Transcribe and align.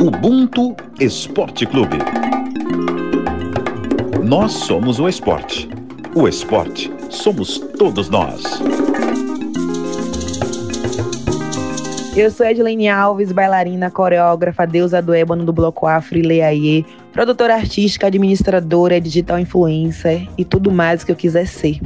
Ubuntu 0.00 0.76
Esporte 1.00 1.66
Clube. 1.66 1.98
Nós 4.22 4.52
somos 4.52 5.00
o 5.00 5.08
esporte. 5.08 5.68
O 6.14 6.28
esporte 6.28 6.88
somos 7.10 7.58
todos 7.58 8.08
nós. 8.08 8.44
Eu 12.16 12.30
sou 12.30 12.46
Edilene 12.46 12.88
Alves, 12.88 13.32
bailarina, 13.32 13.90
coreógrafa, 13.90 14.64
deusa 14.64 15.02
do 15.02 15.12
ébano 15.12 15.44
do 15.44 15.52
Bloco 15.52 15.84
Afro 15.84 16.16
e 16.16 16.22
Leaie, 16.22 16.86
produtora 17.12 17.54
artística, 17.54 18.06
administradora, 18.06 19.00
digital 19.00 19.40
influencer 19.40 20.28
e 20.38 20.44
tudo 20.44 20.70
mais 20.70 21.02
que 21.02 21.10
eu 21.10 21.16
quiser 21.16 21.48
ser. 21.48 21.80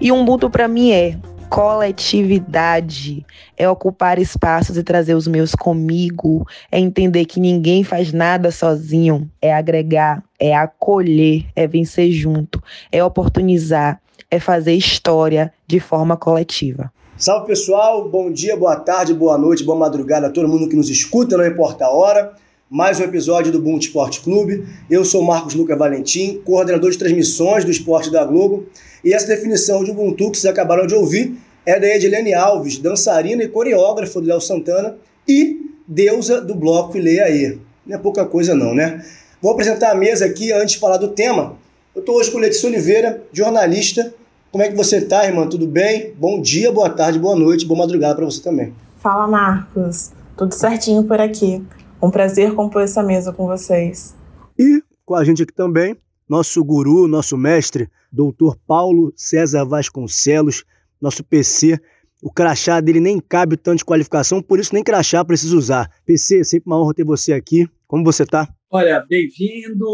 E 0.00 0.12
Ubuntu 0.12 0.48
para 0.48 0.68
mim 0.68 0.92
é 0.92 1.16
coletividade, 1.48 3.24
é 3.56 3.68
ocupar 3.68 4.18
espaços 4.18 4.76
e 4.76 4.82
trazer 4.82 5.14
os 5.14 5.26
meus 5.26 5.54
comigo, 5.54 6.46
é 6.70 6.78
entender 6.78 7.24
que 7.24 7.40
ninguém 7.40 7.84
faz 7.84 8.12
nada 8.12 8.50
sozinho, 8.50 9.30
é 9.40 9.54
agregar, 9.54 10.22
é 10.38 10.54
acolher, 10.54 11.46
é 11.54 11.66
vencer 11.66 12.10
junto, 12.10 12.62
é 12.90 13.02
oportunizar, 13.02 14.00
é 14.30 14.40
fazer 14.40 14.74
história 14.74 15.52
de 15.66 15.80
forma 15.80 16.16
coletiva. 16.16 16.92
Salve 17.16 17.46
pessoal, 17.46 18.08
bom 18.08 18.30
dia, 18.30 18.56
boa 18.56 18.76
tarde, 18.76 19.14
boa 19.14 19.38
noite, 19.38 19.64
boa 19.64 19.78
madrugada 19.78 20.26
a 20.26 20.30
todo 20.30 20.48
mundo 20.48 20.68
que 20.68 20.76
nos 20.76 20.90
escuta, 20.90 21.36
não 21.36 21.46
importa 21.46 21.86
a 21.86 21.90
hora. 21.90 22.34
Mais 22.68 22.98
um 22.98 23.04
episódio 23.04 23.52
do 23.52 23.60
Boom 23.60 23.78
Esporte 23.78 24.20
Clube. 24.20 24.66
Eu 24.90 25.04
sou 25.04 25.22
Marcos 25.22 25.54
Lucas 25.54 25.78
Valentim, 25.78 26.42
coordenador 26.44 26.90
de 26.90 26.98
transmissões 26.98 27.64
do 27.64 27.70
esporte 27.70 28.10
da 28.10 28.24
Globo. 28.24 28.66
E 29.06 29.14
essa 29.14 29.28
definição 29.28 29.84
de 29.84 29.92
Ubuntu 29.92 30.32
que 30.32 30.38
vocês 30.38 30.52
acabaram 30.52 30.86
de 30.86 30.94
ouvir 30.94 31.38
é 31.64 31.78
da 31.78 31.86
Edilene 31.86 32.34
Alves, 32.34 32.78
dançarina 32.78 33.44
e 33.44 33.48
coreógrafa 33.48 34.20
do 34.20 34.26
Léo 34.26 34.40
Santana 34.40 34.96
e 35.28 35.70
deusa 35.86 36.40
do 36.40 36.56
bloco 36.56 36.98
Leia 36.98 37.24
Aí. 37.24 37.58
Não 37.86 37.96
é 37.96 37.98
pouca 37.98 38.24
coisa 38.24 38.52
não, 38.52 38.74
né? 38.74 39.04
Vou 39.40 39.52
apresentar 39.52 39.92
a 39.92 39.94
mesa 39.94 40.26
aqui 40.26 40.52
antes 40.52 40.72
de 40.72 40.80
falar 40.80 40.96
do 40.96 41.08
tema. 41.08 41.56
Eu 41.94 42.00
estou 42.00 42.16
hoje 42.16 42.32
com 42.32 42.38
Letícia 42.38 42.68
Oliveira, 42.68 43.22
jornalista 43.32 44.12
como 44.56 44.64
é 44.64 44.70
que 44.70 44.74
você 44.74 45.02
tá, 45.02 45.26
irmã? 45.26 45.46
Tudo 45.46 45.66
bem? 45.66 46.14
Bom 46.16 46.40
dia, 46.40 46.72
boa 46.72 46.88
tarde, 46.88 47.18
boa 47.18 47.36
noite, 47.36 47.66
boa 47.66 47.76
madrugada 47.76 48.14
para 48.14 48.24
você 48.24 48.42
também. 48.42 48.72
Fala, 48.96 49.28
Marcos. 49.28 50.12
Tudo 50.34 50.54
certinho 50.54 51.04
por 51.04 51.20
aqui. 51.20 51.62
Um 52.02 52.10
prazer 52.10 52.54
compor 52.54 52.80
essa 52.80 53.02
mesa 53.02 53.34
com 53.34 53.46
vocês. 53.46 54.16
E 54.58 54.82
com 55.04 55.14
a 55.14 55.22
gente 55.24 55.42
aqui 55.42 55.52
também, 55.52 55.94
nosso 56.28 56.64
guru, 56.64 57.06
nosso 57.06 57.36
mestre, 57.36 57.88
doutor 58.10 58.56
Paulo 58.66 59.12
César 59.16 59.64
Vasconcelos, 59.64 60.64
nosso 61.00 61.22
PC. 61.22 61.80
O 62.22 62.32
crachá 62.32 62.80
dele 62.80 62.98
nem 62.98 63.20
cabe 63.20 63.56
tanto 63.56 63.78
de 63.78 63.84
qualificação, 63.84 64.42
por 64.42 64.58
isso 64.58 64.74
nem 64.74 64.82
crachá 64.82 65.24
precisa 65.24 65.56
usar. 65.56 65.90
PC, 66.04 66.44
sempre 66.44 66.66
uma 66.66 66.80
honra 66.80 66.94
ter 66.94 67.04
você 67.04 67.32
aqui. 67.32 67.68
Como 67.86 68.02
você 68.02 68.26
tá? 68.26 68.48
Olha, 68.68 69.04
bem-vindo 69.08 69.86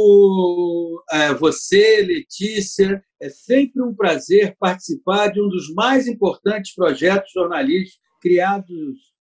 a 1.11 1.35
você, 1.35 2.03
Letícia. 2.03 3.03
É 3.21 3.29
sempre 3.29 3.83
um 3.83 3.95
prazer 3.95 4.57
participar 4.59 5.29
de 5.29 5.41
um 5.43 5.49
dos 5.49 5.73
mais 5.75 6.07
importantes 6.07 6.75
projetos 6.75 7.31
jornalísticos 7.33 8.01
criados 8.21 8.67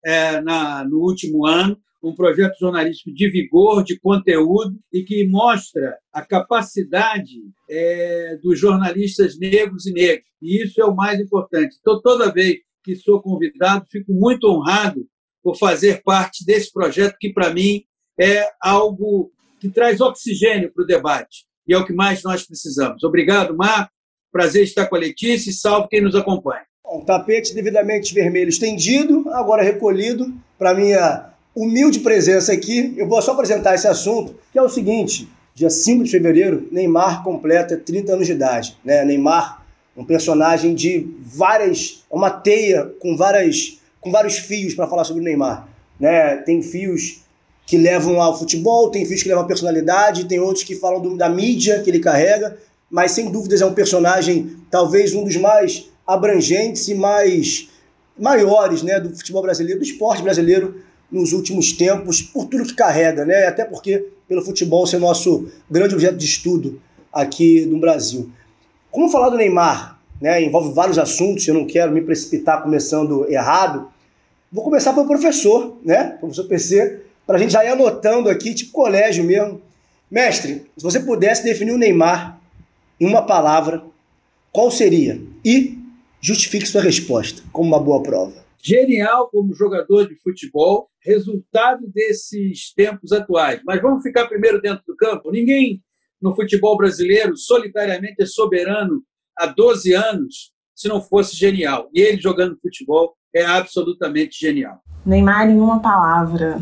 é, 0.06 0.40
na, 0.42 0.86
no 0.86 1.00
último 1.00 1.46
ano, 1.46 1.78
um 2.04 2.16
projeto 2.16 2.58
jornalístico 2.60 3.14
de 3.14 3.30
vigor, 3.30 3.84
de 3.84 4.00
conteúdo 4.00 4.78
e 4.92 5.04
que 5.04 5.28
mostra 5.28 5.98
a 6.12 6.26
capacidade 6.26 7.40
é, 7.70 8.38
dos 8.42 8.60
jornalistas 8.60 9.38
negros 9.38 9.86
e 9.86 9.94
negras. 9.94 10.26
E 10.42 10.64
isso 10.64 10.82
é 10.82 10.86
o 10.86 10.96
mais 10.96 11.20
importante. 11.20 11.76
Então, 11.80 12.02
toda 12.02 12.32
vez 12.32 12.58
que 12.84 12.96
sou 12.96 13.22
convidado, 13.22 13.86
fico 13.90 14.12
muito 14.12 14.48
honrado 14.48 15.06
por 15.44 15.56
fazer 15.56 16.02
parte 16.04 16.44
desse 16.46 16.72
projeto 16.72 17.18
que, 17.20 17.32
para 17.32 17.54
mim, 17.54 17.84
é 18.20 18.48
algo 18.62 19.32
que 19.60 19.70
traz 19.70 20.02
oxigênio 20.02 20.72
para 20.74 20.84
o 20.84 20.88
debate. 20.88 21.46
E 21.68 21.74
é 21.74 21.78
o 21.78 21.86
que 21.86 21.94
mais 21.94 22.24
nós 22.24 22.46
precisamos. 22.46 23.04
Obrigado, 23.04 23.56
Marco. 23.56 23.92
Prazer 24.31 24.64
estar 24.64 24.88
com 24.88 24.96
a 24.96 25.00
Letícia 25.00 25.50
e 25.50 25.54
salve 25.54 25.90
quem 25.90 26.02
nos 26.02 26.16
acompanha. 26.16 26.64
Um 26.86 27.06
tapete 27.06 27.54
devidamente 27.54 28.14
vermelho 28.14 28.50
estendido, 28.50 29.30
agora 29.30 29.64
recolhido, 29.64 30.34
para 30.58 30.74
minha 30.74 31.31
humilde 31.56 32.00
presença 32.00 32.53
aqui. 32.53 32.94
Eu 32.97 33.07
vou 33.07 33.22
só 33.22 33.31
apresentar 33.34 33.75
esse 33.75 33.88
assunto, 33.88 34.35
que 34.51 34.59
é 34.59 34.62
o 34.62 34.69
seguinte: 34.69 35.28
dia 35.53 35.69
5 35.69 36.03
de 36.03 36.12
fevereiro, 36.12 36.67
Neymar 36.72 37.23
completa 37.23 37.78
30 37.78 38.13
anos 38.13 38.28
de 38.28 38.34
idade. 38.34 38.78
Né? 38.84 39.03
Neymar, 39.06 39.66
um 39.95 40.06
personagem 40.06 40.73
de 40.73 41.07
várias. 41.19 42.03
uma 42.09 42.29
teia 42.29 42.85
com, 43.00 43.16
várias, 43.16 43.79
com 44.00 44.12
vários 44.12 44.38
fios 44.38 44.73
para 44.73 44.88
falar 44.88 45.03
sobre 45.03 45.22
o 45.22 45.25
Neymar. 45.25 45.67
Né? 46.00 46.38
Tem 46.38 46.62
fios 46.62 47.22
que 47.66 47.78
levam 47.78 48.22
ao 48.22 48.38
futebol, 48.38 48.89
tem 48.89 49.06
fios 49.06 49.22
que 49.22 49.29
levam 49.29 49.44
à 49.44 49.47
personalidade, 49.47 50.25
tem 50.25 50.39
outros 50.39 50.63
que 50.63 50.75
falam 50.75 51.01
do, 51.01 51.16
da 51.16 51.29
mídia 51.29 51.79
que 51.81 51.89
ele 51.89 52.00
carrega, 52.00 52.57
mas 52.89 53.12
sem 53.12 53.31
dúvidas 53.31 53.62
é 53.62 53.66
um 53.66 53.73
personagem, 53.73 54.57
talvez 54.69 55.13
um 55.13 55.23
dos 55.23 55.38
mais 55.38 55.89
abrangentes 56.06 56.88
e 56.89 56.94
mais 56.94 57.69
maiores 58.18 58.83
né, 58.83 59.00
do 59.00 59.16
futebol 59.16 59.41
brasileiro, 59.41 59.79
do 59.79 59.85
esporte 59.85 60.22
brasileiro 60.22 60.81
nos 61.12 61.34
últimos 61.34 61.74
tempos, 61.74 62.22
por 62.22 62.46
tudo 62.46 62.66
que 62.66 62.74
carrega, 62.74 63.26
né? 63.26 63.46
até 63.46 63.66
porque 63.66 64.08
pelo 64.28 64.42
futebol 64.42 64.88
ser 64.88 64.98
nosso 64.98 65.50
grande 65.70 65.94
objeto 65.94 66.16
de 66.16 66.26
estudo 66.26 66.82
aqui 67.12 67.66
no 67.66 67.80
Brasil. 67.80 68.32
Como 68.90 69.10
falar 69.10 69.30
do 69.30 69.38
Neymar? 69.38 70.00
Né, 70.22 70.44
envolve 70.44 70.72
vários 70.74 71.00
assuntos, 71.00 71.48
eu 71.48 71.54
não 71.56 71.66
quero 71.66 71.92
me 71.92 72.00
precipitar 72.00 72.62
começando 72.62 73.28
errado. 73.28 73.90
Vou 74.52 74.64
começar 74.64 74.94
pelo 74.94 75.08
professor, 75.08 75.78
né? 75.84 76.16
Professor 76.20 76.44
PC, 76.44 77.02
para 77.26 77.38
a 77.38 77.40
gente 77.40 77.54
já 77.54 77.66
ir 77.66 77.70
anotando 77.70 78.30
aqui, 78.30 78.54
tipo 78.54 78.72
colégio 78.72 79.24
mesmo. 79.24 79.60
Mestre, 80.12 80.68
se 80.78 80.84
você 80.84 81.00
pudesse 81.00 81.44
definir 81.44 81.72
o 81.72 81.78
Neymar 81.78 82.40
em 83.00 83.08
uma 83.08 83.24
palavra, 83.24 83.84
qual 84.52 84.70
seria? 84.70 85.20
E 85.44 85.80
justifique 86.20 86.68
sua 86.68 86.82
resposta 86.82 87.42
como 87.52 87.68
uma 87.68 87.80
boa 87.80 88.04
prova. 88.04 88.41
Genial 88.64 89.30
como 89.30 89.56
jogador 89.56 90.08
de 90.08 90.16
futebol, 90.22 90.90
resultado 91.04 91.88
desses 91.88 92.74
tempos 92.74 93.12
atuais. 93.12 93.62
Mas 93.66 93.82
vamos 93.82 94.04
ficar 94.04 94.28
primeiro 94.28 94.62
dentro 94.62 94.84
do 94.88 94.96
campo. 94.96 95.32
Ninguém 95.32 95.82
no 96.22 96.36
futebol 96.36 96.78
brasileiro 96.78 97.36
solitariamente 97.36 98.22
é 98.22 98.26
soberano 98.26 99.02
há 99.38 99.48
12 99.48 99.94
anos 99.94 100.52
se 100.76 100.88
não 100.88 101.02
fosse 101.02 101.36
genial. 101.36 101.90
E 101.94 102.02
ele 102.02 102.22
jogando 102.22 102.60
futebol 102.62 103.16
é 103.34 103.44
absolutamente 103.44 104.40
genial. 104.40 104.82
Neymar 105.06 105.50
em 105.50 105.60
uma 105.60 105.80
palavra. 105.80 106.62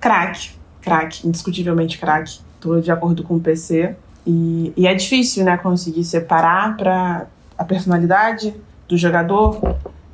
craque. 0.00 0.52
Craque, 0.80 1.26
indiscutivelmente 1.26 1.98
craque. 1.98 2.40
Estou 2.54 2.80
de 2.80 2.90
acordo 2.90 3.22
com 3.22 3.36
o 3.36 3.40
PC. 3.40 3.94
E, 4.26 4.72
e 4.76 4.86
é 4.86 4.94
difícil, 4.94 5.44
né, 5.44 5.56
conseguir 5.56 6.04
separar 6.04 6.76
para 6.76 7.26
a 7.56 7.64
personalidade 7.64 8.54
do 8.86 8.96
jogador 8.96 9.60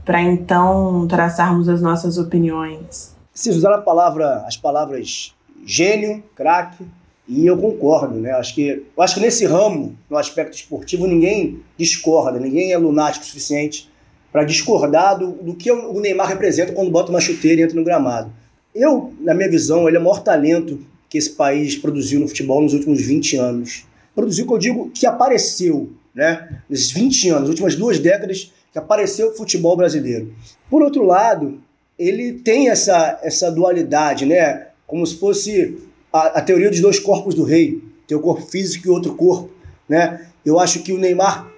para 0.04 0.22
então 0.22 1.06
traçarmos 1.08 1.68
as 1.68 1.80
nossas 1.80 2.18
opiniões. 2.18 3.14
Se 3.32 3.50
usar 3.50 3.74
a 3.74 3.78
palavra, 3.78 4.44
as 4.46 4.56
palavras 4.56 5.34
gênio, 5.64 6.22
craque, 6.36 6.84
e 7.26 7.46
eu 7.46 7.56
concordo, 7.56 8.20
né? 8.20 8.32
Acho 8.32 8.54
que, 8.54 8.82
eu 8.96 9.02
acho 9.02 9.14
que 9.14 9.20
nesse 9.20 9.46
ramo, 9.46 9.96
no 10.10 10.16
aspecto 10.16 10.54
esportivo, 10.54 11.06
ninguém 11.06 11.60
discorda, 11.76 12.38
ninguém 12.38 12.72
é 12.72 12.78
lunático 12.78 13.24
o 13.24 13.28
suficiente 13.28 13.90
para 14.30 14.44
discordar 14.44 15.18
do, 15.18 15.32
do, 15.32 15.54
que 15.54 15.70
o 15.70 16.00
Neymar 16.00 16.28
representa 16.28 16.72
quando 16.72 16.90
bota 16.90 17.10
uma 17.10 17.20
chuteira 17.20 17.60
e 17.60 17.64
entra 17.64 17.76
no 17.76 17.84
gramado. 17.84 18.30
Eu, 18.74 19.14
na 19.20 19.32
minha 19.32 19.48
visão, 19.48 19.88
ele 19.88 19.96
é 19.96 20.00
o 20.00 20.02
maior 20.02 20.22
talento 20.22 20.80
que 21.08 21.16
esse 21.16 21.30
país 21.30 21.76
produziu 21.76 22.20
no 22.20 22.28
futebol 22.28 22.60
nos 22.60 22.74
últimos 22.74 23.00
20 23.00 23.36
anos. 23.36 23.86
Produziu, 24.14 24.46
que 24.46 24.52
eu 24.52 24.58
digo, 24.58 24.90
que 24.90 25.06
apareceu, 25.06 25.92
né? 26.14 26.60
Nesses 26.68 26.90
20 26.90 27.28
anos, 27.30 27.40
nas 27.42 27.48
últimas 27.50 27.76
duas 27.76 27.98
décadas, 27.98 28.52
que 28.74 28.78
apareceu 28.80 29.28
o 29.28 29.34
futebol 29.36 29.76
brasileiro. 29.76 30.34
Por 30.68 30.82
outro 30.82 31.04
lado, 31.04 31.60
ele 31.96 32.32
tem 32.32 32.68
essa, 32.68 33.20
essa 33.22 33.48
dualidade, 33.48 34.26
né? 34.26 34.66
Como 34.84 35.06
se 35.06 35.16
fosse 35.16 35.78
a, 36.12 36.38
a 36.38 36.42
teoria 36.42 36.68
dos 36.68 36.80
dois 36.80 36.98
corpos 36.98 37.36
do 37.36 37.44
rei. 37.44 37.80
Tem 38.08 38.18
o 38.18 38.20
corpo 38.20 38.42
físico 38.42 38.88
e 38.88 38.90
outro 38.90 39.14
corpo, 39.14 39.48
né? 39.88 40.26
Eu 40.44 40.58
acho 40.58 40.82
que 40.82 40.92
o 40.92 40.98
Neymar, 40.98 41.48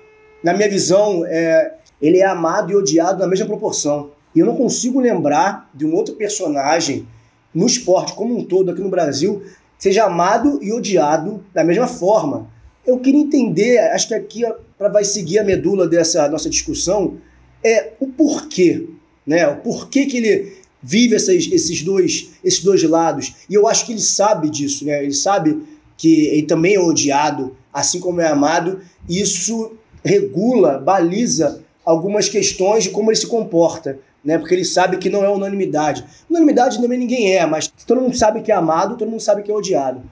na 0.45 0.53
minha 0.53 0.69
visão, 0.69 1.25
é, 1.27 1.77
ele 2.03 2.19
é 2.19 2.27
amado 2.27 2.71
e 2.71 2.77
odiado 2.77 3.19
na 3.19 3.27
mesma 3.27 3.47
proporção. 3.47 4.11
E 4.35 4.41
eu 4.41 4.45
não 4.45 4.55
consigo 4.55 5.01
lembrar 5.01 5.71
de 5.73 5.87
um 5.87 5.95
outro 5.95 6.15
personagem 6.17 7.09
no 7.55 7.65
esporte 7.65 8.13
como 8.13 8.37
um 8.37 8.45
todo 8.45 8.71
aqui 8.71 8.83
no 8.83 8.91
Brasil 8.91 9.43
seja 9.79 10.05
amado 10.05 10.63
e 10.63 10.71
odiado 10.71 11.43
da 11.55 11.65
mesma 11.65 11.87
forma. 11.87 12.47
Eu 12.87 12.99
queria 13.01 13.21
entender, 13.21 13.79
acho 13.79 14.09
que 14.09 14.15
aqui 14.15 14.43
para 14.79 14.89
vai 14.89 15.05
seguir 15.05 15.39
a 15.39 15.45
medula 15.45 15.89
dessa 15.89 16.29
nossa 16.29 16.49
discussão 16.49 17.19
é 17.65 17.93
o 17.99 18.07
porquê, 18.07 18.89
né? 19.27 19.49
O 19.49 19.57
porquê 19.57 20.07
que 20.07 20.19
ele 20.19 20.53
vive 20.83 21.17
esses, 21.17 21.51
esses 21.51 21.83
dois 21.83 22.31
esses 22.45 22.63
dois 22.63 22.83
lados. 22.85 23.35
E 23.51 23.55
eu 23.55 23.67
acho 23.67 23.85
que 23.87 23.93
ele 23.93 24.01
sabe 24.01 24.49
disso, 24.49 24.85
né? 24.85 25.03
Ele 25.03 25.15
sabe 25.15 25.63
que 25.97 26.27
ele 26.27 26.47
também 26.47 26.75
é 26.75 26.81
odiado, 26.81 27.57
assim 27.73 27.99
como 27.99 28.21
é 28.21 28.29
amado. 28.29 28.81
E 29.09 29.21
isso 29.21 29.73
regula, 30.05 30.79
baliza 30.79 31.65
algumas 31.85 32.29
questões 32.29 32.85
de 32.85 32.91
como 32.91 33.11
ele 33.11 33.17
se 33.17 33.27
comporta. 33.27 33.99
né? 34.25 34.39
Porque 34.39 34.55
ele 34.55 34.65
sabe 34.65 34.99
que 34.99 35.09
não 35.09 35.25
é 35.25 35.29
unanimidade. 35.31 36.05
Unanimidade 36.29 36.81
também 36.81 36.99
ninguém 36.99 37.35
é, 37.35 37.47
mas 37.47 37.69
todo 37.69 38.01
mundo 38.01 38.17
sabe 38.17 38.43
que 38.43 38.53
é 38.53 38.55
amado, 38.55 38.97
todo 38.97 39.11
mundo 39.11 39.23
sabe 39.23 39.43
que 39.43 39.51
é 39.51 39.55
odiado. 39.55 40.03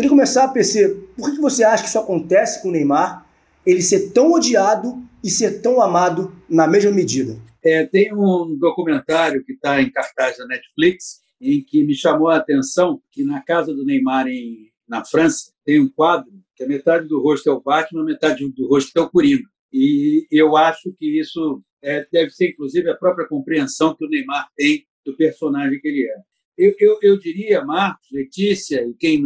Queria 0.00 0.08
começar 0.08 0.44
a 0.44 0.48
pensar, 0.48 0.88
por 1.14 1.30
que 1.30 1.38
você 1.38 1.62
acha 1.62 1.82
que 1.82 1.90
isso 1.90 1.98
acontece 1.98 2.62
com 2.62 2.70
o 2.70 2.72
Neymar? 2.72 3.30
Ele 3.66 3.82
ser 3.82 4.14
tão 4.14 4.32
odiado 4.32 4.98
e 5.22 5.28
ser 5.28 5.60
tão 5.60 5.78
amado 5.78 6.34
na 6.48 6.66
mesma 6.66 6.90
medida? 6.90 7.38
É, 7.62 7.84
tem 7.84 8.10
um 8.14 8.56
documentário 8.58 9.44
que 9.44 9.52
está 9.52 9.82
em 9.82 9.90
cartaz 9.90 10.38
da 10.38 10.46
Netflix 10.46 11.20
em 11.38 11.62
que 11.62 11.84
me 11.84 11.94
chamou 11.94 12.28
a 12.28 12.38
atenção 12.38 13.02
que 13.12 13.22
na 13.24 13.42
casa 13.42 13.74
do 13.74 13.84
Neymar 13.84 14.26
em, 14.26 14.70
na 14.88 15.04
França 15.04 15.52
tem 15.66 15.78
um 15.78 15.90
quadro 15.90 16.32
que 16.56 16.64
a 16.64 16.66
metade 16.66 17.06
do 17.06 17.20
rosto 17.20 17.50
é 17.50 17.52
o 17.52 17.60
Batman, 17.60 18.00
a 18.00 18.06
metade 18.06 18.48
do 18.48 18.68
rosto 18.68 18.98
é 18.98 19.02
o 19.02 19.10
Coringa. 19.10 19.44
E 19.70 20.26
eu 20.32 20.56
acho 20.56 20.94
que 20.98 21.20
isso 21.20 21.62
é, 21.82 22.06
deve 22.10 22.30
ser, 22.30 22.52
inclusive, 22.52 22.88
a 22.88 22.96
própria 22.96 23.28
compreensão 23.28 23.94
que 23.94 24.06
o 24.06 24.08
Neymar 24.08 24.48
tem 24.56 24.86
do 25.04 25.14
personagem 25.14 25.78
que 25.78 25.88
ele 25.88 26.08
é. 26.08 26.16
Eu, 26.56 26.74
eu, 26.80 26.98
eu 27.02 27.18
diria, 27.18 27.62
Marcos, 27.62 28.08
Letícia 28.10 28.82
e 28.82 28.94
quem 28.94 29.22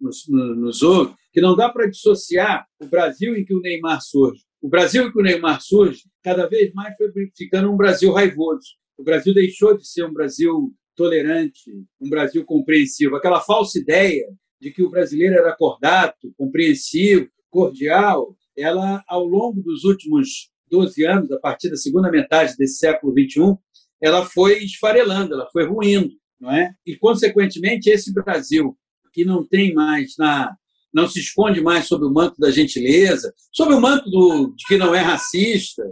nos, 0.00 0.24
nos 0.28 0.82
ouve, 0.82 1.14
que 1.32 1.40
não 1.40 1.56
dá 1.56 1.68
para 1.68 1.86
dissociar 1.86 2.66
o 2.80 2.86
Brasil 2.86 3.36
em 3.36 3.44
que 3.44 3.54
o 3.54 3.60
Neymar 3.60 4.00
surge. 4.02 4.42
O 4.60 4.68
Brasil 4.68 5.06
em 5.06 5.12
que 5.12 5.18
o 5.18 5.22
Neymar 5.22 5.60
surge, 5.60 6.02
cada 6.22 6.46
vez 6.48 6.72
mais 6.72 6.96
foi 6.96 7.10
ficando 7.36 7.70
um 7.70 7.76
Brasil 7.76 8.12
raivoso. 8.12 8.68
O 8.98 9.04
Brasil 9.04 9.34
deixou 9.34 9.76
de 9.76 9.86
ser 9.86 10.04
um 10.04 10.12
Brasil 10.12 10.72
tolerante, 10.96 11.70
um 12.00 12.08
Brasil 12.08 12.44
compreensivo. 12.44 13.16
Aquela 13.16 13.40
falsa 13.40 13.78
ideia 13.78 14.26
de 14.60 14.70
que 14.70 14.82
o 14.82 14.90
brasileiro 14.90 15.34
era 15.34 15.54
cordato, 15.54 16.32
compreensivo, 16.36 17.28
cordial, 17.50 18.34
ela, 18.56 19.04
ao 19.06 19.24
longo 19.24 19.62
dos 19.62 19.84
últimos 19.84 20.50
12 20.70 21.04
anos, 21.04 21.30
a 21.30 21.38
partir 21.38 21.68
da 21.68 21.76
segunda 21.76 22.10
metade 22.10 22.56
desse 22.56 22.78
século 22.78 23.12
XXI, 23.12 23.56
ela 24.00 24.24
foi 24.24 24.64
esfarelando, 24.64 25.34
ela 25.34 25.48
foi 25.52 25.66
ruindo, 25.66 26.10
não 26.40 26.50
é? 26.50 26.72
E, 26.84 26.96
consequentemente, 26.96 27.90
esse 27.90 28.12
Brasil 28.12 28.76
que 29.16 29.24
não 29.24 29.42
tem 29.42 29.72
mais 29.72 30.12
na 30.18 30.54
não 30.92 31.08
se 31.08 31.20
esconde 31.20 31.60
mais 31.60 31.86
sob 31.86 32.06
o 32.06 32.12
manto 32.12 32.38
da 32.38 32.50
gentileza, 32.50 33.34
sob 33.52 33.74
o 33.74 33.80
manto 33.80 34.08
do, 34.08 34.54
de 34.54 34.64
que 34.66 34.78
não 34.78 34.94
é 34.94 35.00
racista. 35.00 35.82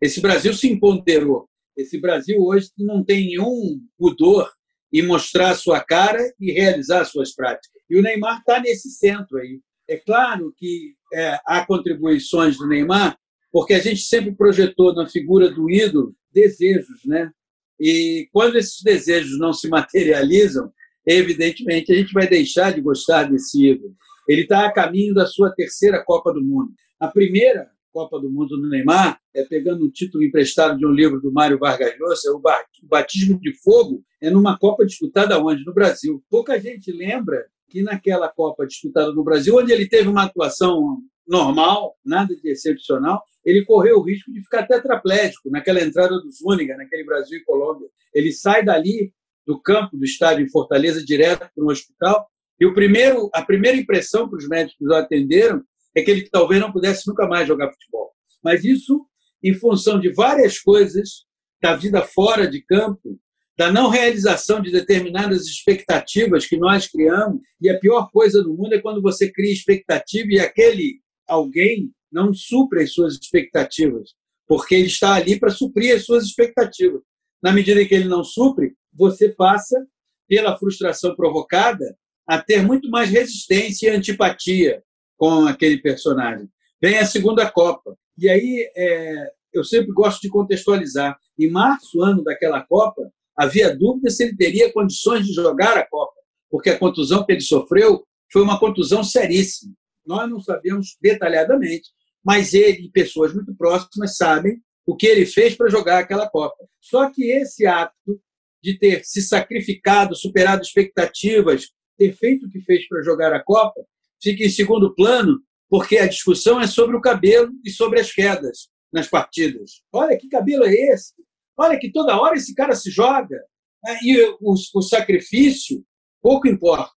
Esse 0.00 0.20
Brasil 0.20 0.54
se 0.54 0.66
empoderou. 0.66 1.46
Esse 1.76 2.00
Brasil 2.00 2.38
hoje 2.40 2.70
não 2.78 3.04
tem 3.04 3.26
nenhum 3.26 3.78
pudor 3.98 4.50
em 4.90 5.02
mostrar 5.02 5.50
a 5.50 5.54
sua 5.54 5.82
cara 5.82 6.22
e 6.40 6.52
realizar 6.52 7.04
suas 7.04 7.34
práticas. 7.34 7.82
E 7.88 7.98
o 7.98 8.02
Neymar 8.02 8.38
está 8.38 8.58
nesse 8.60 8.90
centro 8.90 9.36
aí. 9.36 9.60
É 9.88 9.98
claro 9.98 10.54
que 10.56 10.94
é, 11.12 11.38
há 11.46 11.66
contribuições 11.66 12.56
do 12.56 12.66
Neymar, 12.66 13.18
porque 13.52 13.74
a 13.74 13.80
gente 13.80 14.00
sempre 14.00 14.34
projetou 14.34 14.94
na 14.94 15.06
figura 15.06 15.50
do 15.50 15.70
ídolo 15.70 16.14
desejos, 16.32 17.04
né? 17.04 17.30
E 17.78 18.26
quando 18.32 18.56
esses 18.56 18.82
desejos 18.82 19.38
não 19.38 19.52
se 19.52 19.68
materializam, 19.68 20.72
evidentemente 21.06 21.92
a 21.92 21.96
gente 21.96 22.12
vai 22.12 22.28
deixar 22.28 22.72
de 22.72 22.80
gostar 22.80 23.24
desse 23.24 23.66
ídolo. 23.66 23.94
Ele 24.28 24.42
está 24.42 24.66
a 24.66 24.72
caminho 24.72 25.14
da 25.14 25.26
sua 25.26 25.50
terceira 25.54 26.02
Copa 26.04 26.32
do 26.32 26.42
Mundo. 26.42 26.72
A 26.98 27.08
primeira 27.08 27.70
Copa 27.96 28.20
do 28.20 28.30
Mundo 28.30 28.58
do 28.58 28.68
Neymar, 28.68 29.18
é 29.34 29.42
pegando 29.42 29.86
um 29.86 29.90
título 29.90 30.22
emprestado 30.22 30.76
de 30.76 30.84
um 30.84 30.90
livro 30.90 31.18
do 31.18 31.32
Mário 31.32 31.58
Vargas 31.58 31.98
Llosa, 31.98 32.30
o 32.30 32.42
Batismo 32.82 33.40
de 33.40 33.54
Fogo, 33.54 34.04
é 34.20 34.28
numa 34.28 34.58
Copa 34.58 34.84
disputada 34.84 35.42
onde? 35.42 35.64
No 35.64 35.72
Brasil. 35.72 36.22
Pouca 36.28 36.60
gente 36.60 36.92
lembra 36.92 37.46
que 37.70 37.82
naquela 37.82 38.28
Copa 38.28 38.66
disputada 38.66 39.12
no 39.12 39.24
Brasil, 39.24 39.56
onde 39.56 39.72
ele 39.72 39.88
teve 39.88 40.08
uma 40.08 40.24
atuação 40.24 40.98
normal, 41.26 41.96
nada 42.04 42.36
de 42.36 42.50
excepcional, 42.50 43.22
ele 43.42 43.64
correu 43.64 43.96
o 43.96 44.02
risco 44.02 44.30
de 44.30 44.42
ficar 44.42 44.66
tetraplégico 44.66 45.48
naquela 45.50 45.80
entrada 45.80 46.20
do 46.20 46.30
Zúñiga, 46.30 46.76
naquele 46.76 47.04
Brasil 47.04 47.38
e 47.38 47.44
Colômbia. 47.44 47.88
Ele 48.12 48.30
sai 48.30 48.62
dali 48.62 49.10
do 49.46 49.60
campo 49.60 49.96
do 49.96 50.04
estádio 50.04 50.44
em 50.44 50.50
Fortaleza 50.50 51.04
direto 51.04 51.48
para 51.54 51.64
um 51.64 51.68
hospital 51.68 52.26
e 52.58 52.66
o 52.66 52.74
primeiro, 52.74 53.28
a 53.34 53.42
primeira 53.42 53.76
impressão 53.76 54.28
que 54.28 54.36
os 54.36 54.48
médicos 54.48 54.90
atenderam 54.90 55.62
é 55.94 56.02
que 56.02 56.10
ele 56.10 56.28
talvez 56.28 56.60
não 56.60 56.72
pudesse 56.72 57.06
nunca 57.06 57.26
mais 57.26 57.46
jogar 57.46 57.70
futebol. 57.70 58.12
Mas 58.42 58.64
isso 58.64 59.06
em 59.42 59.54
função 59.54 60.00
de 60.00 60.12
várias 60.12 60.58
coisas 60.58 61.24
da 61.62 61.76
vida 61.76 62.02
fora 62.02 62.48
de 62.48 62.62
campo 62.62 63.18
da 63.56 63.72
não 63.72 63.88
realização 63.88 64.60
de 64.60 64.70
determinadas 64.70 65.46
expectativas 65.46 66.46
que 66.46 66.58
nós 66.58 66.86
criamos. 66.86 67.40
E 67.60 67.70
a 67.70 67.78
pior 67.78 68.10
coisa 68.10 68.42
do 68.42 68.54
mundo 68.54 68.74
é 68.74 68.80
quando 68.80 69.00
você 69.00 69.30
cria 69.30 69.52
expectativa 69.52 70.28
e 70.30 70.40
aquele 70.40 71.00
alguém 71.26 71.90
não 72.12 72.32
supre 72.32 72.82
as 72.82 72.92
suas 72.92 73.14
expectativas, 73.14 74.10
porque 74.46 74.74
ele 74.74 74.86
está 74.86 75.14
ali 75.14 75.38
para 75.40 75.50
suprir 75.50 75.94
as 75.94 76.04
suas 76.04 76.24
expectativas. 76.24 77.02
Na 77.42 77.52
medida 77.52 77.80
em 77.80 77.86
que 77.86 77.94
ele 77.94 78.08
não 78.08 78.24
supre, 78.24 78.74
você 78.92 79.28
passa, 79.28 79.86
pela 80.28 80.58
frustração 80.58 81.14
provocada, 81.14 81.96
a 82.26 82.40
ter 82.40 82.62
muito 82.62 82.90
mais 82.90 83.10
resistência 83.10 83.88
e 83.88 83.96
antipatia 83.96 84.82
com 85.16 85.46
aquele 85.46 85.78
personagem. 85.78 86.48
Vem 86.80 86.98
a 86.98 87.06
segunda 87.06 87.50
Copa. 87.50 87.96
E 88.18 88.28
aí 88.28 88.70
é, 88.76 89.30
eu 89.52 89.64
sempre 89.64 89.92
gosto 89.92 90.20
de 90.20 90.28
contextualizar. 90.28 91.16
Em 91.38 91.50
março, 91.50 92.02
ano 92.02 92.24
daquela 92.24 92.62
Copa, 92.62 93.10
havia 93.36 93.76
dúvida 93.76 94.10
se 94.10 94.24
ele 94.24 94.36
teria 94.36 94.72
condições 94.72 95.26
de 95.26 95.32
jogar 95.32 95.76
a 95.76 95.86
Copa, 95.86 96.20
porque 96.50 96.70
a 96.70 96.78
contusão 96.78 97.24
que 97.24 97.32
ele 97.32 97.40
sofreu 97.40 98.04
foi 98.32 98.42
uma 98.42 98.58
contusão 98.58 99.04
seríssima. 99.04 99.74
Nós 100.04 100.28
não 100.28 100.40
sabemos 100.40 100.96
detalhadamente, 101.00 101.90
mas 102.24 102.54
ele 102.54 102.86
e 102.86 102.90
pessoas 102.90 103.34
muito 103.34 103.54
próximas 103.54 104.16
sabem 104.16 104.60
o 104.86 104.96
que 104.96 105.06
ele 105.06 105.26
fez 105.26 105.54
para 105.54 105.68
jogar 105.68 105.98
aquela 105.98 106.28
Copa. 106.28 106.64
Só 106.80 107.10
que 107.10 107.32
esse 107.32 107.66
ato 107.66 108.20
de 108.62 108.78
ter 108.78 109.04
se 109.04 109.20
sacrificado, 109.20 110.14
superado 110.14 110.62
expectativas, 110.62 111.70
ter 111.98 112.12
feito 112.12 112.46
o 112.46 112.50
que 112.50 112.60
fez 112.60 112.86
para 112.88 113.02
jogar 113.02 113.32
a 113.32 113.42
Copa, 113.42 113.84
fica 114.22 114.44
em 114.44 114.48
segundo 114.48 114.94
plano, 114.94 115.40
porque 115.68 115.98
a 115.98 116.06
discussão 116.06 116.60
é 116.60 116.66
sobre 116.66 116.96
o 116.96 117.00
cabelo 117.00 117.52
e 117.64 117.70
sobre 117.70 118.00
as 118.00 118.12
quedas 118.12 118.68
nas 118.92 119.08
partidas. 119.08 119.82
Olha 119.92 120.16
que 120.16 120.28
cabelo 120.28 120.64
é 120.64 120.72
esse? 120.72 121.14
Olha 121.56 121.78
que 121.78 121.90
toda 121.90 122.18
hora 122.20 122.36
esse 122.36 122.54
cara 122.54 122.74
se 122.74 122.90
joga. 122.90 123.40
É, 123.86 123.98
e 124.02 124.20
o, 124.40 124.54
o 124.74 124.82
sacrifício 124.82 125.84
pouco 126.22 126.48
importa. 126.48 126.92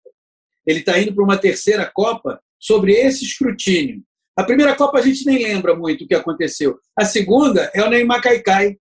Ele 0.66 0.80
está 0.80 1.00
indo 1.00 1.14
para 1.14 1.24
uma 1.24 1.38
terceira 1.38 1.90
Copa 1.94 2.42
sobre 2.60 2.94
esse 2.94 3.24
escrutínio. 3.24 4.04
A 4.40 4.44
primeira 4.44 4.76
Copa 4.76 5.00
a 5.00 5.02
gente 5.02 5.26
nem 5.26 5.44
lembra 5.44 5.76
muito 5.76 6.04
o 6.04 6.08
que 6.08 6.16
aconteceu. 6.16 6.80
A 6.98 7.04
segunda 7.04 7.70
é 7.74 7.84
o 7.84 7.90
Neymar 7.90 8.22
Caicai, 8.22 8.78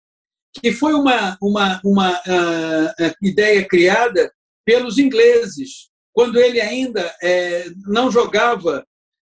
que 0.60 0.72
foi 0.72 0.94
uma, 0.94 1.36
uma, 1.40 1.80
uma 1.84 2.12
uh, 2.12 3.14
ideia 3.22 3.64
criada 3.66 4.32
pelos 4.64 4.98
ingleses, 4.98 5.90
quando 6.12 6.40
ele 6.40 6.60
ainda 6.60 7.14
é, 7.22 7.66
não 7.86 8.10
jogava 8.10 8.84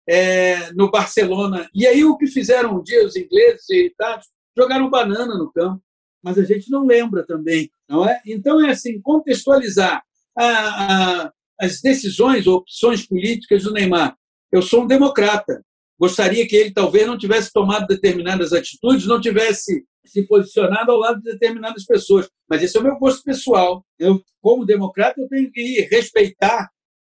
é, 0.07 0.71
no 0.73 0.89
Barcelona. 0.89 1.69
E 1.73 1.85
aí 1.85 2.03
o 2.03 2.17
que 2.17 2.27
fizeram 2.27 2.77
um 2.77 2.83
dia 2.83 3.05
os 3.05 3.15
ingleses 3.15 3.69
irritados? 3.69 4.27
Jogaram 4.57 4.89
banana 4.89 5.37
no 5.37 5.51
campo 5.51 5.85
mas 6.25 6.39
a 6.39 6.43
gente 6.43 6.71
não 6.71 6.87
lembra 6.87 7.23
também, 7.23 7.69
não 7.87 8.03
é? 8.09 8.19
Então 8.25 8.65
é 8.65 8.71
assim 8.71 8.99
contextualizar 8.99 10.01
a, 10.35 10.45
a, 10.47 11.31
as 11.61 11.81
decisões 11.81 12.47
opções 12.47 13.05
políticas 13.05 13.61
do 13.61 13.71
Neymar. 13.71 14.17
Eu 14.51 14.63
sou 14.63 14.81
um 14.81 14.87
democrata. 14.87 15.63
Gostaria 15.99 16.47
que 16.47 16.55
ele 16.55 16.71
talvez 16.71 17.07
não 17.07 17.17
tivesse 17.17 17.51
tomado 17.53 17.87
determinadas 17.87 18.51
atitudes, 18.51 19.07
não 19.07 19.19
tivesse 19.19 19.85
se 20.05 20.27
posicionado 20.27 20.91
ao 20.91 20.97
lado 20.97 21.21
de 21.21 21.31
determinadas 21.31 21.85
pessoas. 21.85 22.29
Mas 22.49 22.61
esse 22.61 22.77
é 22.77 22.79
o 22.79 22.83
meu 22.83 22.97
gosto 22.97 23.23
pessoal. 23.23 23.85
Eu, 23.97 24.21
como 24.41 24.65
democrata, 24.65 25.19
eu 25.19 25.27
tenho 25.27 25.51
que 25.51 25.87
respeitar 25.89 26.69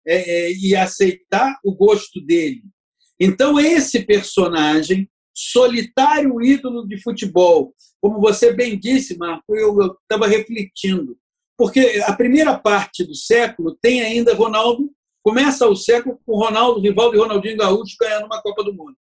é, 0.05 0.48
é 0.48 0.51
e 0.53 0.75
aceitar 0.75 1.57
o 1.63 1.75
gosto 1.75 2.22
dele. 2.22 2.62
Então, 3.19 3.60
esse 3.60 4.05
personagem 4.05 5.10
solitário 5.38 6.41
ídolo 6.41 6.88
de 6.88 7.00
futebol. 7.01 7.74
Como 8.01 8.19
você 8.19 8.53
bem 8.53 8.79
disse, 8.79 9.17
Marco, 9.17 9.55
eu 9.55 9.96
estava 10.01 10.27
refletindo. 10.27 11.15
Porque 11.55 12.01
a 12.05 12.13
primeira 12.13 12.57
parte 12.57 13.03
do 13.03 13.15
século 13.15 13.77
tem 13.79 14.01
ainda 14.01 14.34
Ronaldo, 14.34 14.91
começa 15.27 15.67
o 15.67 15.75
século 15.75 16.17
com 16.25 16.38
Ronaldo, 16.38 16.79
Rivaldo 16.79 17.17
e 17.17 17.19
Ronaldinho 17.19 17.57
Gaúcho 17.57 17.98
ganhando 18.00 18.27
uma 18.27 18.41
Copa 18.41 18.63
do 18.63 18.74
Mundo. 18.74 18.96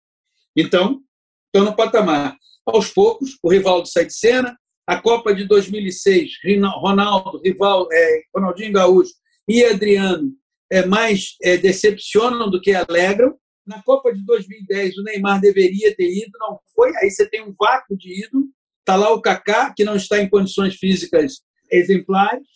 Então, 0.55 1.01
estão 1.47 1.69
no 1.69 1.75
patamar. 1.75 2.37
Aos 2.65 2.89
poucos, 2.89 3.37
o 3.43 3.51
Rivaldo 3.51 3.89
sai 3.89 4.05
de 4.05 4.17
cena, 4.17 4.57
a 4.87 5.01
Copa 5.01 5.35
de 5.35 5.43
2006, 5.43 6.31
Ronaldo, 6.77 7.41
Rivaldo, 7.43 7.89
é, 7.91 8.21
Ronaldinho 8.33 8.71
Gaúcho 8.71 9.11
e 9.49 9.65
Adriano 9.65 10.31
é, 10.71 10.85
mais 10.85 11.35
é, 11.41 11.57
decepcionam 11.57 12.49
do 12.49 12.61
que 12.61 12.73
alegram, 12.73 13.37
na 13.67 13.83
Copa 13.83 14.13
de 14.13 14.25
2010, 14.25 14.99
o 14.99 15.03
Neymar 15.03 15.41
deveria 15.41 15.93
ter 15.93 16.09
ido, 16.09 16.31
não 16.39 16.57
foi. 16.73 16.95
Aí 16.99 17.11
você 17.11 17.29
tem 17.29 17.43
um 17.43 17.53
vácuo 17.59 17.97
de 17.97 18.25
ídolo. 18.25 18.45
Está 18.79 18.95
lá 18.95 19.11
o 19.11 19.21
Kaká, 19.21 19.73
que 19.75 19.83
não 19.83 19.97
está 19.97 20.19
em 20.19 20.29
condições 20.29 20.75
físicas 20.75 21.41
exemplares. 21.69 22.47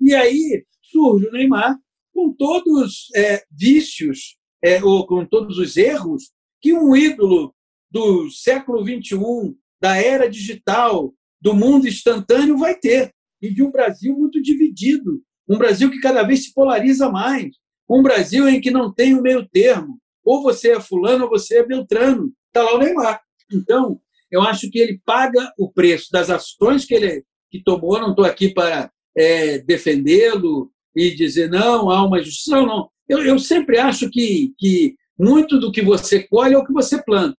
E 0.00 0.14
aí 0.14 0.64
surge 0.80 1.26
o 1.26 1.32
Neymar 1.32 1.78
com 2.20 2.32
todos 2.34 2.82
os 2.82 3.16
é, 3.16 3.42
vícios 3.50 4.36
é, 4.62 4.84
ou 4.84 5.06
com 5.06 5.24
todos 5.24 5.56
os 5.56 5.78
erros 5.78 6.30
que 6.60 6.74
um 6.74 6.94
ídolo 6.94 7.54
do 7.90 8.30
século 8.30 8.84
XXI, 8.84 9.56
da 9.80 9.96
era 9.96 10.28
digital, 10.28 11.14
do 11.40 11.54
mundo 11.54 11.88
instantâneo 11.88 12.58
vai 12.58 12.78
ter, 12.78 13.10
e 13.40 13.52
de 13.52 13.62
um 13.62 13.70
Brasil 13.70 14.14
muito 14.14 14.42
dividido, 14.42 15.22
um 15.48 15.56
Brasil 15.56 15.90
que 15.90 15.98
cada 15.98 16.22
vez 16.22 16.44
se 16.44 16.52
polariza 16.52 17.08
mais, 17.08 17.56
um 17.88 18.02
Brasil 18.02 18.46
em 18.46 18.60
que 18.60 18.70
não 18.70 18.92
tem 18.92 19.14
o 19.14 19.22
meio 19.22 19.48
termo, 19.48 19.98
ou 20.22 20.42
você 20.42 20.72
é 20.72 20.80
fulano 20.80 21.24
ou 21.24 21.30
você 21.30 21.60
é 21.60 21.66
beltrano, 21.66 22.30
está 22.48 22.62
lá 22.62 22.74
o 22.74 22.78
Neymar. 22.78 23.20
Então, 23.50 23.98
eu 24.30 24.42
acho 24.42 24.70
que 24.70 24.78
ele 24.78 25.00
paga 25.06 25.50
o 25.58 25.72
preço 25.72 26.08
das 26.12 26.28
ações 26.28 26.84
que 26.84 26.94
ele 26.94 27.24
que 27.50 27.62
tomou, 27.64 27.98
não 27.98 28.10
estou 28.10 28.24
aqui 28.24 28.52
para 28.54 28.92
é, 29.16 29.58
defendê-lo 29.58 30.70
e 30.94 31.14
dizer 31.14 31.50
não, 31.50 31.90
há 31.90 32.04
uma 32.04 32.22
justiça, 32.22 32.56
não, 32.56 32.66
não. 32.66 32.90
Eu, 33.08 33.24
eu 33.24 33.38
sempre 33.38 33.78
acho 33.78 34.08
que, 34.10 34.52
que 34.58 34.94
muito 35.18 35.58
do 35.58 35.72
que 35.72 35.82
você 35.82 36.22
colhe 36.28 36.54
é 36.54 36.58
o 36.58 36.64
que 36.64 36.72
você 36.72 37.02
planta. 37.02 37.36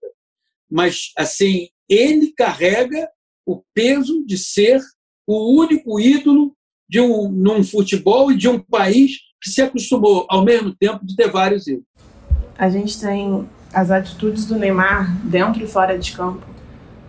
Mas, 0.70 1.12
assim, 1.18 1.70
ele 1.90 2.32
carrega 2.32 3.10
o 3.46 3.64
peso 3.74 4.26
de 4.26 4.38
ser 4.38 4.80
o 5.28 5.60
único 5.60 6.00
ídolo 6.00 6.56
de 6.88 7.00
um 7.00 7.30
num 7.32 7.64
futebol 7.64 8.32
e 8.32 8.38
de 8.38 8.48
um 8.48 8.60
país 8.60 9.18
que 9.42 9.50
se 9.50 9.62
acostumou 9.62 10.26
ao 10.30 10.44
mesmo 10.44 10.76
tempo 10.76 11.06
de 11.06 11.16
ter 11.16 11.30
vários 11.30 11.68
ídolos. 11.68 11.88
A 12.58 12.70
gente 12.70 13.00
tem 13.00 13.48
as 13.74 13.90
atitudes 13.90 14.46
do 14.46 14.56
Neymar 14.56 15.18
dentro 15.26 15.64
e 15.64 15.68
fora 15.68 15.98
de 15.98 16.12
campo, 16.12 16.46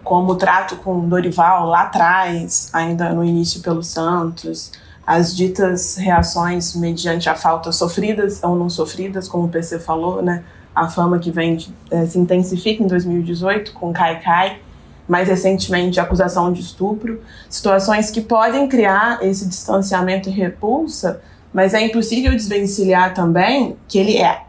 como 0.02 0.32
o 0.32 0.36
trato 0.36 0.76
com 0.76 1.08
Dorival 1.08 1.66
lá 1.66 1.82
atrás, 1.82 2.70
ainda 2.72 3.12
no 3.12 3.24
início 3.24 3.60
pelo 3.60 3.82
Santos, 3.82 4.72
as 5.06 5.34
ditas 5.36 5.96
reações 5.96 6.74
mediante 6.74 7.28
a 7.28 7.34
falta 7.34 7.72
sofridas 7.72 8.42
ou 8.42 8.56
não 8.56 8.70
sofridas, 8.70 9.28
como 9.28 9.44
o 9.44 9.48
PC 9.48 9.78
falou, 9.78 10.22
né? 10.22 10.44
A 10.74 10.88
fama 10.88 11.18
que 11.18 11.30
vem 11.30 11.58
é, 11.90 12.06
se 12.06 12.18
intensifica 12.18 12.82
em 12.82 12.86
2018 12.86 13.72
com 13.72 13.92
Kai 13.92 14.20
Kai 14.20 14.60
mais 15.06 15.28
recentemente 15.28 16.00
acusação 16.00 16.52
de 16.52 16.60
estupro, 16.60 17.20
situações 17.48 18.10
que 18.10 18.20
podem 18.20 18.68
criar 18.68 19.18
esse 19.22 19.46
distanciamento 19.46 20.28
e 20.28 20.32
repulsa, 20.32 21.20
mas 21.52 21.74
é 21.74 21.82
impossível 21.82 22.32
desvencilhar 22.32 23.12
também 23.12 23.76
que 23.88 23.98
ele 23.98 24.16
é 24.16 24.42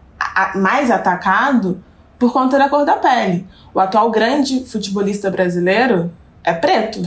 mais 0.56 0.90
atacado 0.90 1.84
por 2.18 2.32
conta 2.32 2.58
da 2.58 2.70
cor 2.70 2.86
da 2.86 2.96
pele. 2.96 3.46
O 3.74 3.80
atual 3.80 4.10
grande 4.10 4.64
futebolista 4.64 5.30
brasileiro 5.30 6.12
é 6.44 6.54
preto. 6.54 7.06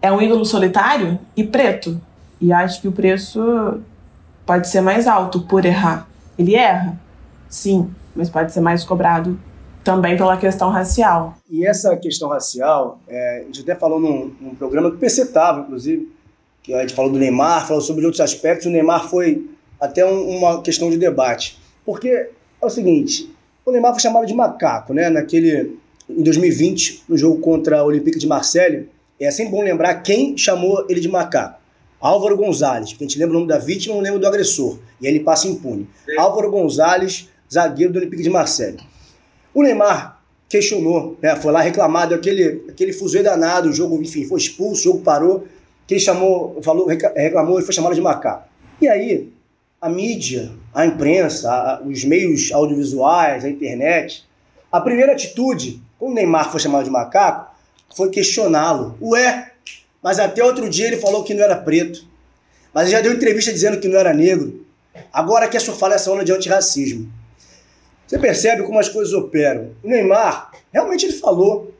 É 0.00 0.12
um 0.12 0.20
ídolo 0.20 0.44
solitário 0.44 1.18
e 1.36 1.42
preto. 1.42 2.00
E 2.44 2.52
acho 2.52 2.82
que 2.82 2.88
o 2.88 2.92
preço 2.92 3.80
pode 4.44 4.68
ser 4.68 4.82
mais 4.82 5.06
alto 5.06 5.40
por 5.40 5.64
errar. 5.64 6.06
Ele 6.38 6.54
erra, 6.54 7.00
sim, 7.48 7.90
mas 8.14 8.28
pode 8.28 8.52
ser 8.52 8.60
mais 8.60 8.84
cobrado 8.84 9.40
também 9.82 10.14
pela 10.14 10.36
questão 10.36 10.68
racial. 10.68 11.38
E 11.48 11.66
essa 11.66 11.96
questão 11.96 12.28
racial, 12.28 13.00
é, 13.08 13.40
a 13.40 13.44
gente 13.46 13.62
até 13.62 13.74
falou 13.74 13.98
num, 13.98 14.30
num 14.38 14.54
programa 14.54 14.90
que 14.90 14.96
o 14.96 14.98
PC 14.98 15.32
inclusive, 15.60 16.12
que 16.62 16.74
a 16.74 16.82
gente 16.82 16.92
falou 16.92 17.10
do 17.10 17.18
Neymar, 17.18 17.66
falou 17.66 17.80
sobre 17.80 18.04
outros 18.04 18.20
aspectos, 18.20 18.66
o 18.66 18.70
Neymar 18.70 19.08
foi 19.08 19.48
até 19.80 20.04
um, 20.04 20.36
uma 20.36 20.60
questão 20.60 20.90
de 20.90 20.98
debate. 20.98 21.58
Porque 21.82 22.10
é 22.60 22.66
o 22.66 22.68
seguinte, 22.68 23.34
o 23.64 23.72
Neymar 23.72 23.92
foi 23.92 24.02
chamado 24.02 24.26
de 24.26 24.34
macaco, 24.34 24.92
né? 24.92 25.08
Naquele, 25.08 25.78
em 26.10 26.22
2020, 26.22 27.04
no 27.08 27.16
jogo 27.16 27.40
contra 27.40 27.82
o 27.82 27.86
Olympique 27.86 28.18
de 28.18 28.26
Marseille, 28.26 28.90
é 29.18 29.30
sempre 29.30 29.52
bom 29.52 29.62
lembrar 29.62 29.94
quem 30.02 30.36
chamou 30.36 30.84
ele 30.90 31.00
de 31.00 31.08
macaco. 31.08 31.63
Álvaro 32.04 32.36
Gonzalez, 32.36 32.90
porque 32.90 33.04
a 33.04 33.08
gente 33.08 33.18
lembra 33.18 33.34
o 33.34 33.40
nome 33.40 33.48
da 33.50 33.56
vítima, 33.56 33.94
não 33.94 34.02
lembra 34.02 34.18
do 34.18 34.26
agressor, 34.26 34.78
e 35.00 35.06
aí 35.06 35.14
ele 35.14 35.24
passa 35.24 35.48
impune. 35.48 35.88
Sim. 36.04 36.18
Álvaro 36.18 36.50
Gonzalez, 36.50 37.30
zagueiro 37.50 37.94
do 37.94 37.98
Olympique 37.98 38.22
de 38.22 38.28
Marseille. 38.28 38.78
O 39.54 39.62
Neymar 39.62 40.20
questionou, 40.46 41.16
né, 41.22 41.34
foi 41.36 41.50
lá 41.50 41.62
reclamado, 41.62 42.14
aquele, 42.14 42.66
aquele 42.68 42.92
fuzuê 42.92 43.22
danado, 43.22 43.70
o 43.70 43.72
jogo, 43.72 44.02
enfim, 44.02 44.26
foi 44.26 44.38
expulso, 44.38 44.82
o 44.82 44.84
jogo 44.92 45.00
parou, 45.00 45.46
que 45.86 45.94
ele 45.94 46.00
chamou, 46.00 46.60
falou, 46.62 46.86
reclamou 46.86 47.58
e 47.58 47.62
foi 47.62 47.72
chamado 47.72 47.94
de 47.94 48.02
macaco. 48.02 48.50
E 48.82 48.86
aí, 48.86 49.32
a 49.80 49.88
mídia, 49.88 50.52
a 50.74 50.84
imprensa, 50.84 51.50
a, 51.50 51.82
os 51.82 52.04
meios 52.04 52.52
audiovisuais, 52.52 53.46
a 53.46 53.48
internet, 53.48 54.26
a 54.70 54.78
primeira 54.78 55.12
atitude, 55.12 55.80
quando 55.98 56.12
o 56.12 56.14
Neymar 56.14 56.50
foi 56.50 56.60
chamado 56.60 56.84
de 56.84 56.90
macaco, 56.90 57.54
foi 57.96 58.10
questioná-lo. 58.10 58.98
Ué, 59.00 59.53
mas 60.04 60.18
até 60.18 60.44
outro 60.44 60.68
dia 60.68 60.86
ele 60.86 60.98
falou 60.98 61.24
que 61.24 61.32
não 61.32 61.42
era 61.42 61.56
preto. 61.56 62.06
Mas 62.74 62.84
ele 62.84 62.92
já 62.92 63.00
deu 63.00 63.14
entrevista 63.14 63.50
dizendo 63.50 63.80
que 63.80 63.88
não 63.88 63.98
era 63.98 64.12
negro. 64.12 64.62
Agora 65.10 65.48
quer 65.48 65.62
surfar 65.62 65.88
nessa 65.88 66.12
onda 66.12 66.22
de 66.22 66.30
antirracismo. 66.30 67.10
Você 68.06 68.18
percebe 68.18 68.64
como 68.64 68.78
as 68.78 68.90
coisas 68.90 69.14
operam. 69.14 69.70
O 69.82 69.88
Neymar, 69.88 70.52
realmente 70.70 71.06
ele 71.06 71.14
falou, 71.14 71.72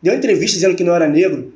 deu 0.00 0.14
entrevista 0.14 0.54
dizendo 0.54 0.76
que 0.76 0.82
não 0.82 0.94
era 0.94 1.06
negro, 1.06 1.52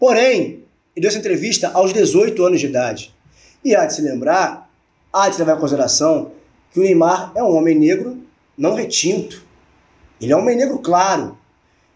porém, 0.00 0.64
ele 0.96 1.02
deu 1.02 1.08
essa 1.08 1.18
entrevista 1.18 1.70
aos 1.72 1.92
18 1.92 2.44
anos 2.44 2.58
de 2.58 2.66
idade. 2.66 3.14
E 3.64 3.76
há 3.76 3.86
de 3.86 3.94
se 3.94 4.02
lembrar, 4.02 4.68
há 5.12 5.28
de 5.28 5.36
se 5.36 5.40
levar 5.40 5.58
em 5.58 5.60
consideração 5.60 6.32
que 6.72 6.80
o 6.80 6.82
Neymar 6.82 7.30
é 7.36 7.42
um 7.42 7.54
homem 7.54 7.78
negro 7.78 8.20
não 8.58 8.74
retinto. 8.74 9.44
Ele 10.20 10.32
é 10.32 10.36
um 10.36 10.40
homem 10.40 10.56
negro 10.56 10.80
claro. 10.80 11.38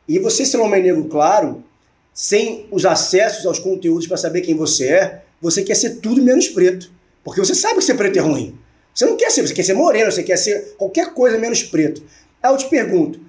E 0.07 0.21
você 0.21 0.47
ser 0.47 0.59
um 0.59 0.65
homem 0.67 0.85
negro 0.85 1.05
claro, 1.07 1.65
sem 2.13 2.67
os 2.71 2.85
acessos 2.85 3.47
aos 3.47 3.59
conteúdos 3.59 4.07
para 4.07 4.17
saber 4.17 4.43
quem 4.43 4.55
você 4.55 4.89
é, 4.89 5.23
você 5.41 5.63
quer 5.63 5.75
ser 5.75 6.01
tudo 6.01 6.23
menos 6.23 6.49
preto. 6.49 6.91
Porque 7.25 7.41
você 7.41 7.55
sabe 7.55 7.77
que 7.77 7.85
ser 7.85 7.95
preto 7.95 8.19
é 8.19 8.23
ruim. 8.23 8.59
Você 8.95 9.07
não 9.07 9.17
quer 9.17 9.31
ser, 9.31 9.47
você 9.47 9.55
quer 9.55 9.63
ser 9.63 9.75
moreno, 9.75 10.11
você 10.11 10.23
quer 10.23 10.37
ser 10.37 10.75
qualquer 10.77 11.15
coisa 11.15 11.39
menos 11.39 11.63
preto. 11.63 12.03
Aí 12.43 12.53
eu 12.53 12.57
te 12.57 12.69
pergunto, 12.69 13.21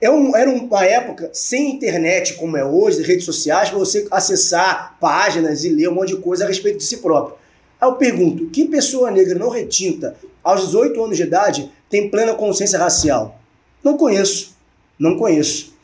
é 0.00 0.06
era 0.06 0.50
uma 0.50 0.84
época 0.84 1.30
sem 1.32 1.74
internet 1.74 2.34
como 2.34 2.56
é 2.56 2.64
hoje, 2.64 3.02
redes 3.02 3.24
sociais, 3.24 3.70
para 3.70 3.78
você 3.78 4.06
acessar 4.10 4.96
páginas 5.00 5.64
e 5.64 5.68
ler 5.70 5.88
um 5.88 5.94
monte 5.94 6.14
de 6.14 6.16
coisa 6.16 6.44
a 6.44 6.48
respeito 6.48 6.78
de 6.78 6.84
si 6.84 6.98
próprio. 6.98 7.36
Aí 7.80 7.88
eu 7.88 7.94
pergunto, 7.94 8.46
que 8.46 8.66
pessoa 8.66 9.10
negra 9.10 9.38
não 9.38 9.48
retinta, 9.48 10.16
aos 10.42 10.66
18 10.66 11.02
anos 11.02 11.16
de 11.16 11.22
idade, 11.22 11.70
tem 11.88 12.10
plena 12.10 12.34
consciência 12.34 12.78
racial? 12.78 13.40
Não 13.82 13.96
conheço, 13.96 14.54
não 14.98 15.16
conheço. 15.18 15.74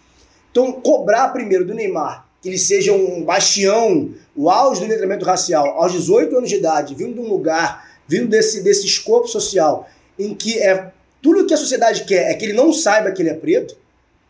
Então, 0.51 0.73
cobrar 0.73 1.29
primeiro 1.29 1.67
do 1.67 1.75
Neymar 1.75 2.26
que 2.47 2.51
ele 2.51 2.59
seja 2.59 2.93
um 2.93 3.25
bastião, 3.25 4.11
o 4.37 4.49
auge 4.49 4.81
do 4.81 4.87
letramento 4.87 5.25
racial, 5.25 5.67
aos 5.81 5.91
18 5.91 6.37
anos 6.37 6.49
de 6.49 6.55
idade, 6.55 6.95
vindo 6.95 7.15
de 7.15 7.19
um 7.19 7.29
lugar 7.29 7.91
vindo 8.07 8.29
desse, 8.29 8.63
desse 8.63 8.87
escopo 8.87 9.27
social 9.27 9.91
em 10.17 10.33
que 10.33 10.57
é 10.57 10.93
tudo 11.21 11.45
que 11.45 11.53
a 11.53 11.57
sociedade 11.57 12.05
quer 12.05 12.31
é 12.31 12.35
que 12.35 12.45
ele 12.45 12.53
não 12.53 12.73
saiba 12.73 13.11
que 13.11 13.21
ele 13.21 13.31
é 13.31 13.35
preto, 13.35 13.77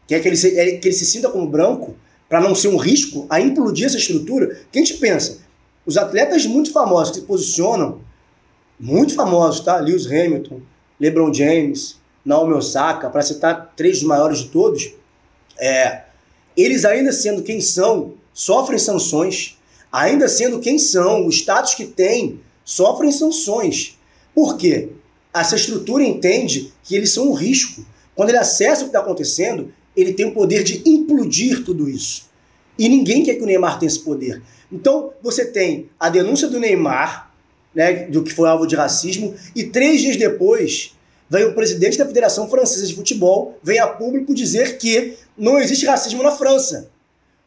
quer 0.06 0.22
que 0.22 0.28
ele 0.28 0.36
se, 0.38 0.58
é, 0.58 0.78
que 0.78 0.88
ele 0.88 0.94
se 0.94 1.04
sinta 1.04 1.28
como 1.28 1.46
branco, 1.46 1.94
para 2.26 2.40
não 2.40 2.54
ser 2.54 2.68
um 2.68 2.78
risco 2.78 3.26
a 3.28 3.38
implodir 3.38 3.84
essa 3.84 3.98
estrutura, 3.98 4.60
que 4.72 4.78
a 4.78 4.82
gente 4.82 4.94
pensa, 4.94 5.40
os 5.84 5.98
atletas 5.98 6.46
muito 6.46 6.72
famosos 6.72 7.10
que 7.14 7.20
se 7.20 7.26
posicionam, 7.26 8.00
muito 8.80 9.14
famosos, 9.14 9.60
tá? 9.60 9.76
Lewis 9.76 10.06
Hamilton, 10.06 10.62
LeBron 10.98 11.34
James, 11.34 11.98
Naomi 12.24 12.54
Osaka, 12.54 13.10
para 13.10 13.20
citar 13.20 13.74
três 13.76 13.98
dos 13.98 14.08
maiores 14.08 14.38
de 14.38 14.48
todos, 14.48 14.94
é, 15.58 16.05
eles 16.56 16.84
ainda 16.84 17.12
sendo 17.12 17.42
quem 17.42 17.60
são, 17.60 18.14
sofrem 18.32 18.78
sanções, 18.78 19.58
ainda 19.92 20.28
sendo 20.28 20.60
quem 20.60 20.78
são, 20.78 21.26
o 21.26 21.30
status 21.30 21.74
que 21.74 21.84
têm, 21.84 22.40
sofrem 22.64 23.12
sanções. 23.12 23.98
Por 24.34 24.56
quê? 24.56 24.90
Essa 25.32 25.56
estrutura 25.56 26.02
entende 26.02 26.72
que 26.82 26.94
eles 26.94 27.12
são 27.12 27.30
um 27.30 27.34
risco. 27.34 27.84
Quando 28.14 28.30
ele 28.30 28.38
acessa 28.38 28.82
o 28.82 28.84
que 28.84 28.88
está 28.88 29.00
acontecendo, 29.00 29.72
ele 29.96 30.12
tem 30.12 30.26
o 30.26 30.32
poder 30.32 30.62
de 30.62 30.82
implodir 30.86 31.64
tudo 31.64 31.88
isso. 31.88 32.26
E 32.78 32.88
ninguém 32.88 33.22
quer 33.22 33.34
que 33.34 33.42
o 33.42 33.46
Neymar 33.46 33.78
tenha 33.78 33.88
esse 33.88 34.00
poder. 34.00 34.42
Então, 34.70 35.12
você 35.22 35.44
tem 35.44 35.88
a 35.98 36.08
denúncia 36.08 36.48
do 36.48 36.58
Neymar, 36.58 37.30
né, 37.74 38.06
do 38.06 38.22
que 38.22 38.32
foi 38.32 38.48
alvo 38.48 38.66
de 38.66 38.74
racismo, 38.74 39.34
e 39.54 39.64
três 39.64 40.00
dias 40.00 40.16
depois, 40.16 40.95
vem 41.28 41.44
o 41.44 41.54
presidente 41.54 41.98
da 41.98 42.06
Federação 42.06 42.48
Francesa 42.48 42.86
de 42.86 42.94
Futebol, 42.94 43.58
vem 43.62 43.78
a 43.78 43.86
público 43.86 44.34
dizer 44.34 44.78
que 44.78 45.16
não 45.36 45.58
existe 45.58 45.86
racismo 45.86 46.22
na 46.22 46.32
França. 46.32 46.90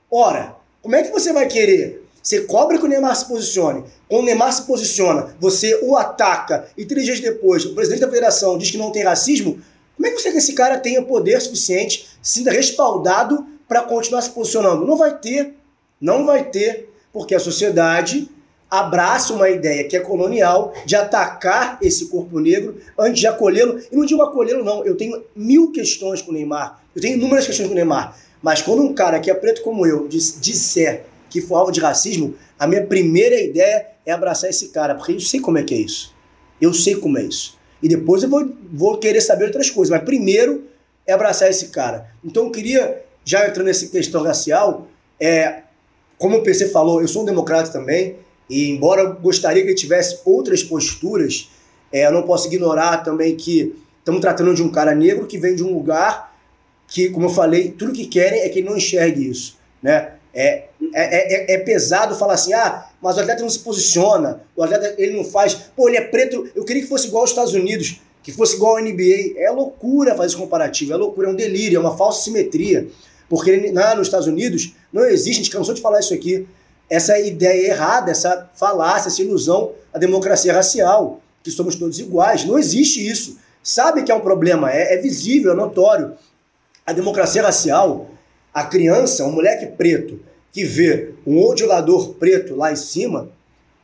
Ora, 0.10 0.56
como 0.82 0.96
é 0.96 1.04
que 1.04 1.12
você 1.12 1.32
vai 1.32 1.48
querer 1.48 2.10
você 2.22 2.42
cobra 2.42 2.78
que 2.78 2.86
o 2.86 2.88
Neymar 2.88 3.16
se 3.16 3.26
posicione. 3.28 3.84
Quando 4.08 4.22
o 4.22 4.26
Neymar 4.26 4.52
se 4.54 4.64
posiciona, 4.64 5.36
você 5.40 5.80
o 5.82 5.96
ataca 5.96 6.68
e 6.78 6.86
três 6.86 7.06
dias 7.06 7.20
depois 7.20 7.66
o 7.66 7.74
presidente 7.74 8.02
da 8.02 8.08
federação 8.08 8.58
diz 8.58 8.72
que 8.72 8.78
não 8.78 8.92
tem 8.92 9.04
racismo. 9.04 9.60
Como 9.96 10.08
é 10.08 10.12
que 10.12 10.18
você 10.18 10.26
quer 10.26 10.32
que 10.34 10.38
esse 10.38 10.54
cara 10.54 10.78
tenha 10.78 11.02
poder 11.02 11.42
suficiente, 11.42 12.08
se 12.22 12.40
sinta 12.40 12.52
respaldado 12.52 13.46
para 13.68 13.82
continuar 13.82 14.22
se 14.22 14.30
posicionando? 14.30 14.86
Não 14.86 14.98
vai 14.98 15.18
ter. 15.18 15.56
Não 16.00 16.26
vai 16.26 16.50
ter, 16.50 16.90
porque 17.12 17.36
a 17.36 17.40
sociedade 17.40 18.30
abraça 18.70 19.34
uma 19.34 19.50
ideia 19.50 19.84
que 19.86 19.98
é 19.98 20.00
colonial 20.00 20.74
de 20.86 20.96
atacar 20.96 21.80
esse 21.82 22.08
corpo 22.08 22.40
negro 22.40 22.78
antes 22.98 23.20
de 23.20 23.28
acolhê-lo. 23.28 23.80
E 23.92 23.96
não 23.96 24.06
digo 24.06 24.22
acolhê-lo, 24.22 24.64
não. 24.64 24.86
Eu 24.86 24.96
tenho 24.96 25.24
mil 25.36 25.72
questões 25.72 26.22
com 26.22 26.32
o 26.32 26.34
Neymar. 26.34 26.82
Eu 26.96 27.02
tenho 27.02 27.18
inúmeras 27.18 27.46
questões 27.46 27.68
com 27.68 27.74
o 27.74 27.76
Neymar. 27.76 28.16
Mas 28.42 28.62
quando 28.62 28.84
um 28.84 28.94
cara 28.94 29.20
que 29.20 29.30
é 29.30 29.34
preto 29.34 29.62
como 29.62 29.86
eu 29.86 30.08
disser 30.08 31.06
que 31.30 31.42
for 31.42 31.56
alvo 31.56 31.72
de 31.72 31.80
racismo, 31.80 32.36
a 32.58 32.66
minha 32.66 32.86
primeira 32.86 33.40
ideia 33.40 33.88
é 34.06 34.12
abraçar 34.12 34.50
esse 34.50 34.70
cara, 34.70 34.96
porque 34.96 35.14
eu 35.14 35.20
sei 35.20 35.40
como 35.40 35.58
é 35.58 35.64
que 35.64 35.74
é 35.74 35.78
isso. 35.78 36.14
Eu 36.60 36.74
sei 36.74 36.96
como 36.96 37.18
é 37.18 37.24
isso. 37.24 37.58
E 37.82 37.88
depois 37.88 38.24
eu 38.24 38.30
vou, 38.30 38.50
vou 38.72 38.98
querer 38.98 39.22
saber 39.22 39.46
outras 39.46 39.70
coisas, 39.70 39.92
mas 39.92 40.04
primeiro 40.04 40.64
é 41.06 41.14
abraçar 41.14 41.50
esse 41.50 41.68
cara. 41.70 42.10
Então 42.24 42.46
eu 42.46 42.52
queria, 42.52 43.04
já 43.24 43.48
entrando 43.48 43.68
nessa 43.68 43.88
questão 43.88 44.24
racial, 44.24 44.88
é, 45.20 45.62
como 46.18 46.38
o 46.38 46.44
PC 46.44 46.70
falou, 46.70 47.02
eu 47.02 47.08
sou 47.08 47.22
um 47.22 47.26
democrata 47.26 47.72
também, 47.72 48.18
e 48.50 48.70
embora 48.70 49.02
eu 49.02 49.14
gostaria 49.16 49.62
que 49.62 49.70
ele 49.70 49.76
tivesse 49.76 50.20
outras 50.26 50.64
posturas, 50.64 51.50
é, 51.92 52.08
eu 52.08 52.12
não 52.12 52.24
posso 52.24 52.48
ignorar 52.48 52.98
também 52.98 53.36
que 53.36 53.76
estamos 54.00 54.22
tratando 54.22 54.54
de 54.54 54.64
um 54.64 54.70
cara 54.70 54.96
negro 54.96 55.28
que 55.28 55.38
vem 55.38 55.56
de 55.56 55.64
um 55.64 55.74
lugar 55.74 56.36
que, 56.88 57.10
como 57.10 57.28
eu 57.28 57.30
falei, 57.30 57.72
tudo 57.72 57.94
que 57.94 58.06
querem 58.06 58.42
é 58.42 58.50
que 58.50 58.60
ele 58.60 58.70
não 58.70 58.78
enxergue 58.78 59.30
isso. 59.30 59.58
Né? 59.82 60.14
É, 60.34 60.66
é, 60.94 61.54
é, 61.54 61.54
é, 61.54 61.58
pesado 61.60 62.16
falar 62.16 62.34
assim, 62.34 62.54
ah, 62.54 62.88
mas 63.02 63.18
o 63.18 63.20
atleta 63.20 63.42
não 63.42 63.50
se 63.50 63.60
posiciona, 63.60 64.42
o 64.56 64.64
atleta 64.64 64.96
ele 64.98 65.16
não 65.16 65.24
faz, 65.24 65.54
pô, 65.76 65.88
ele 65.88 65.98
é 65.98 66.02
preto, 66.02 66.50
eu 66.56 66.64
queria 66.64 66.84
que 66.84 66.88
fosse 66.88 67.08
igual 67.08 67.22
aos 67.22 67.32
Estados 67.32 67.54
Unidos, 67.54 68.02
que 68.22 68.32
fosse 68.32 68.56
igual 68.56 68.78
ao 68.78 68.84
NBA. 68.84 69.34
É 69.38 69.50
loucura 69.50 70.16
fazer 70.16 70.28
esse 70.28 70.38
comparativo, 70.38 70.94
é 70.94 70.96
loucura, 70.96 71.28
é 71.28 71.32
um 71.32 71.36
delírio, 71.36 71.78
é 71.78 71.80
uma 71.80 71.96
falsa 71.98 72.24
simetria. 72.24 72.88
Porque 73.28 73.72
lá 73.72 73.96
nos 73.96 74.08
Estados 74.08 74.28
Unidos 74.28 74.74
não 74.92 75.06
existe, 75.06 75.42
a 75.42 75.44
gente 75.44 75.52
cansou 75.52 75.74
de 75.74 75.82
falar 75.82 76.00
isso 76.00 76.14
aqui, 76.14 76.48
essa 76.90 77.20
ideia 77.20 77.68
errada, 77.68 78.12
essa 78.12 78.50
falácia, 78.56 79.10
essa 79.10 79.22
ilusão, 79.22 79.72
a 79.94 80.00
democracia 80.00 80.54
racial, 80.54 81.22
que 81.44 81.52
somos 81.52 81.76
todos 81.76 82.00
iguais. 82.00 82.46
Não 82.46 82.58
existe 82.58 83.08
isso. 83.08 83.38
Sabe 83.62 84.04
que 84.04 84.12
é 84.12 84.16
um 84.16 84.22
problema, 84.22 84.72
é, 84.72 84.96
é 84.96 84.98
visível, 84.98 85.52
é 85.52 85.56
notório. 85.56 86.14
A 86.86 86.94
democracia 86.94 87.44
racial, 87.44 88.10
a 88.54 88.64
criança, 88.64 89.26
um 89.26 89.32
moleque 89.32 89.68
preto, 89.68 90.20
que 90.52 90.64
vê 90.64 91.14
um 91.26 91.38
outro 91.38 91.60
jogador 91.66 92.16
preto 92.16 92.56
lá 92.56 92.72
em 92.72 92.76
cima, 92.76 93.30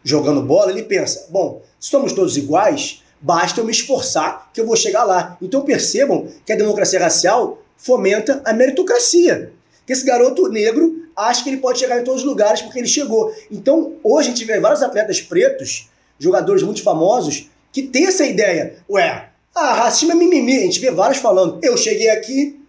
jogando 0.04 0.42
bola, 0.42 0.72
ele 0.72 0.84
pensa: 0.84 1.28
bom, 1.30 1.62
somos 1.80 2.14
todos 2.14 2.38
iguais, 2.38 3.04
basta 3.22 3.62
eu 3.62 3.66
me 3.66 3.72
esforçar 3.72 4.50
que 4.54 4.60
eu 4.60 4.66
vou 4.66 4.76
chegar 4.76 5.04
lá. 5.04 5.38
Então 5.42 5.62
percebam 5.62 6.28
que 6.46 6.54
a 6.54 6.56
democracia 6.56 7.00
racial 7.00 7.60
fomenta 7.78 8.42
a 8.44 8.54
meritocracia. 8.54 9.52
Que 9.86 9.94
esse 9.94 10.06
garoto 10.06 10.48
negro 10.48 11.05
acha 11.16 11.44
que 11.44 11.50
ele 11.50 11.58
pode 11.58 11.80
chegar 11.80 12.00
em 12.00 12.04
todos 12.04 12.22
os 12.22 12.28
lugares 12.28 12.62
porque 12.62 12.80
ele 12.80 12.88
chegou. 12.88 13.34
Então, 13.52 13.94
hoje 14.04 14.30
a 14.30 14.32
gente 14.32 14.46
vê 14.46 14.60
vários 14.60 14.84
atletas 14.84 15.22
pretos, 15.22 15.90
jogadores 16.20 16.64
muito 16.64 16.84
famosos, 16.84 17.50
que 17.72 17.84
tem 17.84 18.08
essa 18.08 18.26
ideia. 18.26 18.78
Ué, 18.90 19.30
ah, 19.54 19.74
racismo 19.74 20.12
é 20.12 20.16
mimimi. 20.16 20.58
A 20.58 20.62
gente 20.62 20.80
vê 20.80 20.92
vários 20.92 21.20
falando, 21.20 21.60
eu 21.64 21.78
cheguei 21.78 22.10
aqui, 22.10 22.60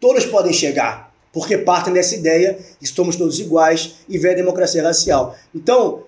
todos 0.00 0.24
podem 0.26 0.52
chegar. 0.52 1.12
Porque 1.32 1.58
partem 1.58 1.92
dessa 1.92 2.14
ideia 2.14 2.58
que 2.80 2.86
somos 2.86 3.16
todos 3.16 3.38
iguais 3.38 3.96
e 4.08 4.16
vê 4.16 4.30
a 4.30 4.34
democracia 4.34 4.82
racial. 4.82 5.36
Então, 5.54 6.04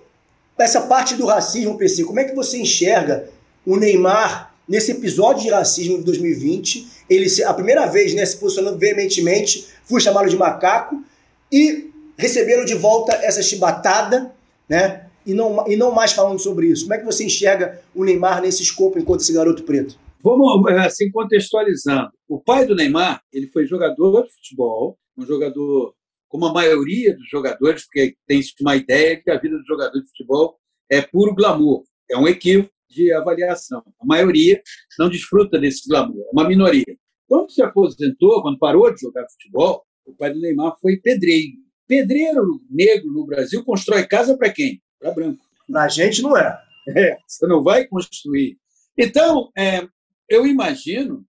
essa 0.59 0.81
parte 0.83 1.15
do 1.15 1.27
racismo, 1.27 1.77
PC, 1.77 2.05
como 2.05 2.19
é 2.19 2.25
que 2.25 2.35
você 2.35 2.59
enxerga 2.59 3.29
o 3.67 3.77
Neymar 3.77 4.55
nesse 4.67 4.93
episódio 4.93 5.43
de 5.43 5.51
racismo 5.51 5.99
de 5.99 6.05
2020? 6.05 6.87
Ele, 7.11 7.27
a 7.45 7.53
primeira 7.53 7.87
vez, 7.87 8.15
né, 8.15 8.25
se 8.25 8.37
posicionando 8.37 8.79
veementemente, 8.79 9.69
fui 9.85 10.01
chamado 10.01 10.29
de 10.29 10.37
macaco 10.37 11.03
e 11.51 11.88
receberam 12.19 12.65
de 12.65 12.75
volta 12.75 13.13
essa 13.23 13.43
chibatada, 13.43 14.35
né? 14.69 15.07
E 15.25 15.35
não, 15.35 15.67
e 15.69 15.77
não 15.77 15.93
mais 15.93 16.13
falando 16.13 16.39
sobre 16.39 16.69
isso. 16.69 16.85
Como 16.85 16.95
é 16.95 16.99
que 16.99 17.05
você 17.05 17.25
enxerga 17.25 17.81
o 17.95 18.05
Neymar 18.05 18.41
nesse 18.41 18.63
escopo 18.63 18.99
enquanto 18.99 19.21
esse 19.21 19.33
garoto 19.33 19.63
preto? 19.63 19.99
Vamos 20.23 20.67
assim 20.73 21.11
contextualizando. 21.11 22.11
O 22.27 22.41
pai 22.41 22.67
do 22.67 22.75
Neymar, 22.75 23.23
ele 23.33 23.47
foi 23.49 23.67
jogador 23.67 24.25
de 24.25 24.33
futebol, 24.33 24.99
um 25.17 25.25
jogador 25.25 25.95
como 26.29 26.47
a 26.47 26.53
maioria 26.53 27.17
dos 27.17 27.29
jogadores, 27.29 27.85
porque 27.85 28.15
tem-se 28.27 28.53
uma 28.61 28.77
ideia 28.77 29.21
que 29.23 29.31
a 29.31 29.39
vida 29.39 29.57
do 29.57 29.65
jogador 29.65 29.99
de 29.99 30.09
futebol 30.09 30.59
é 30.91 31.01
puro 31.01 31.35
glamour, 31.35 31.85
é 32.11 32.17
um 32.17 32.27
equívoco 32.27 32.71
de 32.89 33.13
avaliação. 33.13 33.83
A 34.01 34.05
maioria 34.05 34.61
não 34.99 35.09
desfruta 35.09 35.59
desse 35.59 35.89
glamour, 35.89 36.27
é 36.27 36.31
uma 36.33 36.49
minoria. 36.49 36.97
Quando 37.27 37.51
se 37.51 37.63
aposentou, 37.63 38.43
quando 38.43 38.59
parou 38.59 38.93
de 38.93 39.01
jogar 39.01 39.27
futebol, 39.31 39.85
o 40.07 40.15
pai 40.15 40.33
do 40.33 40.41
Neymar 40.41 40.75
foi 40.81 40.97
pedreiro. 40.97 41.68
Pedreiro 41.89 42.61
negro 42.71 43.11
no 43.11 43.27
Brasil 43.27 43.65
constrói 43.65 44.07
casa 44.07 44.37
para 44.37 44.53
quem? 44.53 44.81
Para 45.01 45.11
branco. 45.11 45.45
Na 45.69 45.89
gente 45.89 46.23
não 46.23 46.37
é. 46.37 46.63
É, 46.89 47.19
você 47.27 47.47
não 47.47 47.63
vai 47.63 47.87
construir. 47.87 48.59
Então, 48.97 49.51
é, 49.57 49.87
eu 50.29 50.47
imagino 50.47 51.25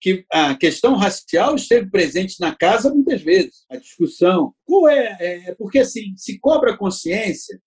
que 0.00 0.24
a 0.32 0.54
questão 0.54 0.96
racial 0.96 1.54
esteve 1.54 1.88
presente 1.88 2.40
na 2.40 2.54
casa 2.54 2.92
muitas 2.92 3.22
vezes, 3.22 3.64
a 3.70 3.76
discussão. 3.76 4.52
Qual 4.64 4.88
é, 4.88 5.16
é 5.20 5.54
porque 5.54 5.78
assim, 5.78 6.14
se 6.16 6.38
cobra 6.40 6.76
consciência, 6.76 7.60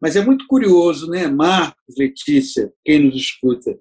mas 0.00 0.16
é 0.16 0.24
muito 0.24 0.46
curioso, 0.46 1.08
né, 1.08 1.26
Marcos, 1.26 1.94
Letícia, 1.98 2.72
quem 2.84 3.00
nos 3.00 3.16
escuta. 3.16 3.78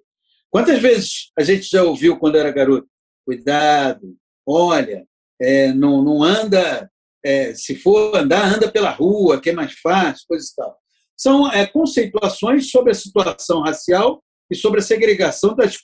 Quantas 0.50 0.80
vezes 0.80 1.32
a 1.38 1.44
gente 1.44 1.70
já 1.70 1.84
ouviu 1.84 2.18
quando 2.18 2.38
era 2.38 2.52
garoto? 2.52 2.88
Cuidado, 3.26 4.16
olha, 4.46 5.08
é, 5.42 5.74
não, 5.74 6.04
não 6.04 6.22
anda, 6.22 6.92
é, 7.24 7.54
se 7.56 7.76
for 7.76 8.16
andar, 8.16 8.56
anda 8.56 8.72
pela 8.72 8.92
rua, 8.92 9.40
que 9.40 9.50
é 9.50 9.54
mais 9.54 9.74
fácil, 9.74 10.26
coisa 10.28 10.46
e 10.46 10.56
tal. 10.56 10.78
São 11.16 11.52
é, 11.52 11.66
conceituações 11.66 12.70
sobre 12.70 12.92
a 12.92 12.96
situação 12.96 13.62
racial 13.62 14.24
e 14.50 14.56
sobre 14.56 14.80
a 14.80 14.84
segregação 14.84 15.56
das, 15.56 15.78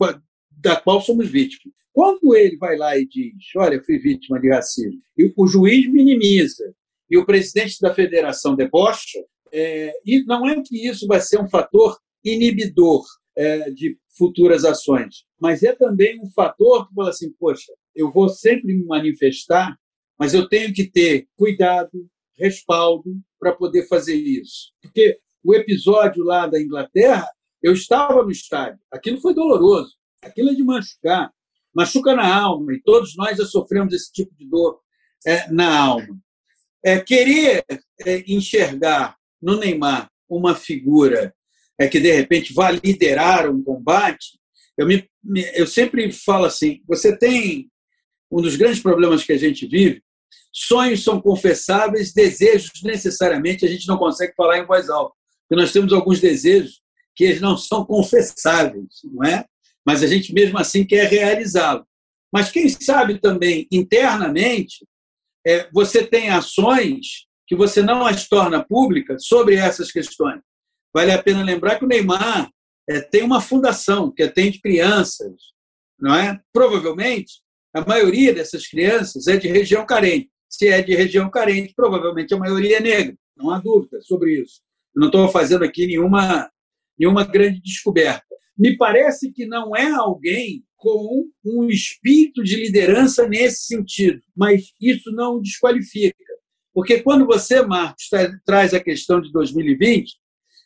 da 0.51 0.75
qual 0.75 1.01
somos 1.01 1.29
vítimas. 1.29 1.73
Quando 1.93 2.35
ele 2.35 2.57
vai 2.57 2.77
lá 2.77 2.97
e 2.97 3.07
diz, 3.07 3.33
olha, 3.55 3.75
eu 3.75 3.83
fui 3.83 3.97
vítima 3.97 4.39
de 4.39 4.49
racismo, 4.49 5.01
e 5.17 5.33
o 5.35 5.47
juiz 5.47 5.89
minimiza, 5.91 6.73
e 7.09 7.17
o 7.17 7.25
presidente 7.25 7.77
da 7.81 7.93
federação 7.93 8.55
debocha, 8.55 9.19
é, 9.51 9.93
e 10.05 10.23
não 10.25 10.47
é 10.47 10.61
que 10.61 10.87
isso 10.87 11.07
vai 11.07 11.19
ser 11.19 11.39
um 11.41 11.49
fator 11.49 11.97
inibidor 12.23 13.03
é, 13.35 13.71
de 13.71 13.97
futuras 14.17 14.65
ações, 14.65 15.25
mas 15.39 15.63
é 15.63 15.73
também 15.73 16.19
um 16.21 16.29
fator 16.29 16.87
que 16.87 16.93
fala 16.93 17.09
assim, 17.09 17.31
poxa, 17.39 17.71
eu 17.95 18.11
vou 18.11 18.29
sempre 18.29 18.75
me 18.75 18.85
manifestar, 18.85 19.75
mas 20.19 20.33
eu 20.33 20.47
tenho 20.47 20.73
que 20.73 20.85
ter 20.85 21.27
cuidado, 21.37 22.09
respaldo 22.37 23.17
para 23.39 23.53
poder 23.53 23.87
fazer 23.87 24.15
isso. 24.15 24.73
Porque 24.81 25.17
o 25.43 25.55
episódio 25.55 26.23
lá 26.23 26.45
da 26.45 26.59
Inglaterra, 26.59 27.27
eu 27.63 27.71
estava 27.73 28.21
no 28.23 28.31
estádio, 28.31 28.79
aquilo 28.91 29.21
foi 29.21 29.33
doloroso, 29.33 29.95
aquilo 30.21 30.49
é 30.49 30.53
de 30.53 30.63
machucar, 30.63 31.31
machuca 31.73 32.13
na 32.15 32.35
alma, 32.35 32.73
e 32.73 32.81
todos 32.81 33.15
nós 33.15 33.37
já 33.37 33.45
sofremos 33.45 33.93
esse 33.93 34.11
tipo 34.11 34.35
de 34.35 34.45
dor 34.45 34.79
é, 35.25 35.49
na 35.49 35.79
alma. 35.79 36.19
É, 36.83 36.99
querer 36.99 37.63
é, 38.05 38.23
enxergar 38.27 39.17
no 39.41 39.57
Neymar 39.57 40.09
uma 40.29 40.55
figura 40.55 41.33
é, 41.77 41.87
que, 41.87 41.99
de 41.99 42.11
repente, 42.11 42.53
vá 42.53 42.71
liderar 42.71 43.49
um 43.49 43.63
combate, 43.63 44.39
eu, 44.77 44.85
me, 44.85 45.07
eu 45.53 45.67
sempre 45.67 46.11
falo 46.11 46.45
assim: 46.45 46.81
você 46.87 47.17
tem 47.17 47.69
um 48.31 48.41
dos 48.41 48.55
grandes 48.55 48.81
problemas 48.81 49.23
que 49.23 49.33
a 49.33 49.37
gente 49.37 49.67
vive. 49.67 50.01
Sonhos 50.51 51.03
são 51.03 51.21
confessáveis, 51.21 52.13
desejos 52.13 52.71
necessariamente 52.83 53.65
a 53.65 53.67
gente 53.67 53.87
não 53.87 53.97
consegue 53.97 54.33
falar 54.35 54.59
em 54.59 54.65
voz 54.65 54.89
alta. 54.89 55.13
Porque 55.47 55.61
nós 55.61 55.71
temos 55.71 55.93
alguns 55.93 56.19
desejos 56.19 56.81
que 57.15 57.23
eles 57.23 57.41
não 57.41 57.57
são 57.57 57.85
confessáveis, 57.85 58.87
não 59.03 59.23
é? 59.23 59.45
Mas 59.85 60.03
a 60.03 60.07
gente 60.07 60.33
mesmo 60.33 60.57
assim 60.57 60.85
quer 60.85 61.07
realizá-lo. 61.09 61.85
Mas 62.31 62.51
quem 62.51 62.69
sabe 62.69 63.19
também 63.19 63.67
internamente 63.71 64.85
é, 65.45 65.69
você 65.71 66.05
tem 66.05 66.29
ações 66.29 67.27
que 67.47 67.55
você 67.55 67.81
não 67.81 68.05
as 68.05 68.27
torna 68.27 68.63
públicas 68.63 69.25
sobre 69.25 69.55
essas 69.55 69.91
questões. 69.91 70.39
Vale 70.93 71.11
a 71.11 71.21
pena 71.21 71.43
lembrar 71.43 71.77
que 71.77 71.85
o 71.85 71.87
Neymar 71.87 72.51
é, 72.87 73.01
tem 73.01 73.23
uma 73.23 73.41
fundação 73.41 74.11
que 74.11 74.23
atende 74.23 74.61
crianças, 74.61 75.33
não 75.99 76.13
é? 76.13 76.39
Provavelmente 76.53 77.41
a 77.73 77.85
maioria 77.85 78.33
dessas 78.33 78.67
crianças 78.67 79.27
é 79.27 79.37
de 79.37 79.47
região 79.47 79.85
carente. 79.85 80.29
Se 80.47 80.67
é 80.67 80.81
de 80.81 80.95
região 80.95 81.29
carente, 81.29 81.73
provavelmente 81.75 82.33
a 82.33 82.37
maioria 82.37 82.77
é 82.77 82.81
negra. 82.81 83.15
Não 83.37 83.51
há 83.51 83.59
dúvida 83.59 84.01
sobre 84.01 84.41
isso. 84.41 84.61
Eu 84.95 85.01
não 85.01 85.07
estou 85.07 85.29
fazendo 85.29 85.63
aqui 85.63 85.85
nenhuma, 85.85 86.49
nenhuma 86.97 87.23
grande 87.23 87.61
descoberta. 87.61 88.25
Me 88.57 88.75
parece 88.75 89.31
que 89.31 89.45
não 89.45 89.75
é 89.75 89.89
alguém 89.91 90.63
com 90.75 91.29
um 91.45 91.69
espírito 91.69 92.43
de 92.43 92.55
liderança 92.55 93.27
nesse 93.27 93.65
sentido, 93.65 94.21
mas 94.35 94.73
isso 94.81 95.11
não 95.11 95.41
desqualifica. 95.41 96.17
Porque 96.73 97.01
quando 97.01 97.25
você, 97.25 97.61
Marcos, 97.61 98.09
traz 98.45 98.73
a 98.73 98.79
questão 98.79 99.21
de 99.21 99.31
2020, 99.31 100.15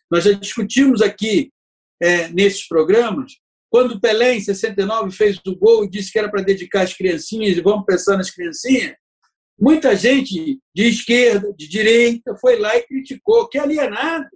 nós 0.10 0.24
já 0.24 0.32
discutimos 0.34 1.02
aqui 1.02 1.52
é, 2.02 2.30
nesses 2.30 2.68
programas 2.68 3.34
quando 3.74 3.94
o 3.94 4.00
Pelé, 4.00 4.36
em 4.36 4.40
69, 4.40 5.10
fez 5.10 5.42
o 5.48 5.56
gol 5.56 5.84
e 5.84 5.90
disse 5.90 6.12
que 6.12 6.20
era 6.20 6.30
para 6.30 6.44
dedicar 6.44 6.84
às 6.84 6.94
criancinhas, 6.94 7.58
e 7.58 7.62
vamos 7.62 7.86
pensar 7.88 8.16
nas 8.16 8.30
criancinhas, 8.30 8.94
muita 9.60 9.96
gente 9.96 10.60
de 10.76 10.84
esquerda, 10.84 11.52
de 11.58 11.68
direita, 11.68 12.38
foi 12.40 12.60
lá 12.60 12.78
e 12.78 12.86
criticou, 12.86 13.50
que 13.50 13.58
alienado. 13.58 14.30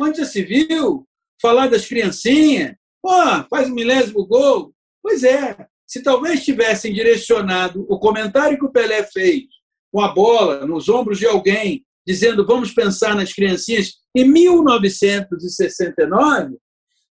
Onde 0.00 0.18
já 0.18 0.24
se 0.24 0.42
viu 0.42 1.06
falar 1.40 1.68
das 1.68 1.86
criancinhas? 1.86 2.74
Pô, 3.00 3.12
faz 3.48 3.68
o 3.68 3.72
milésimo 3.72 4.26
gol. 4.26 4.74
Pois 5.00 5.22
é, 5.22 5.56
se 5.86 6.02
talvez 6.02 6.44
tivessem 6.44 6.92
direcionado 6.92 7.86
o 7.88 8.00
comentário 8.00 8.58
que 8.58 8.64
o 8.64 8.72
Pelé 8.72 9.04
fez 9.04 9.44
com 9.92 10.00
a 10.00 10.08
bola 10.08 10.66
nos 10.66 10.88
ombros 10.88 11.20
de 11.20 11.26
alguém, 11.26 11.86
dizendo 12.04 12.44
vamos 12.44 12.74
pensar 12.74 13.14
nas 13.14 13.32
criancinhas, 13.32 13.92
em 14.12 14.28
1969, 14.28 16.56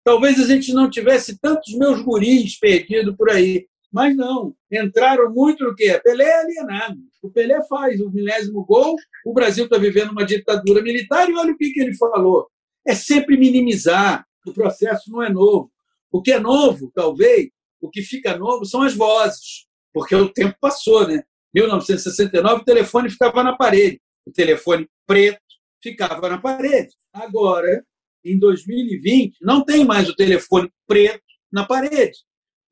talvez 0.04 0.40
a 0.40 0.46
gente 0.46 0.74
não 0.74 0.90
tivesse 0.90 1.40
tantos 1.40 1.74
meus 1.76 2.02
guris 2.02 2.58
perdidos 2.58 3.16
por 3.16 3.30
aí. 3.30 3.68
Mas 3.92 4.16
não, 4.16 4.56
entraram 4.72 5.30
muito 5.34 5.66
no 5.66 5.76
que? 5.76 6.00
Pelé 6.00 6.24
é 6.24 6.40
alienado. 6.40 6.98
O 7.22 7.30
Pelé 7.30 7.62
faz 7.68 8.00
o 8.00 8.10
milésimo 8.10 8.64
gol, 8.66 8.96
o 9.26 9.34
Brasil 9.34 9.66
está 9.66 9.78
vivendo 9.78 10.12
uma 10.12 10.26
ditadura 10.26 10.82
militar 10.82 11.30
e 11.30 11.36
olha 11.36 11.52
o 11.52 11.58
que, 11.58 11.72
que 11.72 11.82
ele 11.82 11.94
falou. 11.96 12.48
É 12.88 12.96
sempre 12.96 13.38
minimizar, 13.38 14.26
o 14.48 14.54
processo 14.54 15.12
não 15.12 15.22
é 15.22 15.30
novo. 15.30 15.72
O 16.12 16.22
que 16.22 16.32
é 16.32 16.40
novo, 16.40 16.92
talvez, 16.96 17.50
o 17.82 17.90
que 17.90 18.02
fica 18.02 18.38
novo 18.38 18.66
são 18.66 18.82
as 18.82 18.96
vozes, 18.96 19.68
porque 19.94 20.16
o 20.16 20.30
tempo 20.30 20.56
passou, 20.60 21.08
né? 21.08 21.24
1969 21.54 22.62
o 22.62 22.66
telefone 22.66 23.10
ficava 23.10 23.44
na 23.44 23.56
parede, 23.56 24.02
o 24.26 24.32
telefone 24.32 24.88
preto 25.06 25.42
ficava 25.82 26.30
na 26.30 26.38
parede. 26.38 26.94
Agora, 27.14 27.84
em 28.24 28.38
2020, 28.38 29.38
não 29.42 29.64
tem 29.64 29.86
mais 29.86 30.10
o 30.10 30.16
telefone 30.16 30.72
preto 30.88 31.24
na 31.52 31.66
parede. 31.66 32.20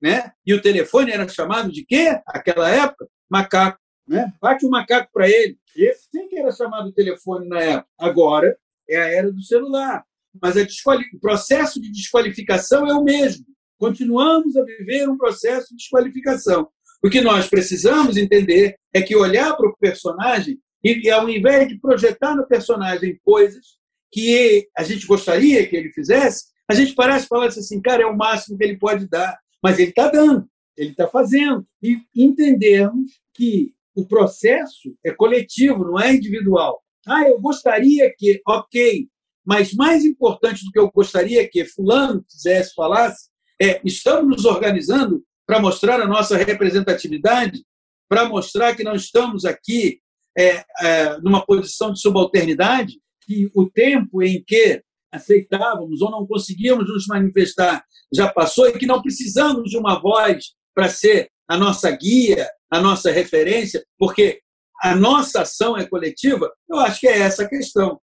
Né? 0.01 0.31
E 0.45 0.53
o 0.53 0.61
telefone 0.61 1.11
era 1.11 1.27
chamado 1.27 1.71
de 1.71 1.85
quê? 1.85 2.19
Aquela 2.27 2.69
época? 2.69 3.07
Macaco. 3.29 3.79
Né? 4.07 4.31
Bate 4.41 4.65
o 4.65 4.67
um 4.67 4.71
macaco 4.71 5.09
para 5.13 5.29
ele. 5.29 5.57
Esse 5.75 6.07
sim 6.09 6.27
que 6.27 6.39
era 6.39 6.51
chamado 6.51 6.91
telefone 6.93 7.47
na 7.47 7.61
época. 7.61 7.89
Agora 7.97 8.57
é 8.89 8.97
a 8.97 9.07
era 9.07 9.31
do 9.31 9.41
celular. 9.41 10.03
Mas 10.41 10.55
o 10.55 11.19
processo 11.19 11.81
de 11.81 11.91
desqualificação 11.91 12.87
é 12.87 12.93
o 12.93 13.03
mesmo. 13.03 13.45
Continuamos 13.77 14.55
a 14.55 14.63
viver 14.63 15.09
um 15.09 15.17
processo 15.17 15.69
de 15.69 15.77
desqualificação. 15.77 16.69
O 17.03 17.09
que 17.09 17.21
nós 17.21 17.47
precisamos 17.47 18.17
entender 18.17 18.75
é 18.93 19.01
que 19.01 19.15
olhar 19.15 19.55
para 19.55 19.69
o 19.69 19.77
personagem 19.77 20.59
e, 20.83 21.09
ao 21.09 21.29
invés 21.29 21.67
de 21.67 21.79
projetar 21.79 22.35
no 22.35 22.47
personagem 22.47 23.19
coisas 23.23 23.78
que 24.11 24.67
a 24.77 24.83
gente 24.83 25.05
gostaria 25.05 25.65
que 25.67 25.75
ele 25.75 25.91
fizesse, 25.91 26.45
a 26.69 26.73
gente 26.73 26.93
parece 26.93 27.27
falar 27.27 27.47
assim, 27.47 27.81
cara, 27.81 28.03
é 28.03 28.05
o 28.05 28.15
máximo 28.15 28.57
que 28.57 28.63
ele 28.63 28.77
pode 28.77 29.07
dar. 29.07 29.37
Mas 29.61 29.79
ele 29.79 29.89
está 29.89 30.07
dando, 30.07 30.47
ele 30.77 30.91
está 30.91 31.07
fazendo. 31.07 31.65
E 31.81 31.99
entendermos 32.15 33.11
que 33.33 33.73
o 33.95 34.05
processo 34.05 34.95
é 35.03 35.11
coletivo, 35.11 35.83
não 35.83 35.99
é 35.99 36.13
individual. 36.13 36.81
Ah, 37.07 37.27
eu 37.27 37.39
gostaria 37.39 38.13
que, 38.17 38.41
ok, 38.47 39.07
mas 39.45 39.73
mais 39.73 40.05
importante 40.05 40.63
do 40.63 40.71
que 40.71 40.79
eu 40.79 40.91
gostaria 40.91 41.47
que 41.49 41.65
fulano 41.65 42.23
fizesse, 42.29 42.73
falasse, 42.75 43.29
é 43.61 43.81
estamos 43.83 44.29
nos 44.29 44.45
organizando 44.45 45.23
para 45.45 45.59
mostrar 45.59 45.99
a 45.99 46.07
nossa 46.07 46.37
representatividade, 46.37 47.63
para 48.07 48.29
mostrar 48.29 48.75
que 48.75 48.83
não 48.83 48.93
estamos 48.93 49.45
aqui 49.45 49.99
é, 50.37 50.63
é, 50.81 51.17
numa 51.21 51.43
posição 51.45 51.91
de 51.91 51.99
subalternidade, 51.99 52.99
que 53.29 53.51
o 53.53 53.69
tempo 53.69 54.23
em 54.23 54.43
que 54.43 54.81
aceitávamos 55.13 56.01
ou 56.01 56.09
não 56.09 56.25
conseguíamos 56.25 56.87
nos 56.87 57.05
manifestar 57.05 57.85
já 58.11 58.27
passou 58.27 58.67
e 58.67 58.73
que 58.79 58.87
não 58.87 59.03
precisamos 59.03 59.69
de 59.69 59.77
uma 59.77 60.01
voz 60.01 60.53
para 60.73 60.89
ser 60.89 61.29
a 61.47 61.55
nossa 61.55 61.91
guia, 61.91 62.49
a 62.71 62.81
nossa 62.81 63.11
referência, 63.11 63.85
porque 63.99 64.41
a 64.81 64.95
nossa 64.95 65.43
ação 65.43 65.77
é 65.77 65.85
coletiva, 65.85 66.51
eu 66.67 66.77
acho 66.79 67.01
que 67.01 67.07
é 67.07 67.19
essa 67.19 67.43
a 67.43 67.49
questão. 67.49 67.99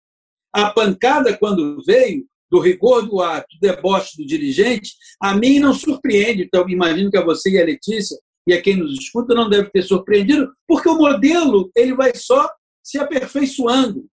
A 0.54 0.70
pancada, 0.70 1.36
quando 1.36 1.84
veio, 1.84 2.24
do 2.52 2.60
rigor 2.60 3.08
do 3.08 3.20
ato, 3.20 3.48
do 3.56 3.60
deboche 3.60 4.18
do 4.18 4.28
dirigente, 4.28 4.94
a 5.20 5.36
mim 5.36 5.58
não 5.58 5.74
surpreende. 5.74 6.44
Então, 6.44 6.70
imagino 6.70 7.10
que 7.10 7.18
a 7.18 7.26
você 7.26 7.50
e 7.50 7.60
a 7.60 7.66
Letícia 7.66 8.16
e 8.48 8.54
a 8.54 8.62
quem 8.62 8.76
nos 8.78 8.94
escuta 8.94 9.34
não 9.34 9.50
deve 9.50 9.72
ter 9.72 9.82
surpreendido, 9.82 10.54
porque 10.68 10.88
o 10.88 10.98
modelo 10.98 11.72
ele 11.76 11.96
vai 11.96 12.14
só 12.14 12.48
se 12.84 13.00
aperfeiçoando. 13.00 14.06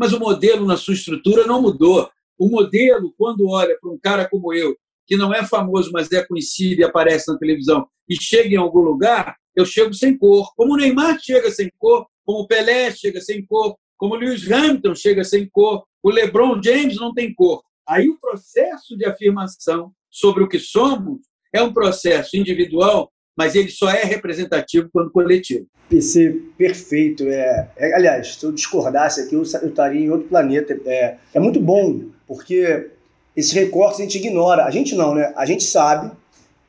Mas 0.00 0.14
o 0.14 0.18
modelo, 0.18 0.64
na 0.64 0.78
sua 0.78 0.94
estrutura, 0.94 1.46
não 1.46 1.60
mudou. 1.60 2.10
O 2.38 2.48
modelo, 2.48 3.12
quando 3.18 3.46
olha 3.46 3.76
para 3.78 3.90
um 3.90 3.98
cara 3.98 4.26
como 4.26 4.54
eu, 4.54 4.74
que 5.06 5.14
não 5.14 5.34
é 5.34 5.44
famoso, 5.44 5.90
mas 5.92 6.10
é 6.10 6.24
conhecido 6.24 6.80
e 6.80 6.84
aparece 6.84 7.30
na 7.30 7.36
televisão, 7.36 7.86
e 8.08 8.16
chega 8.18 8.54
em 8.54 8.56
algum 8.56 8.80
lugar, 8.80 9.36
eu 9.54 9.66
chego 9.66 9.92
sem 9.92 10.16
cor. 10.16 10.54
Como 10.56 10.72
o 10.72 10.76
Neymar 10.78 11.20
chega 11.20 11.50
sem 11.50 11.70
cor, 11.78 12.06
como 12.24 12.38
o 12.38 12.46
Pelé 12.46 12.90
chega 12.92 13.20
sem 13.20 13.44
cor, 13.44 13.76
como 13.98 14.14
o 14.14 14.16
Lewis 14.16 14.50
Hamilton 14.50 14.94
chega 14.94 15.22
sem 15.22 15.46
cor, 15.50 15.84
o 16.02 16.08
LeBron 16.08 16.58
James 16.64 16.96
não 16.96 17.12
tem 17.12 17.34
cor. 17.34 17.62
Aí 17.86 18.08
o 18.08 18.18
processo 18.18 18.96
de 18.96 19.04
afirmação 19.04 19.92
sobre 20.08 20.42
o 20.42 20.48
que 20.48 20.58
somos 20.58 21.20
é 21.52 21.62
um 21.62 21.74
processo 21.74 22.38
individual, 22.38 23.12
mas 23.40 23.54
ele 23.54 23.70
só 23.70 23.88
é 23.88 24.04
representativo 24.04 24.90
quando 24.92 25.10
coletivo. 25.10 25.64
PC, 25.88 26.42
perfeito. 26.58 27.26
É, 27.26 27.70
é 27.74 27.94
aliás, 27.94 28.34
se 28.34 28.44
eu 28.44 28.52
discordasse 28.52 29.22
aqui, 29.22 29.34
eu, 29.34 29.42
eu 29.62 29.68
estaria 29.70 29.98
em 29.98 30.10
outro 30.10 30.28
planeta. 30.28 30.78
É, 30.84 31.16
é 31.32 31.40
muito 31.40 31.58
bom, 31.58 32.02
porque 32.26 32.90
esses 33.34 33.50
recortes 33.52 33.98
a 33.98 34.02
gente 34.02 34.18
ignora. 34.18 34.66
A 34.66 34.70
gente 34.70 34.94
não, 34.94 35.14
né? 35.14 35.32
A 35.34 35.46
gente 35.46 35.64
sabe, 35.64 36.14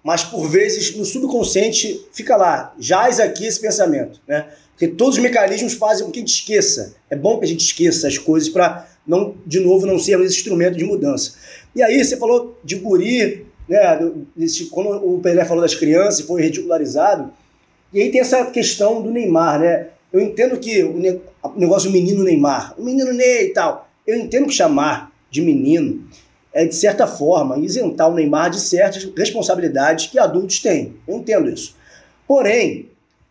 mas 0.01 0.23
por 0.23 0.47
vezes 0.47 0.95
no 0.95 1.03
subconsciente 1.03 2.05
fica 2.13 2.37
lá, 2.37 2.73
jaz 2.79 3.19
aqui 3.19 3.45
esse 3.45 3.59
pensamento, 3.59 4.21
né? 4.25 4.47
Porque 4.69 4.87
todos 4.87 5.17
os 5.17 5.21
mecanismos 5.21 5.73
fazem 5.73 6.05
com 6.05 6.11
que 6.13 6.19
a 6.19 6.21
gente 6.21 6.33
esqueça. 6.33 6.95
É 7.09 7.17
bom 7.17 7.37
que 7.37 7.43
a 7.43 7.49
gente 7.49 7.65
esqueça 7.65 8.07
as 8.07 8.17
coisas 8.17 8.47
para 8.47 8.87
não, 9.05 9.35
de 9.45 9.59
novo, 9.59 9.85
não 9.85 9.99
sermos 9.99 10.27
esse 10.27 10.37
instrumento 10.37 10.77
de 10.77 10.85
mudança. 10.85 11.33
E 11.75 11.83
aí 11.83 12.01
você 12.01 12.15
falou 12.15 12.57
de 12.63 12.75
guri, 12.75 13.45
né? 13.67 13.99
Quando 14.71 14.89
o 14.89 15.19
Pelé 15.19 15.45
falou 15.45 15.61
das 15.61 15.75
crianças, 15.75 16.25
foi 16.25 16.41
ridicularizado. 16.41 17.31
E 17.93 18.01
aí 18.01 18.11
tem 18.11 18.21
essa 18.21 18.45
questão 18.45 19.01
do 19.01 19.11
Neymar, 19.11 19.59
né? 19.59 19.87
Eu 20.11 20.19
entendo 20.19 20.57
que 20.57 20.83
o 20.83 20.99
negócio 21.55 21.89
do 21.89 21.93
menino 21.93 22.23
Neymar, 22.23 22.75
o 22.77 22.83
menino 22.83 23.13
Ney 23.13 23.45
e 23.45 23.53
tal, 23.53 23.89
eu 24.05 24.17
entendo 24.17 24.47
que 24.47 24.53
chamar 24.53 25.11
de 25.29 25.41
menino 25.41 26.05
é, 26.53 26.65
de 26.65 26.75
certa 26.75 27.07
forma, 27.07 27.57
isentar 27.57 28.09
o 28.09 28.13
Neymar 28.13 28.49
de 28.49 28.59
certas 28.59 29.09
responsabilidades 29.17 30.07
que 30.07 30.19
adultos 30.19 30.59
têm. 30.59 30.95
Eu 31.07 31.17
entendo 31.17 31.49
isso. 31.49 31.75
Porém, 32.27 32.89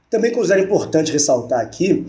também 0.09 0.33
considero 0.33 0.63
importante 0.63 1.13
ressaltar 1.13 1.61
aqui 1.61 2.07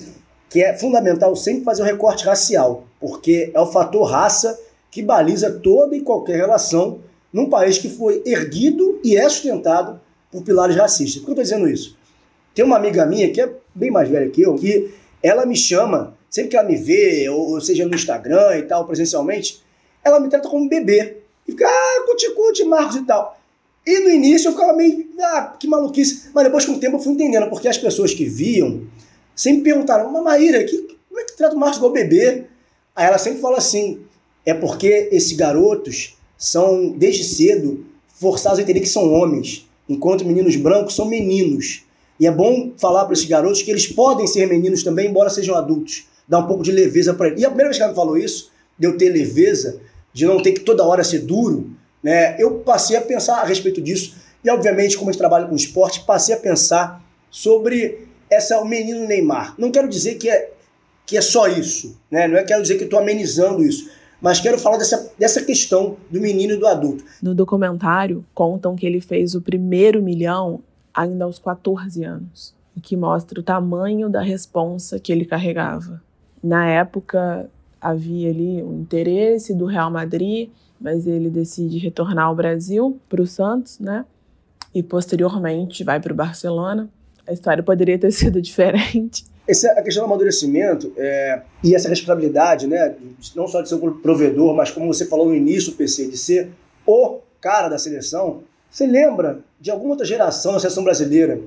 que 0.50 0.62
é 0.62 0.78
fundamental 0.78 1.34
sempre 1.36 1.64
fazer 1.64 1.82
o 1.82 1.86
um 1.86 1.88
recorte 1.88 2.26
racial, 2.26 2.86
porque 3.00 3.52
é 3.54 3.60
o 3.60 3.72
fator 3.72 4.04
raça 4.04 4.60
que 4.90 5.02
baliza 5.02 5.50
toda 5.50 5.96
e 5.96 6.02
qualquer 6.02 6.36
relação 6.36 7.00
num 7.32 7.50
país 7.50 7.78
que 7.78 7.90
foi 7.90 8.22
erguido 8.26 9.00
e 9.04 9.16
é 9.16 9.28
sustentado 9.30 10.00
por 10.32 10.44
pilares 10.44 10.76
racistas. 10.76 11.22
Por 11.22 11.26
que 11.26 11.40
eu 11.40 11.44
estou 11.44 11.44
dizendo 11.44 11.70
isso? 11.70 11.98
Tem 12.54 12.66
uma 12.66 12.78
amiga 12.78 13.06
minha 13.06 13.32
que 13.32 13.42
é 13.42 13.50
bem 13.74 13.92
mais 13.92 14.10
velha 14.10 14.30
que 14.30 14.42
eu, 14.42 14.56
que 14.56 14.92
ela 15.24 15.46
me 15.46 15.56
chama, 15.56 16.18
sempre 16.30 16.52
que 16.52 16.58
ela 16.58 16.68
me 16.68 16.76
vê, 16.76 17.30
ou 17.30 17.60
seja 17.62 17.86
no 17.86 17.96
Instagram 17.96 18.58
e 18.58 18.64
tal, 18.64 18.86
presencialmente, 18.86 19.62
ela 20.04 20.20
me 20.20 20.30
trata 20.30 20.50
como 20.50 20.68
bebê. 20.68 21.18
E 21.48 21.52
fica, 21.52 21.68
ah, 21.68 22.04
cuti-cuti, 22.08 22.64
Marcos 22.64 22.98
e 22.98 23.04
tal. 23.04 23.40
E 23.86 24.00
no 24.00 24.10
início 24.10 24.50
eu 24.50 24.52
ficava 24.52 24.74
meio, 24.74 25.08
ah, 25.20 25.56
que 25.60 25.68
maluquice. 25.68 26.30
Mas 26.34 26.44
depois 26.44 26.66
com 26.66 26.74
o 26.74 26.80
tempo 26.80 26.98
eu 26.98 27.00
fui 27.00 27.14
entendendo, 27.14 27.50
porque 27.50 27.68
as 27.68 27.78
pessoas 27.78 28.14
que 28.14 28.26
viam 28.26 28.86
sempre 29.36 29.64
perguntaram, 29.64 30.12
mas 30.12 30.24
Maíra, 30.24 30.64
que, 30.64 30.98
como 31.08 31.20
é 31.20 31.24
que 31.24 31.38
trata 31.38 31.56
o 31.56 31.60
Marcos 31.60 31.78
igual 31.78 31.92
bebê? 31.92 32.46
Aí 32.96 33.06
ela 33.08 33.18
sempre 33.18 33.40
fala 33.40 33.58
assim, 33.58 34.02
é 34.46 34.54
porque 34.54 35.10
esses 35.12 35.32
garotos 35.34 36.18
são, 36.42 36.90
desde 36.98 37.24
cedo, 37.24 37.86
forçados 38.20 38.58
a 38.58 38.64
entender 38.64 38.80
que 38.80 38.90
são 38.90 39.14
homens, 39.14 39.70
enquanto 39.88 40.26
meninos 40.26 40.56
brancos 40.56 40.96
são 40.96 41.06
meninos. 41.06 41.84
E 42.20 42.26
é 42.26 42.32
bom 42.32 42.72
falar 42.80 43.06
para 43.06 43.14
esses 43.14 43.26
garotos 43.26 43.62
que 43.62 43.70
eles 43.70 43.86
podem 43.86 44.26
ser 44.26 44.48
meninos 44.48 44.82
também, 44.82 45.08
embora 45.08 45.30
sejam 45.30 45.56
adultos. 45.56 46.06
Dar 46.28 46.40
um 46.40 46.48
pouco 46.48 46.64
de 46.64 46.72
leveza 46.72 47.14
para 47.14 47.28
eles. 47.28 47.42
E 47.42 47.46
a 47.46 47.50
primeira 47.50 47.70
vez 47.70 47.78
que 47.78 47.84
ela 47.84 47.92
me 47.92 47.96
falou 47.96 48.18
isso, 48.18 48.50
de 48.78 48.88
eu 48.88 48.98
ter 48.98 49.10
leveza, 49.10 49.80
de 50.12 50.26
não 50.26 50.42
ter 50.42 50.54
que 50.54 50.62
toda 50.62 50.84
hora 50.84 51.04
ser 51.04 51.20
duro, 51.20 51.70
né? 52.02 52.36
Eu 52.40 52.56
passei 52.60 52.98
a 52.98 53.02
pensar 53.02 53.42
a 53.42 53.46
respeito 53.46 53.80
disso. 53.80 54.16
E, 54.44 54.50
obviamente, 54.50 54.98
como 54.98 55.10
a 55.10 55.14
gente 55.14 55.20
trabalha 55.20 55.46
com 55.46 55.56
esporte, 55.56 56.04
passei 56.06 56.34
a 56.34 56.40
pensar 56.40 57.06
sobre 57.30 58.08
essa 58.32 58.60
o 58.60 58.68
menino 58.68 59.08
Neymar. 59.08 59.54
Não 59.60 59.70
quero 59.70 59.88
dizer 59.88 60.16
que 60.16 60.28
é, 60.28 60.50
que 61.06 61.18
é 61.18 61.22
só 61.22 61.48
isso, 61.48 61.96
né? 62.10 62.28
Não 62.28 62.38
é 62.38 62.44
quero 62.44 62.64
dizer 62.64 62.78
que 62.78 62.86
estou 62.86 63.00
amenizando 63.00 63.64
isso. 63.64 63.92
Mas 64.22 64.40
quero 64.40 64.60
falar 64.60 64.78
dessa, 64.78 65.12
dessa 65.18 65.44
questão 65.44 65.98
do 66.10 66.22
menino 66.22 66.54
e 66.54 66.58
do 66.58 66.68
adulto. 66.68 67.04
No 67.22 67.34
documentário, 67.34 68.24
contam 68.36 68.76
que 68.76 68.86
ele 68.86 69.02
fez 69.02 69.34
o 69.34 69.42
primeiro 69.42 70.02
milhão 70.02 70.62
ainda 70.94 71.26
aos 71.26 71.40
14 71.40 72.04
anos, 72.04 72.54
o 72.78 72.82
que 72.82 72.96
mostra 72.96 73.40
o 73.40 73.44
tamanho 73.44 74.10
da 74.10 74.22
responsa 74.22 75.00
que 75.00 75.12
ele 75.12 75.26
carregava. 75.26 76.02
Na 76.44 76.68
época, 76.68 77.50
havia 77.80 78.30
ali 78.30 78.62
o 78.62 78.74
interesse 78.74 79.56
do 79.56 79.66
Real 79.66 79.90
Madrid, 79.90 80.50
mas 80.80 81.08
ele 81.08 81.30
decide 81.30 81.80
retornar 81.80 82.26
ao 82.26 82.36
Brasil, 82.36 83.00
para 83.10 83.22
o 83.22 83.28
Santos, 83.28 83.80
né? 83.80 84.06
E 84.74 84.84
posteriormente 84.84 85.84
vai 85.84 86.00
para 86.00 86.14
o 86.14 86.16
Barcelona. 86.16 86.90
A 87.28 87.34
história 87.34 87.64
poderia 87.64 87.98
ter 87.98 88.12
sido 88.12 88.42
diferente. 88.42 89.26
Essa, 89.48 89.72
a 89.72 89.82
questão 89.82 90.04
do 90.04 90.06
amadurecimento 90.06 90.94
é, 90.96 91.42
e 91.64 91.76
essa 91.76 91.90
responsabilidade, 91.90 92.68
né, 92.68 92.96
não 93.36 93.48
só 93.48 93.62
de 93.62 93.70
ser 93.70 93.76
um 93.76 94.00
provedor, 94.00 94.56
mas 94.56 94.72
como 94.72 94.88
você 94.88 95.06
falou 95.06 95.28
no 95.28 95.36
início, 95.36 95.74
PC, 95.74 96.08
de 96.08 96.18
ser 96.18 96.50
o 96.86 97.20
cara 97.40 97.68
da 97.68 97.78
seleção. 97.78 98.44
Você 98.70 98.86
lembra 98.86 99.40
de 99.60 99.72
alguma 99.72 99.92
outra 99.92 100.06
geração 100.06 100.54
da 100.54 100.60
seleção 100.60 100.84
brasileira 100.84 101.42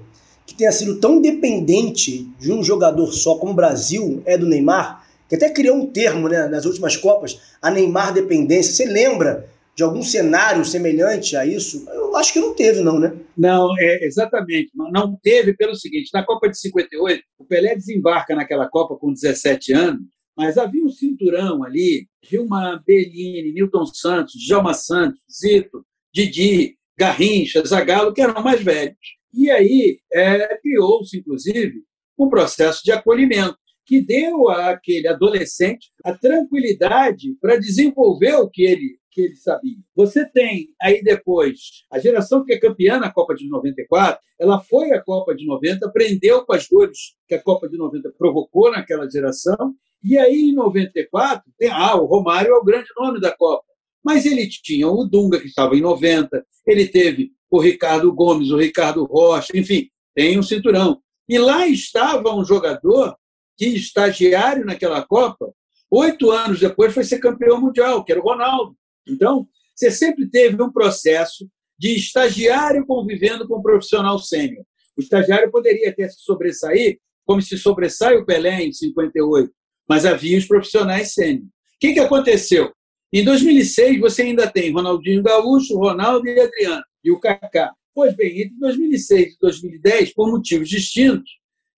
que 0.44 0.54
tenha 0.54 0.72
sido 0.72 1.00
tão 1.00 1.20
dependente 1.20 2.28
de 2.38 2.52
um 2.52 2.62
jogador 2.62 3.12
só 3.12 3.36
como 3.36 3.52
o 3.52 3.56
Brasil 3.56 4.22
é 4.26 4.36
do 4.36 4.46
Neymar? 4.46 5.04
que 5.28 5.34
até 5.34 5.48
criou 5.50 5.76
um 5.76 5.86
termo 5.86 6.28
né, 6.28 6.46
nas 6.48 6.64
últimas 6.64 6.96
Copas, 6.96 7.40
a 7.60 7.70
Neymar 7.70 8.12
dependência. 8.12 8.72
Você 8.72 8.84
lembra 8.84 9.48
de 9.74 9.82
algum 9.82 10.02
cenário 10.02 10.64
semelhante 10.64 11.36
a 11.36 11.44
isso? 11.44 11.84
Eu 11.88 12.16
acho 12.16 12.32
que 12.32 12.38
não 12.38 12.54
teve, 12.54 12.80
não, 12.80 12.98
né? 12.98 13.12
Não, 13.36 13.74
é, 13.78 14.04
exatamente. 14.04 14.70
Não 14.74 15.18
teve 15.22 15.54
pelo 15.54 15.74
seguinte: 15.74 16.10
na 16.12 16.24
Copa 16.24 16.48
de 16.48 16.58
58, 16.58 17.22
o 17.38 17.44
Pelé 17.44 17.74
desembarca 17.74 18.34
naquela 18.34 18.68
Copa 18.68 18.96
com 18.96 19.12
17 19.12 19.72
anos, 19.72 20.06
mas 20.36 20.58
havia 20.58 20.84
um 20.84 20.90
cinturão 20.90 21.62
ali, 21.64 22.08
Gilmar 22.22 22.82
Bellini, 22.84 23.52
Newton 23.52 23.86
Santos, 23.86 24.34
Djalma 24.34 24.74
Santos, 24.74 25.20
Zito, 25.30 25.84
Didi, 26.12 26.76
Garrincha, 26.98 27.64
Zagallo, 27.64 28.12
que 28.12 28.20
eram 28.20 28.42
mais 28.42 28.62
velhos. 28.62 28.96
E 29.32 29.50
aí 29.50 29.98
é, 30.12 30.56
criou-se, 30.58 31.18
inclusive, 31.18 31.82
um 32.18 32.28
processo 32.28 32.82
de 32.84 32.92
acolhimento 32.92 33.58
que 33.84 34.00
deu 34.00 34.48
àquele 34.48 35.08
adolescente 35.08 35.90
a 36.04 36.14
tranquilidade 36.14 37.36
para 37.40 37.56
desenvolver 37.56 38.34
o 38.34 38.48
que 38.48 38.62
ele 38.64 38.98
que 39.14 39.22
ele 39.22 39.36
sabia. 39.36 39.76
Você 39.94 40.28
tem 40.28 40.70
aí 40.82 41.00
depois 41.00 41.84
a 41.90 42.00
geração 42.00 42.44
que 42.44 42.52
é 42.52 42.58
campeã 42.58 42.98
na 42.98 43.12
Copa 43.12 43.34
de 43.34 43.48
94, 43.48 44.20
ela 44.40 44.60
foi 44.60 44.90
à 44.90 45.00
Copa 45.00 45.34
de 45.36 45.46
90, 45.46 45.86
aprendeu 45.86 46.44
com 46.44 46.52
as 46.52 46.68
dores 46.68 47.14
que 47.28 47.34
a 47.36 47.40
Copa 47.40 47.68
de 47.68 47.78
90 47.78 48.12
provocou 48.18 48.72
naquela 48.72 49.08
geração, 49.08 49.74
e 50.02 50.18
aí 50.18 50.50
em 50.50 50.54
94 50.54 51.44
tem 51.56 51.70
ah, 51.70 51.94
o 51.94 52.06
Romário 52.06 52.52
é 52.52 52.58
o 52.58 52.64
grande 52.64 52.88
nome 52.98 53.20
da 53.20 53.30
Copa. 53.30 53.64
Mas 54.04 54.26
ele 54.26 54.48
tinha 54.48 54.88
o 54.88 55.04
Dunga 55.04 55.40
que 55.40 55.46
estava 55.46 55.76
em 55.76 55.80
90, 55.80 56.44
ele 56.66 56.88
teve 56.88 57.30
o 57.48 57.60
Ricardo 57.60 58.12
Gomes, 58.12 58.50
o 58.50 58.58
Ricardo 58.58 59.04
Rocha, 59.04 59.56
enfim, 59.56 59.88
tem 60.14 60.38
um 60.38 60.42
cinturão. 60.42 61.00
E 61.28 61.38
lá 61.38 61.66
estava 61.66 62.34
um 62.34 62.44
jogador 62.44 63.16
que 63.56 63.66
estagiário 63.66 64.64
naquela 64.64 65.04
Copa, 65.04 65.52
oito 65.90 66.30
anos 66.30 66.60
depois 66.60 66.92
foi 66.92 67.04
ser 67.04 67.18
campeão 67.18 67.60
mundial, 67.60 68.04
que 68.04 68.12
era 68.12 68.20
o 68.20 68.24
Ronaldo. 68.24 68.76
Então, 69.06 69.46
você 69.74 69.90
sempre 69.90 70.28
teve 70.28 70.60
um 70.62 70.72
processo 70.72 71.48
de 71.78 71.94
estagiário 71.96 72.86
convivendo 72.86 73.46
com 73.46 73.58
um 73.58 73.62
profissional 73.62 74.18
sênior. 74.18 74.64
O 74.96 75.00
estagiário 75.00 75.50
poderia 75.50 75.90
até 75.90 76.08
se 76.08 76.20
sobressair, 76.20 76.98
como 77.24 77.42
se 77.42 77.58
sobressai 77.58 78.16
o 78.16 78.24
Pelé 78.24 78.62
em 78.62 78.72
58, 78.72 79.50
mas 79.88 80.06
havia 80.06 80.38
os 80.38 80.46
profissionais 80.46 81.12
sênior. 81.12 81.44
O 81.44 81.48
que, 81.80 81.94
que 81.94 82.00
aconteceu? 82.00 82.72
Em 83.12 83.24
2006, 83.24 84.00
você 84.00 84.22
ainda 84.22 84.50
tem 84.50 84.72
Ronaldinho 84.72 85.22
Gaúcho, 85.22 85.76
Ronaldo 85.76 86.26
e 86.28 86.40
Adriano, 86.40 86.82
e 87.02 87.10
o 87.10 87.20
Kaká. 87.20 87.72
Pois 87.94 88.14
bem, 88.16 88.42
entre 88.42 88.58
2006 88.58 89.34
e 89.34 89.38
2010, 89.40 90.14
por 90.14 90.30
motivos 90.30 90.68
distintos, 90.68 91.30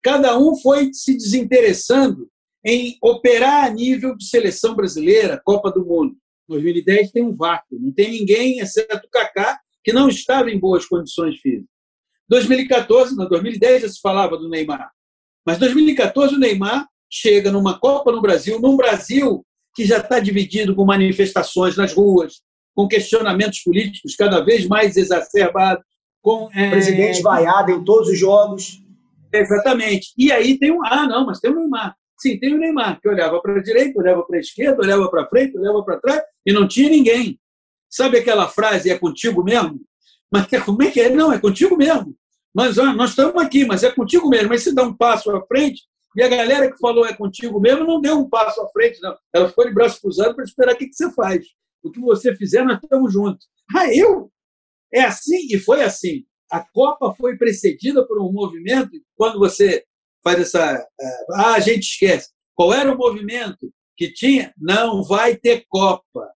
cada 0.06 0.38
um 0.38 0.56
foi 0.56 0.94
se 0.94 1.18
desinteressando 1.18 2.30
em 2.64 2.96
operar 3.02 3.66
a 3.66 3.70
nível 3.72 4.16
de 4.16 4.28
seleção 4.28 4.76
brasileira, 4.76 5.42
Copa 5.44 5.72
do 5.72 5.84
Mundo. 5.84 6.16
2010 6.48 7.10
tem 7.10 7.24
um 7.24 7.36
vácuo, 7.36 7.80
não 7.80 7.92
tem 7.92 8.12
ninguém, 8.12 8.60
exceto 8.60 9.08
o 9.08 9.10
Kaká, 9.10 9.60
que 9.84 9.92
não 9.92 10.08
estava 10.08 10.52
em 10.52 10.60
boas 10.60 10.86
condições 10.86 11.40
físicas. 11.40 11.66
2014, 12.30 13.16
não, 13.16 13.28
2010 13.28 13.82
já 13.82 13.90
se 13.90 14.00
falava 14.00 14.38
do 14.38 14.48
Neymar. 14.48 14.92
Mas 15.44 15.58
2014 15.58 16.36
o 16.36 16.40
Neymar 16.40 16.88
chega 17.10 17.52
numa 17.52 17.80
Copa 17.80 18.12
no 18.12 18.22
Brasil, 18.22 18.60
num 18.60 18.78
Brasil 18.78 19.44
que 19.74 19.86
já 19.86 19.98
está 19.98 20.20
dividido 20.20 20.76
com 20.76 20.86
manifestações 20.86 21.76
nas 21.76 21.94
ruas, 21.94 22.42
com 22.76 22.88
questionamentos 22.88 23.62
políticos 23.62 24.16
cada 24.16 24.40
vez 24.42 24.68
mais 24.68 24.98
exacerbados, 24.98 25.84
com 26.22 26.48
é... 26.54 26.70
presidente 26.70 27.24
vaiado 27.24 27.72
em 27.72 27.84
todos 27.84 28.10
os 28.10 28.20
jogos. 28.20 28.85
Exatamente. 29.40 30.14
E 30.18 30.32
aí 30.32 30.58
tem 30.58 30.72
um 30.72 30.86
ah 30.86 31.08
não, 31.08 31.26
mas 31.26 31.40
tem 31.40 31.52
o 31.52 31.56
Neymar. 31.56 31.96
Sim, 32.18 32.40
tem 32.40 32.54
o 32.54 32.58
Neymar, 32.58 33.00
que 33.02 33.10
olhava 33.10 33.42
para 33.42 33.58
a 33.58 33.62
direita, 33.62 34.00
olhava 34.00 34.24
para 34.24 34.38
a 34.38 34.40
esquerda, 34.40 34.82
olhava 34.82 35.10
para 35.10 35.28
frente, 35.28 35.58
olhava 35.58 35.84
para 35.84 36.00
trás 36.00 36.22
e 36.46 36.54
não 36.54 36.68
tinha 36.68 36.90
ninguém. 36.90 37.40
Sabe 37.90 38.18
aquela 38.18 38.48
frase, 38.48 38.90
é 38.90 38.98
contigo 38.98 39.44
mesmo? 39.44 39.80
Mas 40.32 40.48
como 40.64 40.84
é 40.84 40.92
que 40.92 41.02
é? 41.02 41.10
Não, 41.10 41.32
é 41.32 41.40
contigo 41.40 41.78
mesmo. 41.78 42.16
Mas 42.54 42.78
nós 42.78 43.10
estamos 43.10 43.42
aqui, 43.42 43.66
mas 43.66 43.84
é 43.84 43.92
contigo 43.92 44.30
mesmo. 44.30 44.50
Mas 44.50 44.64
você 44.64 44.74
dá 44.74 44.84
um 44.84 44.94
passo 44.94 45.30
à 45.32 45.46
frente, 45.46 45.84
e 46.16 46.24
a 46.24 46.28
galera 46.30 46.72
que 46.72 46.80
falou 46.80 47.06
é 47.06 47.14
contigo 47.14 47.60
mesmo 47.60 47.84
não 47.84 48.00
deu 48.00 48.18
um 48.18 48.30
passo 48.30 48.62
à 48.62 48.70
frente, 48.70 49.02
não. 49.02 49.16
Ela 49.34 49.50
ficou 49.50 49.66
de 49.66 49.74
braço 49.74 50.02
cruzado 50.02 50.34
para 50.34 50.46
esperar 50.46 50.74
o 50.74 50.78
que 50.78 50.92
você 50.92 51.12
faz. 51.12 51.46
O 51.84 51.92
que 51.92 52.00
você 52.00 52.34
fizer, 52.36 52.64
nós 52.64 52.80
estamos 52.82 53.12
juntos. 53.12 53.46
Ah, 53.76 53.94
eu? 53.94 54.32
É 54.94 55.02
assim? 55.02 55.48
E 55.50 55.60
foi 55.60 55.84
assim. 55.84 56.24
A 56.52 56.62
Copa 56.62 57.14
foi 57.16 57.38
precedida 57.38 58.06
por 58.06 58.22
um 58.22 58.32
movimento, 58.32 58.92
quando 59.16 59.40
você 59.40 59.84
faz 60.24 60.40
essa. 60.40 60.88
É, 61.00 61.26
ah, 61.34 61.54
a 61.54 61.60
gente 61.60 61.84
esquece. 61.84 62.30
Qual 62.54 62.74
era 62.74 62.92
o 62.94 62.98
movimento 62.98 63.72
que 63.98 64.12
tinha? 64.12 64.54
Não 64.58 65.04
vai 65.04 65.36
ter 65.36 65.66
Copa. 65.68 66.32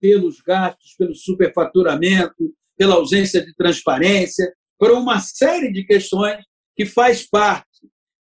Pelos 0.00 0.40
gastos, 0.40 0.94
pelo 0.98 1.14
superfaturamento, 1.14 2.52
pela 2.76 2.96
ausência 2.96 3.44
de 3.44 3.54
transparência, 3.54 4.52
por 4.76 4.90
uma 4.90 5.20
série 5.20 5.70
de 5.70 5.84
questões 5.84 6.44
que 6.76 6.84
faz 6.84 7.22
parte 7.28 7.68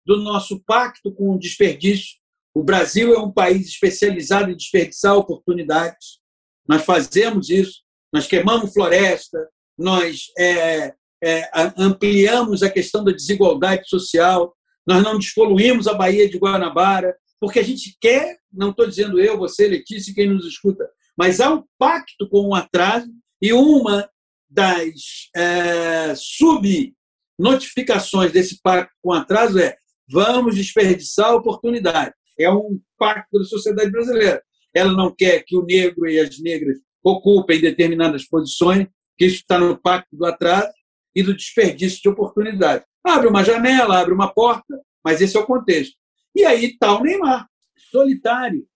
do 0.04 0.18
nosso 0.18 0.62
pacto 0.64 1.10
com 1.14 1.30
o 1.30 1.38
desperdício. 1.38 2.18
O 2.52 2.62
Brasil 2.62 3.14
é 3.14 3.18
um 3.18 3.32
país 3.32 3.68
especializado 3.68 4.50
em 4.50 4.56
desperdiçar 4.56 5.16
oportunidades. 5.16 6.18
Nós 6.68 6.84
fazemos 6.84 7.48
isso, 7.48 7.82
nós 8.12 8.26
queimamos 8.26 8.74
floresta, 8.74 9.48
nós 9.78 10.26
é, 10.38 10.94
é, 11.22 11.50
ampliamos 11.76 12.62
a 12.62 12.70
questão 12.70 13.04
da 13.04 13.12
desigualdade 13.12 13.86
social, 13.88 14.56
nós 14.86 15.02
não 15.02 15.18
despoluímos 15.18 15.86
a 15.86 15.92
Baía 15.94 16.26
de 16.28 16.38
Guanabara, 16.38 17.14
porque 17.38 17.58
a 17.58 17.64
gente 17.64 17.96
quer, 18.00 18.38
não 18.52 18.70
estou 18.70 18.86
dizendo 18.86 19.20
eu, 19.20 19.38
você, 19.38 19.66
Letícia, 19.66 20.14
quem 20.14 20.28
nos 20.28 20.46
escuta, 20.46 20.88
mas 21.16 21.40
há 21.40 21.52
um 21.52 21.64
pacto 21.78 22.28
com 22.28 22.48
o 22.48 22.54
atraso 22.54 23.08
e 23.40 23.52
uma 23.52 24.08
das 24.48 25.28
é, 25.36 26.14
subnotificações 26.16 28.32
desse 28.32 28.60
pacto 28.62 28.92
com 29.02 29.12
atraso 29.12 29.58
é 29.58 29.76
vamos 30.10 30.56
desperdiçar 30.56 31.28
a 31.28 31.36
oportunidade. 31.36 32.12
É 32.38 32.50
um 32.50 32.80
pacto 32.98 33.38
da 33.38 33.44
sociedade 33.44 33.90
brasileira. 33.90 34.42
Ela 34.74 34.92
não 34.92 35.14
quer 35.14 35.44
que 35.46 35.56
o 35.56 35.64
negro 35.64 36.08
e 36.08 36.18
as 36.18 36.38
negras 36.40 36.78
ocupem 37.02 37.60
determinadas 37.60 38.26
posições, 38.26 38.88
que 39.16 39.26
isso 39.26 39.36
está 39.36 39.58
no 39.58 39.78
pacto 39.78 40.16
do 40.16 40.26
atraso 40.26 40.72
e 41.14 41.22
do 41.22 41.36
desperdício 41.36 42.00
de 42.02 42.08
oportunidade. 42.08 42.84
Abre 43.04 43.28
uma 43.28 43.44
janela, 43.44 43.98
abre 43.98 44.12
uma 44.12 44.32
porta, 44.32 44.80
mas 45.04 45.20
esse 45.20 45.36
é 45.36 45.40
o 45.40 45.46
contexto. 45.46 45.96
E 46.34 46.44
aí 46.44 46.66
está 46.66 46.96
o 46.96 47.02
Neymar, 47.02 47.46
solitário. 47.90 48.66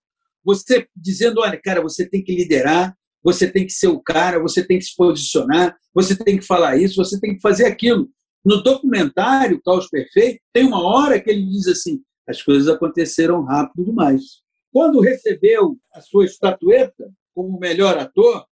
Você 0.44 0.86
dizendo, 0.94 1.40
olha, 1.40 1.60
cara, 1.62 1.80
você 1.80 2.08
tem 2.08 2.22
que 2.22 2.34
liderar, 2.34 2.94
você 3.22 3.50
tem 3.50 3.64
que 3.66 3.72
ser 3.72 3.88
o 3.88 4.00
cara, 4.00 4.38
você 4.38 4.62
tem 4.66 4.78
que 4.78 4.84
se 4.84 4.94
posicionar, 4.94 5.76
você 5.94 6.16
tem 6.16 6.38
que 6.38 6.44
falar 6.44 6.76
isso, 6.76 6.96
você 6.96 7.18
tem 7.18 7.34
que 7.34 7.40
fazer 7.40 7.66
aquilo. 7.66 8.08
No 8.44 8.62
documentário 8.62 9.60
Caos 9.62 9.88
Perfeito, 9.88 10.40
tem 10.52 10.66
uma 10.66 10.82
hora 10.82 11.18
que 11.18 11.30
ele 11.30 11.46
diz 11.46 11.66
assim: 11.66 12.02
as 12.28 12.42
coisas 12.42 12.68
aconteceram 12.68 13.42
rápido 13.42 13.84
demais. 13.84 14.22
Quando 14.70 15.00
recebeu 15.00 15.78
a 15.94 16.00
sua 16.00 16.26
estatueta 16.26 17.10
como 17.34 17.58
melhor 17.58 17.96
ator, 17.96 18.44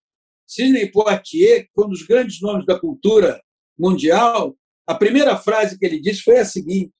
Sidney 0.47 0.91
Poitier, 0.91 1.63
que 1.63 1.71
foi 1.73 1.85
um 1.85 1.89
dos 1.89 2.03
grandes 2.03 2.41
nomes 2.41 2.65
da 2.65 2.79
cultura 2.79 3.41
mundial, 3.81 4.55
a 4.85 4.93
primeira 4.93 5.35
frase 5.35 5.77
que 5.77 5.85
ele 5.85 5.99
disse 5.99 6.21
foi 6.21 6.37
a 6.37 6.45
seguinte: 6.45 6.93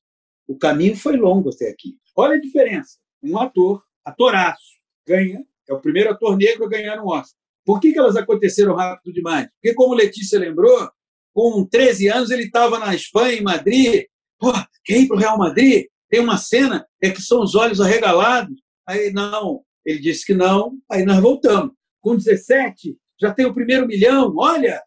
o 0.47 0.57
caminho 0.57 0.95
foi 0.97 1.15
longo 1.15 1.49
até 1.49 1.69
aqui. 1.69 1.95
Olha 2.15 2.35
a 2.35 2.41
diferença. 2.41 2.97
Um 3.21 3.37
ator, 3.37 3.83
atoraço, 4.03 4.79
ganha, 5.07 5.45
é 5.69 5.73
o 5.73 5.79
primeiro 5.79 6.11
ator 6.11 6.35
negro 6.35 6.65
a 6.65 6.69
ganhar 6.69 6.99
um 7.01 7.07
Oscar. 7.07 7.39
Por 7.63 7.79
que, 7.79 7.93
que 7.93 7.99
elas 7.99 8.15
aconteceram 8.15 8.75
rápido 8.75 9.13
demais? 9.13 9.47
Porque, 9.53 9.75
como 9.75 9.93
Letícia 9.93 10.39
lembrou, 10.39 10.89
com 11.33 11.65
13 11.65 12.09
anos 12.09 12.31
ele 12.31 12.43
estava 12.43 12.79
na 12.79 12.95
Espanha, 12.95 13.37
em 13.37 13.43
Madrid. 13.43 14.05
Pô, 14.39 14.51
quer 14.83 15.01
ir 15.01 15.07
para 15.07 15.17
o 15.17 15.19
Real 15.19 15.37
Madrid? 15.37 15.85
Tem 16.09 16.19
uma 16.19 16.37
cena, 16.37 16.85
é 17.01 17.11
que 17.11 17.21
são 17.21 17.41
os 17.41 17.53
olhos 17.53 17.79
arregalados. 17.79 18.59
Aí, 18.87 19.13
não, 19.13 19.63
ele 19.85 19.99
disse 19.99 20.25
que 20.25 20.33
não, 20.33 20.77
aí 20.91 21.05
nós 21.05 21.19
voltamos. 21.21 21.73
Com 22.01 22.15
17, 22.15 22.97
já 23.21 23.31
tem 23.31 23.45
o 23.45 23.53
primeiro 23.53 23.87
milhão, 23.87 24.33
olha, 24.35 24.81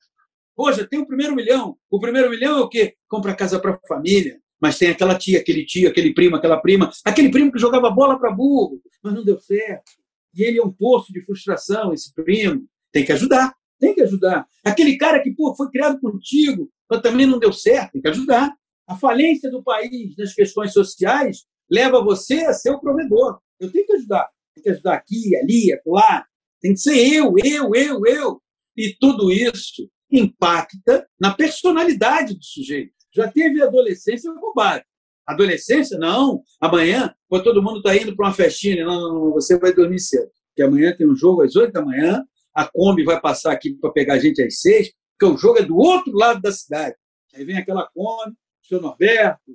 Poxa, 0.56 0.86
tem 0.86 1.00
o 1.00 1.06
primeiro 1.06 1.34
milhão. 1.34 1.76
O 1.90 1.98
primeiro 1.98 2.30
milhão 2.30 2.58
é 2.58 2.60
o 2.62 2.68
quê? 2.68 2.94
Compra 3.08 3.34
casa 3.34 3.58
para 3.58 3.72
a 3.72 3.86
família. 3.86 4.40
Mas 4.60 4.78
tem 4.78 4.88
aquela 4.88 5.18
tia, 5.18 5.40
aquele 5.40 5.66
tio, 5.66 5.88
aquele 5.88 6.14
primo, 6.14 6.36
aquela 6.36 6.56
prima, 6.56 6.90
aquele 7.04 7.30
primo 7.30 7.52
que 7.52 7.58
jogava 7.58 7.90
bola 7.90 8.18
para 8.18 8.30
burro, 8.30 8.80
mas 9.02 9.12
não 9.12 9.24
deu 9.24 9.38
certo. 9.38 9.90
E 10.32 10.42
ele 10.42 10.58
é 10.58 10.62
um 10.64 10.72
poço 10.72 11.12
de 11.12 11.22
frustração, 11.24 11.92
esse 11.92 12.14
primo. 12.14 12.64
Tem 12.92 13.04
que 13.04 13.12
ajudar, 13.12 13.54
tem 13.78 13.94
que 13.94 14.02
ajudar. 14.02 14.46
Aquele 14.64 14.96
cara 14.96 15.20
que 15.22 15.32
pô, 15.32 15.54
foi 15.54 15.68
criado 15.70 16.00
contigo, 16.00 16.70
mas 16.88 17.02
também 17.02 17.26
não 17.26 17.38
deu 17.38 17.52
certo, 17.52 17.92
tem 17.92 18.02
que 18.02 18.08
ajudar. 18.08 18.54
A 18.86 18.96
falência 18.96 19.50
do 19.50 19.62
país 19.62 20.16
nas 20.16 20.32
questões 20.32 20.72
sociais 20.72 21.44
leva 21.70 22.02
você 22.02 22.44
a 22.44 22.52
ser 22.52 22.70
o 22.70 22.80
provedor. 22.80 23.40
Eu 23.58 23.70
tenho 23.70 23.86
que 23.86 23.94
ajudar. 23.94 24.28
Tem 24.54 24.62
que 24.62 24.70
ajudar 24.70 24.94
aqui, 24.94 25.36
ali, 25.36 25.72
acolá. 25.72 26.24
Tem 26.60 26.72
que 26.72 26.80
ser 26.80 26.96
eu, 26.96 27.34
eu, 27.42 27.74
eu, 27.74 28.06
eu. 28.06 28.42
E 28.76 28.94
tudo 28.98 29.30
isso 29.30 29.90
impacta 30.18 31.06
na 31.20 31.34
personalidade 31.34 32.34
do 32.34 32.44
sujeito. 32.44 32.92
Já 33.14 33.30
teve 33.30 33.62
adolescência 33.62 34.32
roubada. 34.32 34.84
Adolescência, 35.26 35.98
não. 35.98 36.42
Amanhã, 36.60 37.14
quando 37.28 37.44
todo 37.44 37.62
mundo 37.62 37.78
está 37.78 37.96
indo 37.96 38.14
para 38.14 38.26
uma 38.26 38.34
festinha, 38.34 38.84
não, 38.84 39.00
não, 39.00 39.14
não, 39.14 39.32
você 39.32 39.58
vai 39.58 39.72
dormir 39.72 40.00
cedo. 40.00 40.30
Porque 40.48 40.62
amanhã 40.62 40.94
tem 40.96 41.08
um 41.08 41.16
jogo 41.16 41.42
às 41.42 41.56
8 41.56 41.72
da 41.72 41.84
manhã, 41.84 42.22
a 42.54 42.66
Kombi 42.66 43.04
vai 43.04 43.20
passar 43.20 43.52
aqui 43.52 43.74
para 43.74 43.90
pegar 43.90 44.14
a 44.14 44.18
gente 44.18 44.42
às 44.42 44.60
6, 44.60 44.92
porque 45.18 45.34
o 45.34 45.38
jogo 45.38 45.58
é 45.58 45.62
do 45.62 45.76
outro 45.76 46.12
lado 46.12 46.40
da 46.40 46.52
cidade. 46.52 46.94
Aí 47.34 47.44
vem 47.44 47.56
aquela 47.56 47.88
Kombi, 47.92 48.32
o 48.32 48.66
senhor 48.66 48.80
Norberto, 48.80 49.52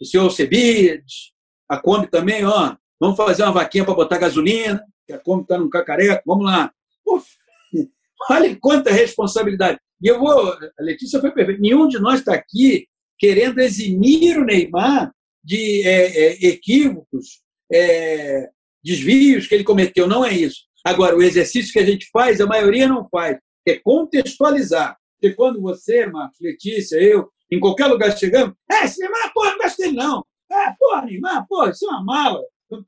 o 0.00 0.04
senhor 0.04 0.24
Alcebiades, 0.24 1.32
a 1.68 1.78
Kombi 1.78 2.08
também, 2.08 2.44
ó, 2.44 2.76
vamos 3.00 3.16
fazer 3.16 3.42
uma 3.42 3.52
vaquinha 3.52 3.84
para 3.84 3.94
botar 3.94 4.18
gasolina, 4.18 4.84
que 5.06 5.12
a 5.12 5.18
Kombi 5.18 5.42
está 5.42 5.58
no 5.58 5.70
cacareco, 5.70 6.22
vamos 6.26 6.44
lá. 6.44 6.72
Uf, 7.06 7.26
olha 8.30 8.56
quanta 8.60 8.90
responsabilidade. 8.92 9.80
E 10.02 10.08
eu 10.08 10.18
vou, 10.18 10.52
a 10.52 10.58
Letícia 10.80 11.20
foi 11.20 11.30
perfeita, 11.30 11.60
nenhum 11.60 11.88
de 11.88 11.98
nós 11.98 12.20
está 12.20 12.34
aqui 12.34 12.86
querendo 13.18 13.60
eximir 13.60 14.38
o 14.38 14.44
Neymar 14.44 15.12
de 15.42 15.86
é, 15.86 16.26
é, 16.26 16.46
equívocos, 16.48 17.40
é, 17.72 18.48
desvios 18.82 19.46
que 19.46 19.54
ele 19.54 19.64
cometeu, 19.64 20.06
não 20.06 20.24
é 20.24 20.32
isso. 20.32 20.66
Agora, 20.84 21.16
o 21.16 21.22
exercício 21.22 21.72
que 21.72 21.78
a 21.78 21.86
gente 21.86 22.08
faz, 22.12 22.40
a 22.40 22.46
maioria 22.46 22.86
não 22.86 23.08
faz, 23.08 23.38
é 23.66 23.78
contextualizar. 23.78 24.96
Porque 25.18 25.34
quando 25.34 25.60
você, 25.60 26.06
Marcos, 26.06 26.38
Letícia, 26.40 26.96
eu, 26.96 27.28
em 27.50 27.58
qualquer 27.58 27.86
lugar 27.86 28.16
chegamos, 28.16 28.54
é, 28.70 28.84
esse 28.84 29.00
Neymar, 29.00 29.32
porra, 29.32 29.50
não 29.52 29.58
gosto 29.58 29.76
dele, 29.78 29.96
não. 29.96 30.24
É, 30.50 30.72
porra, 30.78 31.06
Neymar, 31.06 31.46
porra, 31.48 31.70
isso 31.70 31.86
é 31.86 31.88
uma 31.88 32.04
mala. 32.04 32.42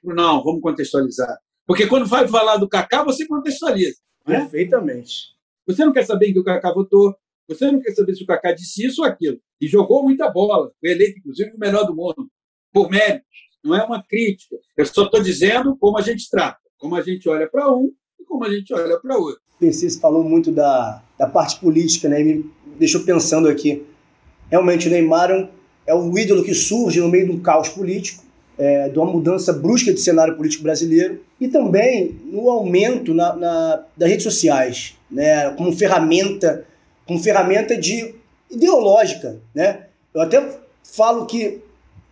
Não, 0.05 0.43
vamos 0.43 0.61
contextualizar. 0.61 1.39
Porque 1.67 1.87
quando 1.87 2.07
vai 2.07 2.27
falar 2.29 2.57
do 2.57 2.69
Kaká, 2.69 3.03
você 3.03 3.27
contextualiza. 3.27 3.99
Né? 4.27 4.41
Perfeitamente. 4.41 5.38
Você 5.69 5.85
não 5.85 5.93
quer 5.93 6.05
saber 6.05 6.31
em 6.31 6.33
que 6.33 6.41
o 6.41 6.45
Kaká 6.45 6.73
votou, 6.73 7.15
você 7.47 7.71
não 7.71 7.81
quer 7.81 7.93
saber 7.93 8.15
se 8.15 8.25
o 8.25 8.27
Kaká 8.27 8.53
disse 8.53 8.87
isso 8.87 9.03
ou 9.03 9.07
aquilo. 9.07 9.39
E 9.61 9.69
jogou 9.69 10.03
muita 10.03 10.31
bola. 10.31 10.73
Foi 10.81 10.91
eleito, 10.91 11.19
inclusive, 11.19 11.53
o 11.55 11.59
melhor 11.59 11.85
do 11.85 11.95
mundo. 11.95 12.27
Por 12.73 12.91
mérito. 12.91 13.25
Não 13.63 13.75
é 13.75 13.85
uma 13.85 14.03
crítica. 14.03 14.57
Eu 14.77 14.87
só 14.87 15.05
estou 15.05 15.23
dizendo 15.23 15.77
como 15.77 15.99
a 15.99 16.01
gente 16.01 16.29
trata. 16.31 16.59
Como 16.79 16.95
a 16.95 17.03
gente 17.03 17.29
olha 17.29 17.49
para 17.49 17.71
um 17.71 17.93
e 18.19 18.25
como 18.25 18.45
a 18.45 18.51
gente 18.51 18.73
olha 18.73 18.99
para 18.99 19.17
outro. 19.19 19.41
PC 19.61 19.91
falou 19.99 20.25
muito 20.25 20.53
da, 20.53 21.03
da 21.19 21.27
parte 21.27 21.61
política, 21.61 22.09
né? 22.09 22.21
E 22.21 22.25
me 22.25 22.53
deixou 22.79 23.03
pensando 23.03 23.49
aqui. 23.49 23.85
Realmente, 24.51 24.89
o 24.89 24.91
Neymar 24.91 25.31
é, 25.31 25.51
é 25.87 25.95
um 25.95 26.17
ídolo 26.17 26.45
que 26.45 26.55
surge 26.55 27.01
no 27.01 27.09
meio 27.09 27.27
de 27.27 27.33
um 27.33 27.41
caos 27.41 27.69
político, 27.69 28.25
é, 28.59 28.89
de 28.89 28.99
uma 28.99 29.11
mudança 29.11 29.53
brusca 29.53 29.93
de 29.93 30.01
cenário 30.01 30.37
político 30.37 30.65
brasileiro 30.65 31.21
e 31.41 31.47
também 31.47 32.21
no 32.25 32.51
aumento 32.51 33.15
na, 33.15 33.35
na, 33.37 33.85
das 33.97 34.09
redes 34.09 34.25
sociais, 34.25 34.97
né? 35.11 35.51
Como 35.51 35.73
ferramenta, 35.73 36.65
como 37.07 37.23
ferramenta 37.23 37.77
de 37.77 38.15
ideológica, 38.51 39.37
né? 39.55 39.85
Eu 40.13 40.21
até 40.23 40.43
falo 40.83 41.27
que 41.27 41.61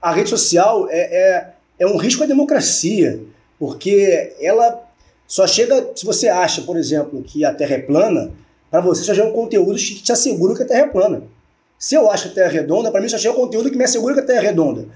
a 0.00 0.12
rede 0.12 0.30
social 0.30 0.86
é, 0.88 0.98
é, 0.98 1.52
é 1.80 1.86
um 1.86 1.96
risco 1.96 2.22
à 2.22 2.26
democracia, 2.26 3.20
porque 3.58 4.34
ela 4.40 4.82
só 5.26 5.46
chega, 5.46 5.90
se 5.96 6.06
você 6.06 6.28
acha, 6.28 6.62
por 6.62 6.76
exemplo, 6.76 7.22
que 7.22 7.44
a 7.44 7.52
Terra 7.52 7.74
é 7.74 7.78
plana, 7.78 8.32
para 8.70 8.80
você 8.80 9.02
só 9.02 9.12
chega 9.12 9.26
um 9.26 9.32
conteúdo 9.32 9.76
que 9.76 10.02
te 10.02 10.12
assegura 10.12 10.54
que 10.54 10.62
a 10.62 10.66
Terra 10.66 10.82
é 10.82 10.88
plana. 10.88 11.22
Se 11.78 11.94
eu 11.94 12.10
acho 12.10 12.24
que 12.24 12.30
a 12.30 12.34
Terra 12.34 12.58
é 12.58 12.60
redonda, 12.60 12.90
para 12.90 13.00
mim 13.00 13.08
só 13.08 13.18
chega 13.18 13.34
um 13.34 13.40
conteúdo 13.40 13.70
que 13.70 13.76
me 13.76 13.84
assegura 13.84 14.14
que 14.14 14.20
a 14.20 14.24
Terra 14.24 14.38
é 14.38 14.46
redonda. 14.46 14.86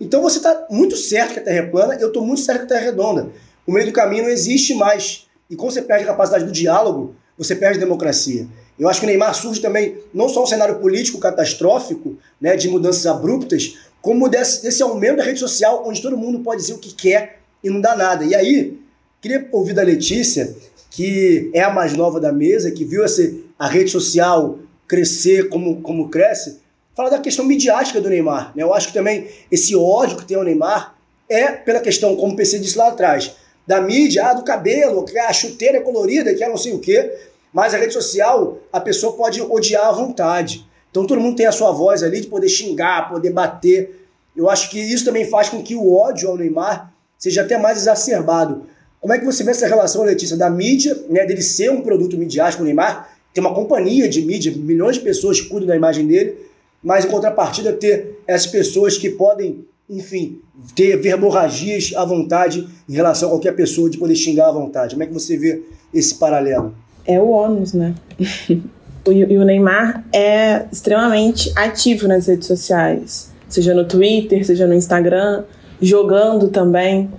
Então 0.00 0.22
você 0.22 0.38
está 0.38 0.66
muito 0.70 0.96
certo 0.96 1.34
que 1.34 1.40
a 1.40 1.42
Terra 1.42 1.58
é 1.58 1.66
plana, 1.66 1.94
eu 1.94 2.08
estou 2.08 2.24
muito 2.24 2.40
certo 2.40 2.60
que 2.60 2.64
a 2.64 2.68
Terra 2.68 2.80
é 2.80 2.84
redonda. 2.90 3.30
O 3.66 3.72
meio 3.72 3.86
do 3.86 3.92
caminho 3.92 4.24
não 4.24 4.30
existe 4.30 4.74
mais. 4.74 5.26
E 5.50 5.56
quando 5.56 5.72
você 5.72 5.82
perde 5.82 6.04
a 6.04 6.08
capacidade 6.08 6.44
do 6.44 6.52
diálogo, 6.52 7.14
você 7.36 7.54
perde 7.54 7.78
a 7.78 7.80
democracia. 7.80 8.46
Eu 8.78 8.88
acho 8.88 9.00
que 9.00 9.06
o 9.06 9.08
Neymar 9.08 9.34
surge 9.34 9.60
também 9.60 9.98
não 10.14 10.28
só 10.28 10.42
um 10.42 10.46
cenário 10.46 10.78
político 10.78 11.18
catastrófico, 11.18 12.16
né, 12.40 12.56
de 12.56 12.68
mudanças 12.68 13.06
abruptas, 13.06 13.76
como 14.00 14.28
desse, 14.28 14.62
desse 14.62 14.82
aumento 14.82 15.16
da 15.16 15.24
rede 15.24 15.40
social, 15.40 15.84
onde 15.86 16.00
todo 16.00 16.16
mundo 16.16 16.40
pode 16.40 16.60
dizer 16.60 16.74
o 16.74 16.78
que 16.78 16.94
quer 16.94 17.40
e 17.62 17.68
não 17.68 17.80
dá 17.80 17.96
nada. 17.96 18.24
E 18.24 18.34
aí, 18.34 18.78
queria 19.20 19.48
ouvir 19.50 19.74
da 19.74 19.82
Letícia, 19.82 20.54
que 20.90 21.50
é 21.52 21.62
a 21.62 21.72
mais 21.72 21.94
nova 21.94 22.20
da 22.20 22.32
mesa, 22.32 22.70
que 22.70 22.84
viu 22.84 23.04
essa, 23.04 23.28
a 23.58 23.66
rede 23.66 23.90
social 23.90 24.58
crescer 24.86 25.48
como, 25.48 25.80
como 25.82 26.08
cresce, 26.08 26.60
falar 26.98 27.10
da 27.10 27.20
questão 27.20 27.44
midiática 27.44 28.00
do 28.00 28.10
Neymar. 28.10 28.50
Né? 28.56 28.64
Eu 28.64 28.74
acho 28.74 28.88
que 28.88 28.92
também 28.92 29.28
esse 29.52 29.76
ódio 29.76 30.16
que 30.16 30.24
tem 30.24 30.36
ao 30.36 30.42
Neymar 30.42 30.96
é 31.28 31.52
pela 31.52 31.78
questão, 31.78 32.16
como 32.16 32.32
o 32.32 32.36
PC 32.36 32.58
disse 32.58 32.76
lá 32.76 32.88
atrás, 32.88 33.36
da 33.64 33.80
mídia, 33.80 34.26
ah, 34.26 34.34
do 34.34 34.42
cabelo, 34.42 35.04
que 35.04 35.16
a 35.16 35.32
chuteira 35.32 35.78
é 35.78 35.80
colorida, 35.80 36.34
que 36.34 36.42
é 36.42 36.48
não 36.48 36.56
sei 36.56 36.72
o 36.72 36.80
quê. 36.80 37.16
Mas 37.52 37.72
a 37.72 37.78
rede 37.78 37.92
social, 37.92 38.58
a 38.72 38.80
pessoa 38.80 39.12
pode 39.12 39.40
odiar 39.40 39.86
à 39.86 39.92
vontade. 39.92 40.66
Então 40.90 41.06
todo 41.06 41.20
mundo 41.20 41.36
tem 41.36 41.46
a 41.46 41.52
sua 41.52 41.70
voz 41.70 42.02
ali 42.02 42.20
de 42.20 42.26
poder 42.26 42.48
xingar, 42.48 43.08
poder 43.08 43.30
bater. 43.30 44.08
Eu 44.36 44.50
acho 44.50 44.68
que 44.68 44.80
isso 44.80 45.04
também 45.04 45.24
faz 45.24 45.48
com 45.48 45.62
que 45.62 45.76
o 45.76 45.94
ódio 45.94 46.28
ao 46.28 46.36
Neymar 46.36 46.92
seja 47.16 47.42
até 47.42 47.56
mais 47.56 47.78
exacerbado. 47.78 48.66
Como 49.00 49.12
é 49.12 49.20
que 49.20 49.24
você 49.24 49.44
vê 49.44 49.52
essa 49.52 49.68
relação, 49.68 50.02
Letícia, 50.02 50.36
da 50.36 50.50
mídia, 50.50 51.00
né, 51.08 51.24
dele 51.24 51.42
ser 51.42 51.70
um 51.70 51.80
produto 51.80 52.18
midiático, 52.18 52.64
o 52.64 52.66
Neymar, 52.66 53.16
tem 53.32 53.40
uma 53.40 53.54
companhia 53.54 54.08
de 54.08 54.20
mídia, 54.20 54.52
milhões 54.56 54.96
de 54.96 55.02
pessoas 55.02 55.40
cuidam 55.40 55.68
da 55.68 55.76
imagem 55.76 56.04
dele, 56.04 56.47
mas 56.82 57.04
em 57.04 57.08
contrapartida 57.08 57.72
ter 57.72 58.20
essas 58.26 58.46
pessoas 58.46 58.96
que 58.96 59.10
podem, 59.10 59.64
enfim, 59.88 60.40
ter 60.74 60.96
verborragias 60.96 61.92
à 61.96 62.04
vontade 62.04 62.66
em 62.88 62.92
relação 62.92 63.28
a 63.28 63.32
qualquer 63.32 63.52
pessoa 63.52 63.90
de 63.90 63.98
poder 63.98 64.16
xingar 64.16 64.48
à 64.48 64.52
vontade. 64.52 64.94
Como 64.94 65.02
é 65.02 65.06
que 65.06 65.12
você 65.12 65.36
vê 65.36 65.62
esse 65.92 66.14
paralelo? 66.14 66.74
É 67.06 67.20
o 67.20 67.28
ônus, 67.28 67.72
né? 67.72 67.94
e 68.18 69.36
o 69.36 69.44
Neymar 69.44 70.04
é 70.12 70.66
extremamente 70.70 71.52
ativo 71.56 72.06
nas 72.06 72.26
redes 72.26 72.46
sociais, 72.46 73.30
seja 73.48 73.74
no 73.74 73.84
Twitter, 73.84 74.44
seja 74.44 74.66
no 74.66 74.74
Instagram, 74.74 75.44
jogando 75.80 76.48
também. 76.48 77.10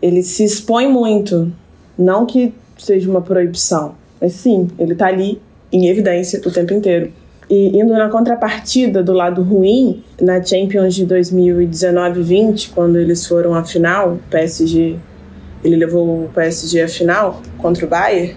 Ele 0.00 0.22
se 0.22 0.44
expõe 0.44 0.88
muito. 0.88 1.52
Não 1.96 2.26
que 2.26 2.54
seja 2.78 3.10
uma 3.10 3.20
proibição, 3.20 3.94
mas 4.20 4.34
sim, 4.34 4.68
ele 4.78 4.92
está 4.92 5.06
ali 5.06 5.40
em 5.72 5.88
evidência 5.88 6.40
o 6.44 6.50
tempo 6.50 6.72
inteiro. 6.72 7.12
E 7.50 7.78
indo 7.78 7.94
na 7.94 8.10
contrapartida 8.10 9.02
do 9.02 9.12
lado 9.14 9.42
ruim, 9.42 10.02
na 10.20 10.42
Champions 10.42 10.94
de 10.94 11.06
2019-20, 11.06 12.70
quando 12.74 12.98
eles 12.98 13.26
foram 13.26 13.54
à 13.54 13.64
final, 13.64 14.18
PSG, 14.28 14.96
ele 15.64 15.76
levou 15.76 16.24
o 16.24 16.30
PSG 16.34 16.82
à 16.82 16.88
final 16.88 17.40
contra 17.56 17.86
o 17.86 17.88
Bayern, 17.88 18.36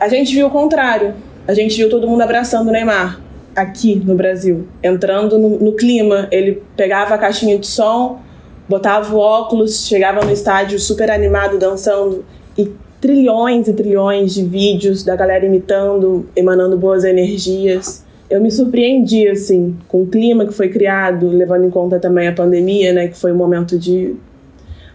a 0.00 0.08
gente 0.08 0.34
viu 0.34 0.46
o 0.46 0.50
contrário. 0.50 1.14
A 1.46 1.54
gente 1.54 1.76
viu 1.76 1.88
todo 1.88 2.08
mundo 2.08 2.22
abraçando 2.22 2.68
o 2.68 2.72
Neymar 2.72 3.20
aqui 3.54 3.94
no 3.94 4.14
Brasil, 4.14 4.66
entrando 4.82 5.38
no, 5.38 5.58
no 5.58 5.72
clima. 5.72 6.26
Ele 6.30 6.62
pegava 6.76 7.14
a 7.14 7.18
caixinha 7.18 7.58
de 7.58 7.66
som, 7.66 8.20
botava 8.68 9.14
o 9.14 9.18
óculos, 9.18 9.86
chegava 9.86 10.24
no 10.24 10.32
estádio 10.32 10.78
super 10.78 11.10
animado, 11.10 11.58
dançando 11.58 12.24
e 12.56 12.72
trilhões 13.00 13.68
e 13.68 13.74
trilhões 13.74 14.34
de 14.34 14.44
vídeos 14.44 15.04
da 15.04 15.14
galera 15.14 15.44
imitando, 15.44 16.26
emanando 16.34 16.76
boas 16.76 17.04
energias 17.04 18.05
eu 18.28 18.40
me 18.40 18.50
surpreendi, 18.50 19.28
assim, 19.28 19.76
com 19.88 20.02
o 20.02 20.06
clima 20.06 20.46
que 20.46 20.52
foi 20.52 20.68
criado, 20.68 21.28
levando 21.28 21.64
em 21.64 21.70
conta 21.70 21.98
também 21.98 22.28
a 22.28 22.32
pandemia, 22.32 22.92
né, 22.92 23.08
que 23.08 23.16
foi 23.16 23.32
um 23.32 23.36
momento 23.36 23.78
de 23.78 24.16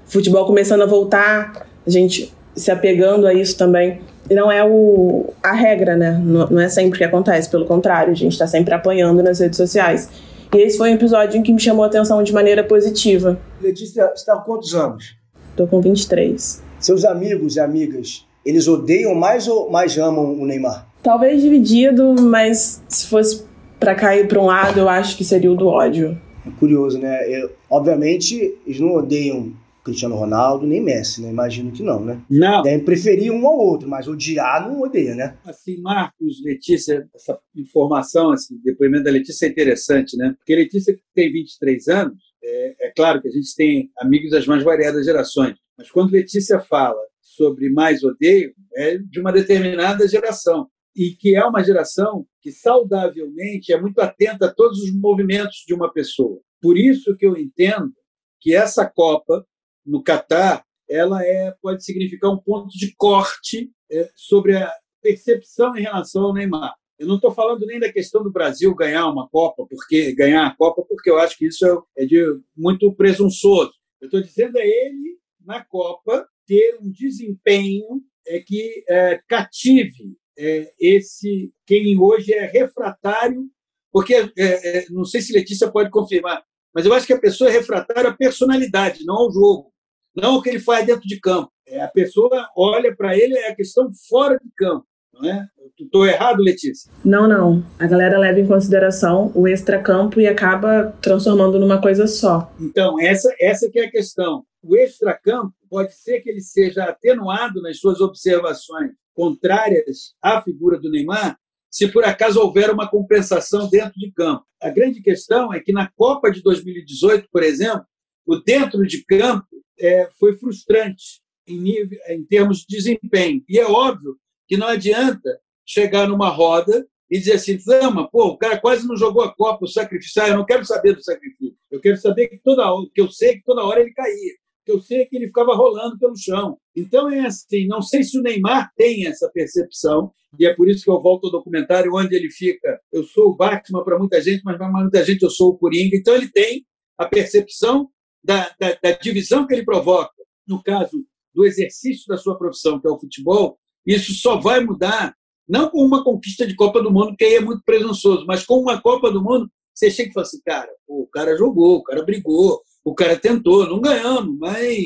futebol 0.06 0.46
começando 0.46 0.82
a 0.82 0.86
voltar, 0.86 1.66
a 1.86 1.90
gente 1.90 2.34
se 2.56 2.70
apegando 2.70 3.26
a 3.26 3.34
isso 3.34 3.58
também. 3.58 4.02
E 4.30 4.36
não 4.36 4.52
é 4.52 4.64
o, 4.64 5.34
a 5.42 5.54
regra, 5.54 5.96
né? 5.96 6.22
Não, 6.24 6.48
não 6.48 6.62
é 6.62 6.70
sempre 6.70 6.98
que 6.98 7.04
acontece, 7.04 7.50
pelo 7.50 7.66
contrário, 7.66 8.12
a 8.12 8.16
gente 8.16 8.34
está 8.34 8.46
sempre 8.46 8.74
apanhando 8.74 9.24
nas 9.24 9.40
redes 9.40 9.58
sociais. 9.58 10.10
E 10.54 10.58
esse 10.58 10.78
foi 10.78 10.92
um 10.92 10.96
episódio 10.96 11.40
em 11.40 11.44
que 11.44 11.52
me 11.52 11.60
chamou 11.60 11.84
a 11.84 11.88
atenção 11.88 12.22
de 12.22 12.34
maneira 12.34 12.64
positiva. 12.64 13.40
Letícia, 13.62 14.08
você 14.08 14.14
está 14.16 14.36
com 14.36 14.44
quantos 14.44 14.76
anos? 14.76 15.16
Tô 15.56 15.66
com 15.66 15.82
23. 15.82 16.62
Seus 16.80 17.06
amigos 17.06 17.56
e 17.56 17.60
amigas, 17.60 18.26
eles 18.46 18.68
odeiam 18.68 19.16
mais 19.16 19.48
ou 19.48 19.70
mais 19.70 19.98
amam 19.98 20.34
o 20.34 20.46
Neymar? 20.46 20.91
Talvez 21.04 21.42
dividido, 21.42 22.16
mas 22.22 22.84
se 22.88 23.08
fosse 23.08 23.46
para 23.80 23.96
cair 23.96 24.28
para 24.28 24.40
um 24.40 24.46
lado, 24.46 24.80
eu 24.80 24.88
acho 24.88 25.18
que 25.18 25.24
seria 25.24 25.52
o 25.52 25.56
do 25.56 25.68
ódio. 25.68 26.20
É 26.46 26.52
curioso, 26.60 27.00
né? 27.00 27.28
Eu, 27.28 27.52
obviamente, 27.70 28.56
eles 28.66 28.80
não 28.80 28.94
odeiam 28.94 29.54
Cristiano 29.84 30.16
Ronaldo 30.16 30.68
nem 30.68 30.82
Messi, 30.82 31.22
né? 31.22 31.30
Imagino 31.30 31.72
que 31.72 31.82
não, 31.82 32.04
né? 32.04 32.22
Não. 32.30 32.62
Devem 32.62 32.86
preferir 32.86 33.32
um 33.32 33.48
ao 33.48 33.58
outro, 33.58 33.90
mas 33.90 34.08
odiar 34.08 34.68
não 34.68 34.82
odeia, 34.82 35.16
né? 35.16 35.38
Assim, 35.44 35.82
Marcos, 35.82 36.44
Letícia, 36.44 37.10
essa 37.16 37.40
informação, 37.56 38.34
esse 38.34 38.56
depoimento 38.64 39.06
da 39.06 39.12
Letícia 39.12 39.48
é 39.48 39.50
interessante, 39.50 40.16
né? 40.16 40.36
Porque 40.38 40.56
Letícia 40.56 40.96
tem 41.16 41.32
23 41.32 41.88
anos, 41.88 42.18
é, 42.44 42.88
é 42.88 42.92
claro 42.96 43.22
que 43.22 43.28
a 43.28 43.32
gente 43.32 43.56
tem 43.56 43.90
amigos 44.00 44.32
das 44.32 44.46
mais 44.46 44.64
variadas 44.64 45.06
gerações, 45.06 45.56
mas 45.76 45.90
quando 45.90 46.12
Letícia 46.12 46.60
fala 46.60 47.02
sobre 47.20 47.70
mais 47.70 48.04
odeio, 48.04 48.54
é 48.76 48.98
de 48.98 49.20
uma 49.20 49.32
determinada 49.32 50.08
geração 50.08 50.68
e 50.96 51.12
que 51.12 51.36
é 51.36 51.46
uma 51.46 51.64
geração 51.64 52.26
que 52.42 52.52
saudavelmente 52.52 53.72
é 53.72 53.80
muito 53.80 54.00
atenta 54.00 54.48
a 54.48 54.54
todos 54.54 54.80
os 54.80 54.94
movimentos 54.94 55.64
de 55.66 55.74
uma 55.74 55.92
pessoa. 55.92 56.42
Por 56.62 56.78
isso 56.78 57.16
que 57.16 57.26
eu 57.26 57.38
entendo 57.38 57.94
que 58.40 58.54
essa 58.54 58.86
Copa 58.90 59.46
no 59.86 60.04
Catar 60.04 60.66
ela 60.90 61.24
é 61.24 61.56
pode 61.62 61.84
significar 61.86 62.32
um 62.32 62.38
ponto 62.38 62.70
de 62.78 62.94
corte 62.96 63.72
é, 63.90 64.10
sobre 64.16 64.58
a 64.58 64.72
percepção 65.02 65.76
em 65.76 65.82
relação 65.82 66.24
ao 66.24 66.34
Neymar. 66.34 66.76
Eu 67.00 67.08
não 67.08 67.16
estou 67.16 67.32
falando 67.32 67.66
nem 67.66 67.80
da 67.80 67.92
questão 67.92 68.22
do 68.22 68.32
Brasil 68.32 68.76
ganhar 68.76 69.08
uma 69.08 69.28
Copa, 69.30 69.66
porque 69.68 70.14
ganhar 70.14 70.46
a 70.46 70.56
Copa, 70.56 70.84
porque 70.88 71.10
eu 71.10 71.18
acho 71.18 71.38
que 71.38 71.48
isso 71.48 71.66
é, 71.66 72.04
é 72.04 72.06
de 72.06 72.22
muito 72.56 72.94
presunçoso. 72.94 73.72
Eu 74.00 74.06
estou 74.06 74.22
dizendo 74.22 74.58
a 74.58 74.62
ele 74.62 75.18
na 75.40 75.64
Copa 75.64 76.28
ter 76.46 76.78
um 76.82 76.92
desempenho 76.92 78.04
é 78.28 78.40
que 78.40 78.84
é, 78.88 79.20
cative 79.28 80.16
é, 80.42 80.74
esse 80.80 81.52
quem 81.66 81.98
hoje 82.00 82.34
é 82.34 82.46
refratário 82.46 83.50
porque 83.92 84.14
é, 84.16 84.30
é, 84.38 84.86
não 84.90 85.04
sei 85.04 85.22
se 85.22 85.34
Letícia 85.34 85.70
pode 85.70 85.90
confirmar, 85.90 86.42
mas 86.74 86.86
eu 86.86 86.94
acho 86.94 87.06
que 87.06 87.14
a 87.14 87.20
pessoa 87.20 87.50
é 87.50 87.54
refratária 87.54 88.10
à 88.10 88.14
personalidade, 88.14 89.06
não 89.06 89.16
ao 89.16 89.32
jogo, 89.32 89.72
não 90.16 90.36
o 90.36 90.42
que 90.42 90.50
ele 90.50 90.60
faz 90.60 90.86
dentro 90.86 91.08
de 91.08 91.20
campo. 91.20 91.52
É, 91.68 91.82
a 91.82 91.88
pessoa 91.88 92.50
olha 92.56 92.96
para 92.96 93.18
ele 93.18 93.38
é 93.38 93.50
a 93.50 93.56
questão 93.56 93.90
fora 94.10 94.38
de 94.38 94.50
campo. 94.58 94.86
Não 95.14 95.30
é? 95.30 95.46
Estou 95.78 96.06
errado, 96.06 96.42
Letícia? 96.42 96.90
Não, 97.04 97.28
não. 97.28 97.64
A 97.78 97.86
galera 97.86 98.18
leva 98.18 98.40
em 98.40 98.48
consideração 98.48 99.32
o 99.36 99.48
extracampo 99.48 100.22
e 100.22 100.28
acaba 100.28 100.96
transformando 101.02 101.60
numa 101.60 101.82
coisa 101.82 102.08
só. 102.08 102.52
Então, 102.60 103.00
essa, 103.00 103.34
essa 103.40 103.70
que 103.70 103.80
é 103.80 103.86
a 103.86 103.92
questão. 103.92 104.46
O 104.64 104.76
extracampo 104.76 105.54
pode 105.72 105.96
ser 105.96 106.20
que 106.20 106.30
ele 106.30 106.42
seja 106.42 106.84
atenuado 106.84 107.62
nas 107.62 107.80
suas 107.80 108.02
observações 108.02 108.92
contrárias 109.14 110.14
à 110.22 110.42
figura 110.42 110.78
do 110.78 110.92
Neymar, 110.92 111.40
se 111.70 111.88
por 111.88 112.04
acaso 112.04 112.42
houver 112.42 112.70
uma 112.70 112.90
compensação 112.90 113.70
dentro 113.70 113.98
de 113.98 114.12
campo. 114.12 114.46
A 114.62 114.70
grande 114.70 115.02
questão 115.02 115.54
é 115.54 115.62
que 115.62 115.72
na 115.72 115.90
Copa 115.96 116.30
de 116.30 116.44
2018, 116.44 117.30
por 117.32 117.42
exemplo, 117.42 117.86
o 118.26 118.36
dentro 118.36 118.86
de 118.86 119.06
campo 119.06 119.48
é, 119.80 120.10
foi 120.20 120.38
frustrante 120.38 121.22
em, 121.48 121.58
nível, 121.58 121.98
em 122.10 122.26
termos 122.26 122.60
de 122.60 122.76
desempenho. 122.76 123.42
E 123.48 123.58
é 123.58 123.66
óbvio 123.66 124.18
que 124.50 124.58
não 124.58 124.68
adianta 124.68 125.40
chegar 125.66 126.06
numa 126.06 126.28
roda 126.28 126.86
e 127.10 127.18
dizer 127.18 127.34
assim, 127.34 127.58
Zama, 127.58 128.10
pô, 128.10 128.28
o 128.28 128.38
cara 128.38 128.60
quase 128.60 128.86
não 128.86 128.98
jogou 128.98 129.24
a 129.24 129.34
Copa, 129.34 129.64
o 129.64 129.70
sacrifício, 129.70 130.22
ah, 130.22 130.28
eu 130.28 130.36
não 130.36 130.46
quero 130.46 130.66
saber 130.66 130.96
do 130.96 131.04
sacrifício. 131.04 131.58
Eu 131.70 131.80
quero 131.80 131.96
saber 131.96 132.28
que 132.28 132.38
toda 132.40 132.70
hora, 132.70 132.88
que 132.94 133.02
eu 133.02 133.10
sei 133.10 133.38
que 133.38 133.44
toda 133.44 133.64
hora 133.64 133.80
ele 133.80 133.94
caía, 133.94 134.34
que 134.66 134.72
eu 134.72 134.80
sei 134.80 135.06
que 135.06 135.16
ele 135.16 135.28
ficava 135.28 135.56
rolando 135.56 135.98
pelo 135.98 136.16
chão. 136.16 136.58
Então 136.76 137.10
é 137.10 137.26
assim, 137.26 137.68
não 137.68 137.82
sei 137.82 138.04
se 138.04 138.18
o 138.18 138.22
Neymar 138.22 138.72
tem 138.76 139.08
essa 139.08 139.30
percepção, 139.34 140.12
e 140.40 140.46
é 140.46 140.54
por 140.54 140.70
isso 140.70 140.84
que 140.84 140.90
eu 140.90 141.02
volto 141.02 141.26
ao 141.26 141.32
documentário 141.32 141.94
onde 141.94 142.16
ele 142.16 142.30
fica, 142.30 142.80
eu 142.92 143.04
sou 143.04 143.30
o 143.30 143.36
Batman 143.36 143.84
para 143.84 143.98
muita 143.98 144.22
gente, 144.22 144.42
mas 144.44 144.58
para 144.58 144.70
muita 144.70 145.04
gente 145.04 145.24
eu 145.24 145.30
sou 145.30 145.50
o 145.50 145.58
Coringa. 145.58 145.96
Então 145.96 146.16
ele 146.16 146.30
tem 146.30 146.66
a 146.98 147.06
percepção 147.06 147.90
da, 148.24 148.54
da, 148.60 148.78
da 148.82 148.92
divisão 148.92 149.48
que 149.48 149.54
ele 149.54 149.66
provoca, 149.66 150.14
no 150.48 150.62
caso 150.62 151.04
do 151.34 151.46
exercício 151.46 152.06
da 152.08 152.18
sua 152.18 152.38
profissão, 152.38 152.80
que 152.80 152.88
é 152.88 152.92
o 152.92 153.00
futebol, 153.00 153.58
isso 153.86 154.14
só 154.14 154.40
vai 154.40 154.60
mudar, 154.60 155.16
não 155.48 155.70
com 155.70 155.84
uma 155.84 156.04
conquista 156.04 156.46
de 156.46 156.56
Copa 156.56 156.82
do 156.82 156.92
Mundo, 156.92 157.16
que 157.18 157.26
aí 157.26 157.36
é 157.36 157.42
muito 157.42 157.64
presunçoso, 157.66 158.26
mas 158.28 158.46
com 158.46 158.60
uma 158.60 158.82
Copa 158.82 159.12
do 159.12 159.24
Mundo, 159.24 159.50
você 159.74 159.90
chega 159.90 160.12
e 160.12 160.14
fala 160.14 160.26
assim, 160.26 160.42
cara, 160.46 160.70
o 160.88 161.08
cara 161.08 161.36
jogou, 161.36 161.78
o 161.78 161.84
cara 161.84 162.04
brigou, 162.04 162.62
o 162.84 162.96
cara 162.96 163.18
tentou, 163.18 163.68
não 163.68 163.80
ganhamos, 163.80 164.38
mas. 164.38 164.78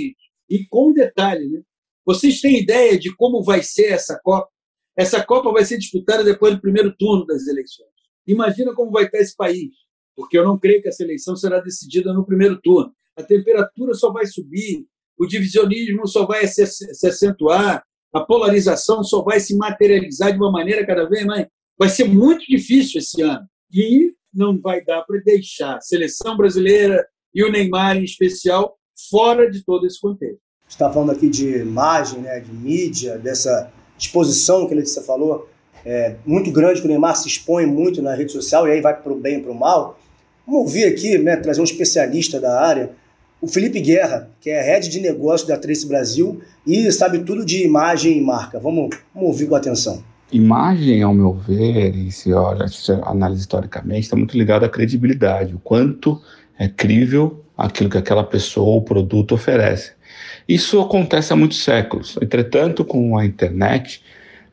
E 0.50 0.66
com 0.70 0.93
detalhe, 0.93 1.50
né? 1.50 1.62
Vocês 2.06 2.39
têm 2.39 2.62
ideia 2.62 3.00
de 3.00 3.14
como 3.16 3.43
vai 3.43 3.64
ser 3.64 3.93
essa 3.93 4.20
Copa? 4.24 4.48
Essa 4.96 5.24
Copa 5.26 5.52
vai 5.52 5.66
ser 5.66 5.78
disputada 5.78 6.24
depois 6.24 6.54
do 6.54 6.62
primeiro 6.62 6.96
turno 6.96 7.26
das 7.26 7.48
eleições. 7.48 7.89
Imagina 8.28 8.74
como 8.76 8.91
vai 8.91 9.06
estar 9.06 9.18
esse 9.18 9.36
país, 9.36 9.72
porque 10.16 10.38
eu 10.38 10.43
não 10.43 10.60
creio 10.60 10.82
que 10.82 10.88
essa 10.88 11.04
eleição 11.04 11.36
será 11.36 11.60
decidida 11.60 12.14
no 12.14 12.26
primeiro 12.26 12.60
turno. 12.62 12.93
A 13.18 13.24
temperatura 13.24 13.93
só 13.93 14.12
vai 14.12 14.28
subir, 14.28 14.86
o 15.18 15.26
divisionismo 15.26 16.08
só 16.08 16.26
vai 16.26 16.48
se, 16.48 16.66
se 16.66 17.08
acentuar, 17.08 17.84
a 18.14 18.22
polarização 18.22 19.04
só 19.04 19.24
vai 19.24 19.39
se 19.39 19.56
materializar 19.58 20.32
de 20.32 20.38
uma 20.38 20.52
maneira 20.52 20.86
cada 20.86 21.10
vez 21.10 21.26
mais. 21.26 21.48
Vai 21.78 21.89
ser 21.89 22.06
muito 22.06 22.46
difícil 22.46 23.00
esse 23.00 23.22
ano. 23.22 23.46
E 23.74 24.14
não 24.34 24.60
vai 24.60 24.84
dar 24.84 25.02
para 25.04 25.20
deixar 25.22 25.78
a 25.78 25.82
seleção 25.82 26.38
brasileira 26.38 27.06
e 27.36 27.44
o 27.44 27.52
Neymar, 27.52 27.98
em 27.98 28.06
especial, 28.06 28.78
fora 29.12 29.52
de 29.52 29.64
todo 29.66 29.86
esse 29.86 30.00
contexto. 30.00 30.40
Você 30.66 30.76
está 30.76 30.90
falando 30.90 31.12
aqui 31.12 31.30
de 31.30 31.58
imagem, 31.58 32.22
né, 32.22 32.40
de 32.40 32.52
mídia, 32.52 33.18
dessa 33.18 33.70
exposição 34.00 34.66
que 34.66 34.74
a 34.74 34.78
Letícia 34.78 35.02
falou, 35.02 35.48
é, 35.86 36.16
muito 36.26 36.50
grande, 36.50 36.80
que 36.80 36.88
o 36.88 36.90
Neymar 36.90 37.16
se 37.18 37.28
expõe 37.28 37.66
muito 37.66 38.02
na 38.02 38.16
rede 38.16 38.32
social 38.32 38.68
e 38.68 38.72
aí 38.72 38.82
vai 38.82 39.00
para 39.00 39.12
o 39.12 39.20
bem 39.20 39.40
e 39.40 39.42
para 39.42 39.52
o 39.52 39.56
mal. 39.56 40.00
Vamos 40.48 40.62
ouvir 40.62 40.86
aqui, 40.86 41.18
né, 41.18 41.36
trazer 41.36 41.60
um 41.60 41.66
especialista 41.66 42.40
da 42.40 42.60
área, 42.60 42.92
o 43.42 43.48
Felipe 43.48 43.80
Guerra, 43.82 44.30
que 44.40 44.50
é 44.50 44.62
head 44.62 44.90
de 44.90 45.00
negócio 45.02 45.48
da 45.48 45.58
Trace 45.58 45.86
Brasil 45.86 46.42
e 46.66 46.90
sabe 46.92 47.20
tudo 47.20 47.46
de 47.46 47.64
imagem 47.64 48.18
e 48.18 48.22
marca. 48.22 48.60
Vamos, 48.60 48.96
vamos 49.14 49.30
ouvir 49.30 49.48
com 49.48 49.56
atenção. 49.56 50.02
Imagem, 50.32 51.04
ao 51.04 51.14
meu 51.14 51.34
ver, 51.34 51.96
e 51.96 52.12
se 52.12 52.34
olha, 52.34 52.68
se 52.68 52.92
analisa 53.04 53.42
historicamente, 53.42 54.02
está 54.02 54.16
muito 54.16 54.36
ligado 54.36 54.64
à 54.64 54.70
credibilidade, 54.70 55.54
o 55.54 55.60
quanto 55.60 56.20
é 56.58 56.68
crível 56.68 57.43
aquilo 57.58 57.89
que 57.89 57.97
aquela 57.97 58.24
pessoa 58.24 58.68
ou 58.68 58.82
produto 58.82 59.34
oferece. 59.34 59.93
Isso 60.47 60.80
acontece 60.80 61.34
há 61.34 61.36
muitos 61.36 61.64
séculos. 61.64 62.18
Entretanto, 62.22 62.86
com 62.86 63.18
a 63.18 63.26
internet, 63.26 64.01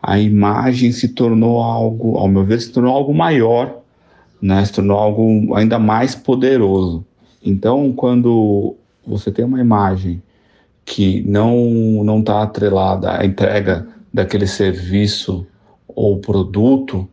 a 0.03 0.19
imagem 0.19 0.91
se 0.91 1.09
tornou 1.09 1.63
algo, 1.63 2.17
ao 2.17 2.29
meu 2.29 2.45
ver, 2.45 2.61
se 2.61 2.73
tornou 2.73 2.95
algo 2.95 3.15
maior, 3.15 3.81
né? 4.41 4.65
se 4.65 4.73
tornou 4.73 4.99
algo 4.99 5.55
ainda 5.55 5.79
mais 5.79 6.15
poderoso. 6.15 7.05
Então, 7.45 7.93
quando 7.93 8.77
você 9.07 9.31
tem 9.31 9.45
uma 9.45 9.61
imagem 9.61 10.23
que 10.85 11.23
não 11.23 12.03
não 12.05 12.21
está 12.21 12.43
atrelada 12.43 13.19
à 13.19 13.25
entrega 13.25 13.87
daquele 14.13 14.47
serviço 14.47 15.47
ou 15.89 16.19
produto, 16.19 17.09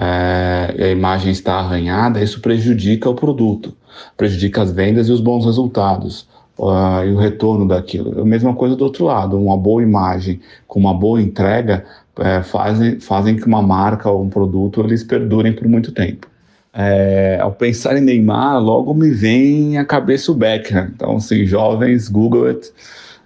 é, 0.00 0.74
a 0.78 0.88
imagem 0.90 1.32
está 1.32 1.54
arranhada, 1.56 2.22
isso 2.22 2.40
prejudica 2.40 3.10
o 3.10 3.14
produto, 3.14 3.74
prejudica 4.16 4.62
as 4.62 4.70
vendas 4.70 5.08
e 5.08 5.12
os 5.12 5.20
bons 5.20 5.44
resultados. 5.44 6.28
Uh, 6.56 7.04
e 7.06 7.12
o 7.12 7.16
retorno 7.16 7.68
daquilo. 7.68 8.20
A 8.20 8.24
mesma 8.24 8.52
coisa 8.52 8.74
do 8.74 8.82
outro 8.82 9.04
lado, 9.04 9.40
uma 9.40 9.56
boa 9.56 9.80
imagem 9.80 10.40
com 10.66 10.80
uma 10.80 10.92
boa 10.92 11.22
entrega 11.22 11.84
é, 12.18 12.42
fazem, 12.42 12.98
fazem 12.98 13.36
que 13.36 13.46
uma 13.46 13.62
marca 13.62 14.10
ou 14.10 14.24
um 14.24 14.28
produto 14.28 14.80
eles 14.80 15.04
perdurem 15.04 15.52
por 15.52 15.68
muito 15.68 15.92
tempo. 15.92 16.26
É, 16.74 17.38
ao 17.40 17.52
pensar 17.52 17.96
em 17.96 18.00
Neymar, 18.00 18.60
logo 18.60 18.92
me 18.92 19.08
vem 19.10 19.78
à 19.78 19.84
cabeça 19.84 20.32
o 20.32 20.34
Beckham. 20.34 20.88
Então, 20.96 21.16
assim, 21.16 21.46
jovens, 21.46 22.08
Google 22.08 22.46
it. 22.46 22.72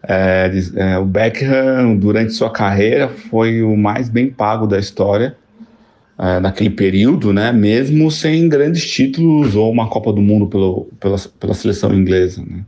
É, 0.07 0.51
é, 0.77 0.99
o 0.99 1.07
Beckham, 1.07 1.97
durante 1.97 2.35
sua 2.35 2.51
carreira, 2.51 3.09
foi 3.09 3.63
o 3.63 3.75
mais 3.79 4.11
bem 4.11 4.31
pago 4.31 4.67
da 4.67 4.79
história 4.79 5.35
é, 6.23 6.39
naquele 6.39 6.71
período, 6.71 7.33
né? 7.33 7.51
Mesmo 7.51 8.09
sem 8.09 8.49
grandes 8.49 8.89
títulos 8.89 9.57
ou 9.57 9.73
uma 9.73 9.89
Copa 9.89 10.13
do 10.13 10.21
Mundo 10.21 10.47
pelo, 10.47 10.89
pela, 11.01 11.17
pela 11.19 11.53
seleção 11.53 11.93
inglesa. 11.93 12.41
Né? 12.49 12.65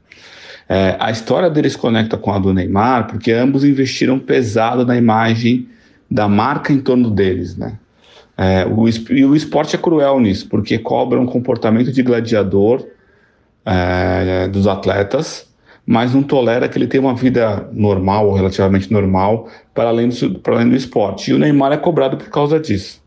É, 0.68 0.96
a 0.98 1.12
história 1.12 1.48
deles 1.48 1.76
conecta 1.76 2.16
com 2.16 2.32
a 2.32 2.38
do 2.40 2.52
Neymar 2.52 3.06
porque 3.06 3.30
ambos 3.30 3.62
investiram 3.62 4.18
pesado 4.18 4.84
na 4.84 4.96
imagem 4.96 5.68
da 6.10 6.26
marca 6.26 6.72
em 6.72 6.80
torno 6.80 7.08
deles, 7.08 7.56
né? 7.56 7.78
É, 8.36 8.66
o, 8.66 8.88
e 8.88 9.24
o 9.24 9.36
esporte 9.36 9.76
é 9.76 9.78
cruel 9.78 10.18
nisso, 10.18 10.48
porque 10.48 10.76
cobra 10.76 11.20
um 11.20 11.26
comportamento 11.26 11.92
de 11.92 12.02
gladiador 12.02 12.84
é, 13.64 14.48
dos 14.48 14.66
atletas, 14.66 15.46
mas 15.86 16.12
não 16.12 16.24
tolera 16.24 16.68
que 16.68 16.76
ele 16.76 16.88
tenha 16.88 17.00
uma 17.00 17.14
vida 17.14 17.68
normal 17.72 18.26
ou 18.26 18.34
relativamente 18.34 18.92
normal 18.92 19.48
para 19.72 19.90
além 19.90 20.08
do, 20.08 20.40
para 20.40 20.56
além 20.56 20.70
do 20.70 20.74
esporte. 20.74 21.30
E 21.30 21.34
o 21.34 21.38
Neymar 21.38 21.70
é 21.70 21.76
cobrado 21.76 22.16
por 22.16 22.28
causa 22.28 22.58
disso. 22.58 23.03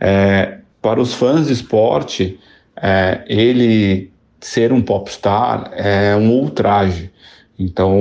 É, 0.00 0.58
para 0.80 1.00
os 1.00 1.14
fãs 1.14 1.46
de 1.46 1.52
esporte, 1.52 2.38
é, 2.80 3.24
ele 3.26 4.10
ser 4.40 4.72
um 4.72 4.80
popstar 4.80 5.70
é 5.74 6.14
um 6.14 6.30
ultraje. 6.30 7.10
Então, 7.58 7.96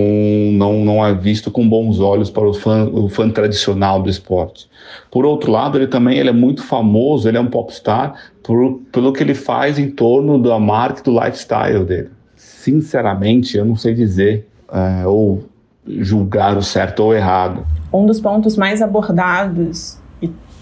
não, 0.51 0.83
não 0.83 1.05
é 1.05 1.13
visto 1.13 1.49
com 1.49 1.67
bons 1.67 1.99
olhos 1.99 2.29
para 2.29 2.45
o 2.45 2.53
fã, 2.53 2.83
o 2.85 3.07
fã 3.07 3.29
tradicional 3.29 4.01
do 4.01 4.09
esporte. 4.09 4.69
Por 5.09 5.25
outro 5.25 5.49
lado, 5.49 5.77
ele 5.77 5.87
também 5.87 6.17
ele 6.17 6.29
é 6.29 6.33
muito 6.33 6.61
famoso, 6.61 7.27
ele 7.27 7.37
é 7.37 7.41
um 7.41 7.47
popstar 7.47 8.15
por, 8.43 8.81
pelo 8.91 9.13
que 9.13 9.23
ele 9.23 9.33
faz 9.33 9.79
em 9.79 9.89
torno 9.89 10.37
da 10.37 10.59
marca 10.59 11.01
do 11.01 11.11
lifestyle 11.11 11.85
dele. 11.85 12.09
Sinceramente, 12.35 13.57
eu 13.57 13.63
não 13.63 13.77
sei 13.77 13.93
dizer 13.93 14.45
é, 14.71 15.07
ou 15.07 15.45
julgar 15.87 16.57
o 16.57 16.61
certo 16.61 16.99
ou 17.01 17.13
errado. 17.13 17.65
Um 17.93 18.05
dos 18.05 18.19
pontos 18.19 18.57
mais 18.57 18.81
abordados 18.81 19.97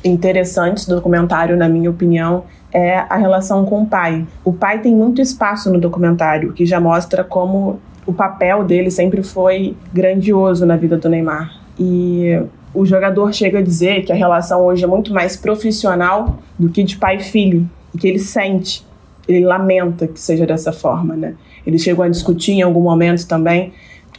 interessantes 0.03 0.85
do 0.85 0.95
documentário, 0.95 1.55
na 1.55 1.69
minha 1.69 1.89
opinião, 1.89 2.43
é 2.71 2.97
a 2.97 3.15
relação 3.15 3.65
com 3.65 3.83
o 3.83 3.85
pai. 3.85 4.25
O 4.43 4.51
pai 4.51 4.79
tem 4.79 4.93
muito 4.93 5.21
espaço 5.21 5.71
no 5.71 5.79
documentário, 5.79 6.53
que 6.53 6.65
já 6.65 6.79
mostra 6.79 7.23
como 7.23 7.79
o 8.05 8.13
papel 8.13 8.63
dele 8.63 8.91
sempre 8.91 9.23
foi 9.23 9.77
grandioso 9.93 10.65
na 10.65 10.75
vida 10.75 10.97
do 10.97 11.07
Neymar. 11.07 11.53
E 11.79 12.41
o 12.73 12.85
jogador 12.85 13.33
chega 13.33 13.59
a 13.59 13.61
dizer 13.61 14.03
que 14.03 14.11
a 14.11 14.15
relação 14.15 14.65
hoje 14.65 14.83
é 14.83 14.87
muito 14.87 15.13
mais 15.13 15.37
profissional 15.37 16.39
do 16.57 16.69
que 16.69 16.83
de 16.83 16.97
pai 16.97 17.17
e 17.17 17.23
filho, 17.23 17.69
e 17.93 17.97
que 17.97 18.07
ele 18.07 18.19
sente, 18.19 18.85
ele 19.27 19.45
lamenta 19.45 20.07
que 20.07 20.19
seja 20.19 20.45
dessa 20.45 20.73
forma, 20.73 21.15
né? 21.15 21.35
Eles 21.65 21.81
chegam 21.81 22.03
a 22.03 22.09
discutir 22.09 22.53
em 22.53 22.61
algum 22.61 22.81
momento 22.81 23.27
também, 23.27 23.71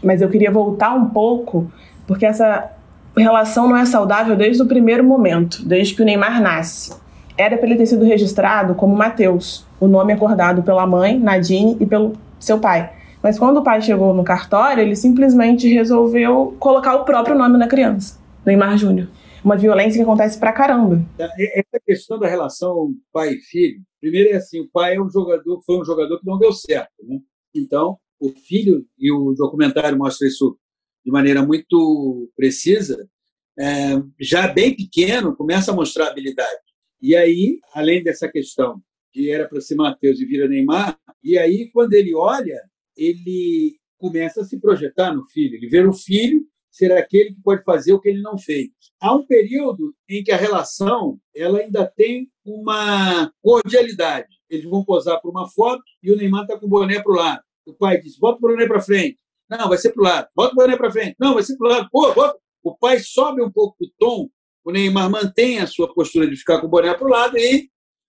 mas 0.03 0.22
eu 0.22 0.28
queria 0.28 0.51
voltar 0.51 0.95
um 0.95 1.07
pouco, 1.07 1.70
porque 2.07 2.24
essa 2.24 2.70
relação 3.23 3.69
não 3.69 3.77
é 3.77 3.87
saudável 3.87 4.37
desde 4.37 4.62
o 4.62 4.67
primeiro 4.67 5.05
momento, 5.05 5.65
desde 5.65 5.95
que 5.95 6.03
o 6.03 6.05
Neymar 6.05 6.43
nasce. 6.43 6.95
Era 7.37 7.57
para 7.57 7.67
ele 7.67 7.77
ter 7.77 7.87
sido 7.87 8.05
registrado 8.05 8.75
como 8.75 8.95
Mateus, 8.95 9.67
o 9.81 9.87
nome 9.87 10.12
acordado 10.12 10.62
pela 10.62 10.87
mãe, 10.87 11.19
Nadine, 11.19 11.77
e 11.81 11.87
pelo 11.87 12.12
seu 12.39 12.59
pai. 12.59 12.93
Mas 13.23 13.39
quando 13.39 13.59
o 13.59 13.65
pai 13.65 13.81
chegou 13.81 14.12
no 14.12 14.23
cartório, 14.23 14.83
ele 14.83 14.95
simplesmente 14.95 15.73
resolveu 15.73 16.55
colocar 16.59 16.95
o 16.97 17.05
próprio 17.05 17.37
nome 17.37 17.57
na 17.57 17.67
criança, 17.67 18.19
Neymar 18.45 18.77
Júnior. 18.77 19.09
uma 19.45 19.57
violência 19.57 19.99
que 19.99 20.03
acontece 20.03 20.39
pra 20.39 20.53
caramba. 20.53 21.05
É, 21.19 21.61
essa 21.61 21.83
questão 21.85 22.19
da 22.19 22.27
relação 22.27 22.95
pai 23.12 23.35
e 23.35 23.41
filho, 23.41 23.81
primeiro 24.01 24.31
é 24.31 24.37
assim, 24.37 24.61
o 24.61 24.69
pai 24.73 24.97
é 24.97 25.01
um 25.01 25.11
jogador, 25.11 25.61
foi 25.65 25.81
um 25.81 25.85
jogador 25.85 26.19
que 26.19 26.27
não 26.27 26.39
deu 26.39 26.53
certo, 26.53 26.91
né? 27.03 27.19
Então, 27.55 27.99
o 28.19 28.31
filho, 28.31 28.85
e 28.99 29.12
o 29.12 29.35
documentário 29.35 29.99
mostra 29.99 30.27
isso 30.27 30.57
de 31.05 31.11
maneira 31.11 31.44
muito 31.44 32.30
precisa, 32.36 33.09
é, 33.59 34.02
já 34.18 34.48
bem 34.48 34.74
pequeno, 34.74 35.36
começa 35.36 35.70
a 35.70 35.74
mostrar 35.74 36.09
habilidade. 36.09 36.61
E 37.00 37.14
aí, 37.14 37.59
além 37.74 38.02
dessa 38.02 38.28
questão 38.28 38.80
que 39.12 39.30
era 39.30 39.48
para 39.48 39.61
ser 39.61 39.76
Matheus 39.76 40.20
e 40.20 40.24
vira 40.24 40.48
Neymar, 40.48 40.98
e 41.22 41.38
aí, 41.38 41.70
quando 41.70 41.94
ele 41.94 42.14
olha, 42.14 42.61
ele 42.96 43.76
começa 43.96 44.40
a 44.40 44.44
se 44.44 44.59
projetar 44.59 45.14
no 45.14 45.24
filho. 45.26 45.57
Ele 45.57 45.68
vê 45.68 45.86
o 45.86 45.92
filho 45.92 46.44
ser 46.70 46.90
aquele 46.92 47.32
que 47.32 47.40
pode 47.40 47.62
fazer 47.62 47.92
o 47.92 48.00
que 48.00 48.09
ele 48.09 48.20
não 48.20 48.36
fez. 48.36 48.70
Há 49.00 49.14
um 49.14 49.24
período 49.24 49.94
em 50.09 50.24
que 50.24 50.32
a 50.32 50.36
relação 50.36 51.20
ela 51.34 51.61
ainda 51.61 51.86
tem 51.86 52.28
uma 52.44 53.32
cordialidade. 53.40 54.28
Eles 54.50 54.64
vão 54.64 54.84
posar 54.84 55.20
para 55.20 55.30
uma 55.30 55.48
foto 55.48 55.82
e 56.02 56.11
o 56.11 56.16
Neymar 56.16 56.42
está 56.42 56.59
com 56.59 56.66
o 56.66 56.68
boné 56.68 57.00
para 57.00 57.12
o 57.12 57.16
lado. 57.16 57.42
O 57.64 57.72
pai 57.72 58.00
diz: 58.00 58.18
bota 58.18 58.38
o 58.38 58.40
boné 58.40 58.66
para 58.66 58.80
frente. 58.80 59.18
Não, 59.51 59.68
vai 59.68 59.78
ser 59.78 59.92
para 59.92 60.01
o 60.01 60.05
lado. 60.05 60.28
Bota 60.34 60.53
o 60.53 60.57
boné 60.57 60.76
para 60.76 60.90
frente. 60.90 61.16
Não, 61.18 61.34
vai 61.34 61.42
ser 61.42 61.57
para 61.57 61.66
o 61.66 61.70
lado. 61.70 61.88
Pô, 61.90 62.12
bota. 62.14 62.38
O 62.62 62.76
pai 62.76 62.99
sobe 62.99 63.42
um 63.42 63.51
pouco 63.51 63.76
o 63.80 63.90
tom. 63.99 64.28
O 64.64 64.72
Neymar 64.72 65.11
mantém 65.11 65.59
a 65.59 65.66
sua 65.66 65.92
postura 65.92 66.26
de 66.26 66.36
ficar 66.36 66.61
com 66.61 66.66
o 66.66 66.70
boné 66.70 66.95
para 66.95 67.07
o 67.07 67.11
lado 67.11 67.36
e 67.36 67.68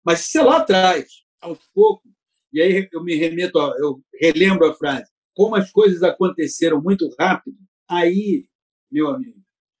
mas 0.03 0.21
se 0.21 0.41
lá 0.41 0.57
atrás, 0.57 1.07
aos 1.41 1.59
poucos, 1.73 2.11
e 2.51 2.61
aí 2.61 2.87
eu 2.91 3.03
me 3.03 3.15
remeto, 3.15 3.59
eu 3.59 4.01
relembro 4.19 4.67
a 4.67 4.73
frase, 4.73 5.09
como 5.35 5.55
as 5.55 5.71
coisas 5.71 6.01
aconteceram 6.01 6.81
muito 6.81 7.13
rápido, 7.19 7.57
aí, 7.87 8.45
meu 8.91 9.09
amigo, 9.09 9.39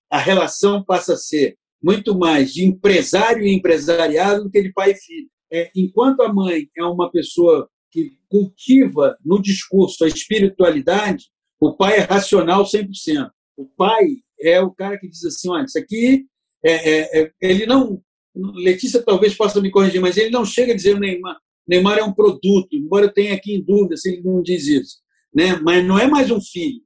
a 0.09 0.17
relação 0.17 0.83
passa 0.83 1.13
a 1.13 1.17
ser 1.17 1.57
muito 1.81 2.17
mais 2.17 2.53
de 2.53 2.65
empresário 2.65 3.43
e 3.43 3.53
empresariado 3.53 4.43
do 4.43 4.51
que 4.51 4.61
de 4.61 4.73
pai 4.73 4.91
e 4.91 4.95
filho. 4.95 5.29
É, 5.51 5.71
enquanto 5.75 6.21
a 6.21 6.31
mãe 6.31 6.69
é 6.77 6.83
uma 6.83 7.11
pessoa 7.11 7.67
que 7.89 8.19
cultiva 8.27 9.17
no 9.25 9.41
discurso 9.41 10.03
a 10.03 10.07
espiritualidade, 10.07 11.25
o 11.59 11.75
pai 11.75 11.97
é 11.97 12.01
racional 12.01 12.63
100%. 12.63 13.29
O 13.57 13.65
pai 13.65 14.05
é 14.41 14.61
o 14.61 14.71
cara 14.71 14.97
que 14.97 15.07
diz 15.07 15.23
assim, 15.25 15.49
olha, 15.49 15.65
isso 15.65 15.77
aqui, 15.77 16.25
é, 16.63 16.71
é, 16.71 17.21
é 17.21 17.31
ele 17.41 17.65
não... 17.65 18.01
Letícia 18.35 19.03
talvez 19.03 19.35
possa 19.35 19.59
me 19.59 19.71
corrigir, 19.71 19.99
mas 19.99 20.15
ele 20.15 20.29
não 20.29 20.45
chega 20.45 20.71
a 20.71 20.75
dizer 20.75 20.95
o 20.95 20.99
Neymar, 20.99 21.37
Neymar 21.67 21.97
é 21.97 22.03
um 22.03 22.13
produto, 22.13 22.69
embora 22.71 23.05
eu 23.05 23.13
tenha 23.13 23.33
aqui 23.33 23.53
em 23.53 23.61
dúvida 23.61 23.97
se 23.97 24.09
ele 24.09 24.21
não 24.21 24.41
diz 24.41 24.67
isso 24.67 24.99
né? 25.33 25.59
mas 25.61 25.85
não 25.85 25.97
é 25.97 26.07
mais 26.07 26.29
um 26.31 26.41
filho. 26.41 26.81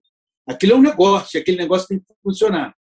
Aquilo 0.45 0.73
é 0.73 0.75
um 0.75 0.81
negócio, 0.81 1.39
aquele 1.39 1.57
negócio 1.57 1.87
tem 1.87 1.99
que 1.99 2.05
funcionar. 2.21 2.75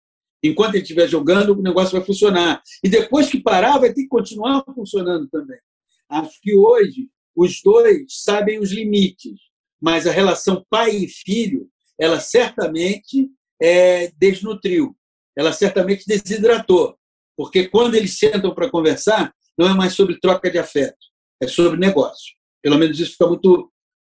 Enquanto 0.41 0.75
ele 0.75 0.83
estiver 0.83 1.07
jogando, 1.07 1.57
o 1.57 1.61
negócio 1.61 1.91
vai 1.91 2.05
funcionar. 2.05 2.61
E 2.83 2.87
depois 2.87 3.29
que 3.29 3.41
parar, 3.41 3.77
vai 3.77 3.93
ter 3.93 4.03
que 4.03 4.07
continuar 4.07 4.63
funcionando 4.73 5.27
também. 5.29 5.59
Acho 6.07 6.39
que 6.41 6.55
hoje 6.55 7.09
os 7.35 7.61
dois 7.61 8.05
sabem 8.07 8.59
os 8.59 8.71
limites, 8.71 9.37
mas 9.81 10.07
a 10.07 10.11
relação 10.11 10.65
pai 10.69 10.95
e 10.95 11.07
filho, 11.07 11.69
ela 11.99 12.19
certamente 12.19 13.29
é, 13.61 14.11
desnutriu, 14.17 14.95
ela 15.37 15.51
certamente 15.51 16.05
desidratou. 16.07 16.95
Porque 17.37 17.67
quando 17.67 17.95
eles 17.95 18.17
sentam 18.17 18.53
para 18.53 18.69
conversar, 18.69 19.33
não 19.57 19.67
é 19.67 19.73
mais 19.73 19.93
sobre 19.93 20.19
troca 20.19 20.49
de 20.49 20.57
afeto, 20.57 20.97
é 21.41 21.47
sobre 21.47 21.79
negócio. 21.79 22.33
Pelo 22.61 22.77
menos 22.77 22.99
isso 22.99 23.11
fica 23.13 23.27
muito 23.27 23.71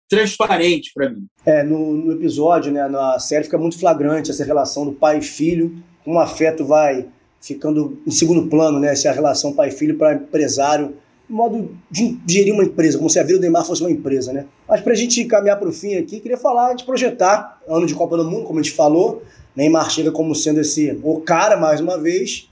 transparente 0.08 0.92
para 0.94 1.10
mim. 1.10 1.26
É, 1.44 1.62
no, 1.62 1.92
no, 1.94 2.12
episódio, 2.12 2.72
né, 2.72 2.88
na 2.88 3.18
série 3.18 3.44
fica 3.44 3.58
muito 3.58 3.78
flagrante 3.78 4.30
essa 4.30 4.44
relação 4.44 4.84
do 4.84 4.92
pai 4.92 5.18
e 5.18 5.22
filho, 5.22 5.82
como 6.04 6.16
o 6.16 6.20
afeto 6.20 6.64
vai 6.64 7.08
ficando 7.40 8.00
em 8.06 8.10
segundo 8.10 8.48
plano, 8.48 8.80
né, 8.80 8.92
essa 8.92 9.12
relação 9.12 9.52
pai 9.52 9.68
e 9.68 9.72
filho 9.72 9.96
para 9.96 10.14
empresário, 10.14 10.96
modo 11.28 11.76
de 11.90 12.18
gerir 12.26 12.54
uma 12.54 12.64
empresa, 12.64 12.98
como 12.98 13.10
se 13.10 13.18
a 13.18 13.22
vida 13.22 13.38
do 13.38 13.42
Neymar 13.42 13.64
fosse 13.64 13.82
uma 13.82 13.90
empresa, 13.90 14.32
né? 14.32 14.46
Mas 14.68 14.80
para 14.80 14.92
a 14.92 14.96
gente 14.96 15.24
caminhar 15.24 15.58
para 15.58 15.68
o 15.68 15.72
fim 15.72 15.96
aqui, 15.96 16.20
queria 16.20 16.36
falar 16.36 16.74
de 16.74 16.84
projetar 16.84 17.60
ano 17.68 17.86
de 17.86 17.94
Copa 17.94 18.16
do 18.16 18.24
Mundo, 18.24 18.44
como 18.44 18.60
a 18.60 18.62
gente 18.62 18.74
falou, 18.74 19.22
Neymar 19.54 19.90
chega 19.90 20.12
como 20.12 20.34
sendo 20.34 20.60
esse 20.60 20.98
o 21.02 21.20
cara 21.20 21.56
mais 21.56 21.80
uma 21.80 21.98
vez. 21.98 22.48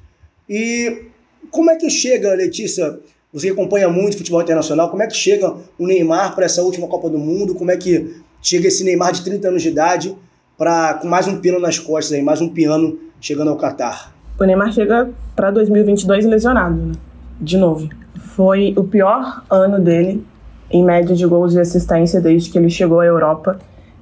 E 0.48 1.04
como 1.50 1.70
é 1.70 1.76
que 1.76 1.88
chega, 1.88 2.34
Letícia, 2.34 2.98
você 3.32 3.50
acompanha 3.50 3.88
muito 3.88 4.16
futebol 4.16 4.40
internacional, 4.42 4.90
como 4.90 5.02
é 5.02 5.06
que 5.06 5.16
chega 5.16 5.54
o 5.78 5.86
Neymar 5.86 6.34
para 6.34 6.44
essa 6.44 6.62
última 6.62 6.88
Copa 6.88 7.10
do 7.10 7.18
Mundo? 7.18 7.54
Como 7.54 7.70
é 7.70 7.76
que 7.76 8.16
chega 8.42 8.68
esse 8.68 8.84
Neymar 8.84 9.12
de 9.12 9.22
30 9.24 9.48
anos 9.48 9.62
de 9.62 9.68
idade 9.68 10.16
para 10.56 10.94
com 10.94 11.08
mais 11.08 11.26
um 11.26 11.38
piano 11.38 11.58
nas 11.58 11.78
costas 11.78 12.12
aí, 12.12 12.22
mais 12.22 12.40
um 12.40 12.48
piano 12.48 12.98
chegando 13.20 13.50
ao 13.50 13.56
Catar? 13.56 14.14
O 14.38 14.44
Neymar 14.44 14.72
chega 14.72 15.10
para 15.36 15.50
2022 15.50 16.26
lesionado, 16.26 16.74
né? 16.74 16.92
De 17.40 17.56
novo. 17.56 17.88
Foi 18.18 18.74
o 18.76 18.84
pior 18.84 19.42
ano 19.50 19.80
dele 19.80 20.24
em 20.70 20.84
média 20.84 21.14
de 21.14 21.26
gols 21.26 21.54
e 21.54 21.60
assistência 21.60 22.20
desde 22.20 22.50
que 22.50 22.58
ele 22.58 22.70
chegou 22.70 23.00
à 23.00 23.06
Europa. 23.06 23.58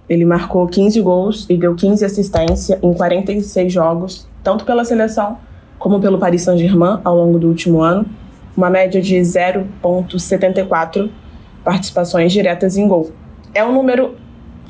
Ele 0.08 0.24
marcou 0.24 0.66
15 0.66 1.00
gols 1.00 1.46
e 1.48 1.56
deu 1.56 1.74
15 1.74 2.04
assistências 2.04 2.78
em 2.82 2.92
46 2.92 3.72
jogos, 3.72 4.28
tanto 4.42 4.64
pela 4.64 4.84
seleção 4.84 5.38
como 5.78 6.00
pelo 6.00 6.18
Paris 6.18 6.42
Saint-Germain 6.42 7.00
ao 7.02 7.16
longo 7.16 7.38
do 7.38 7.48
último 7.48 7.80
ano 7.80 8.06
uma 8.56 8.70
média 8.70 9.00
de 9.00 9.16
0,74 9.16 11.10
participações 11.64 12.32
diretas 12.32 12.76
em 12.76 12.86
gol. 12.86 13.10
É 13.54 13.64
um 13.64 13.72
número 13.72 14.14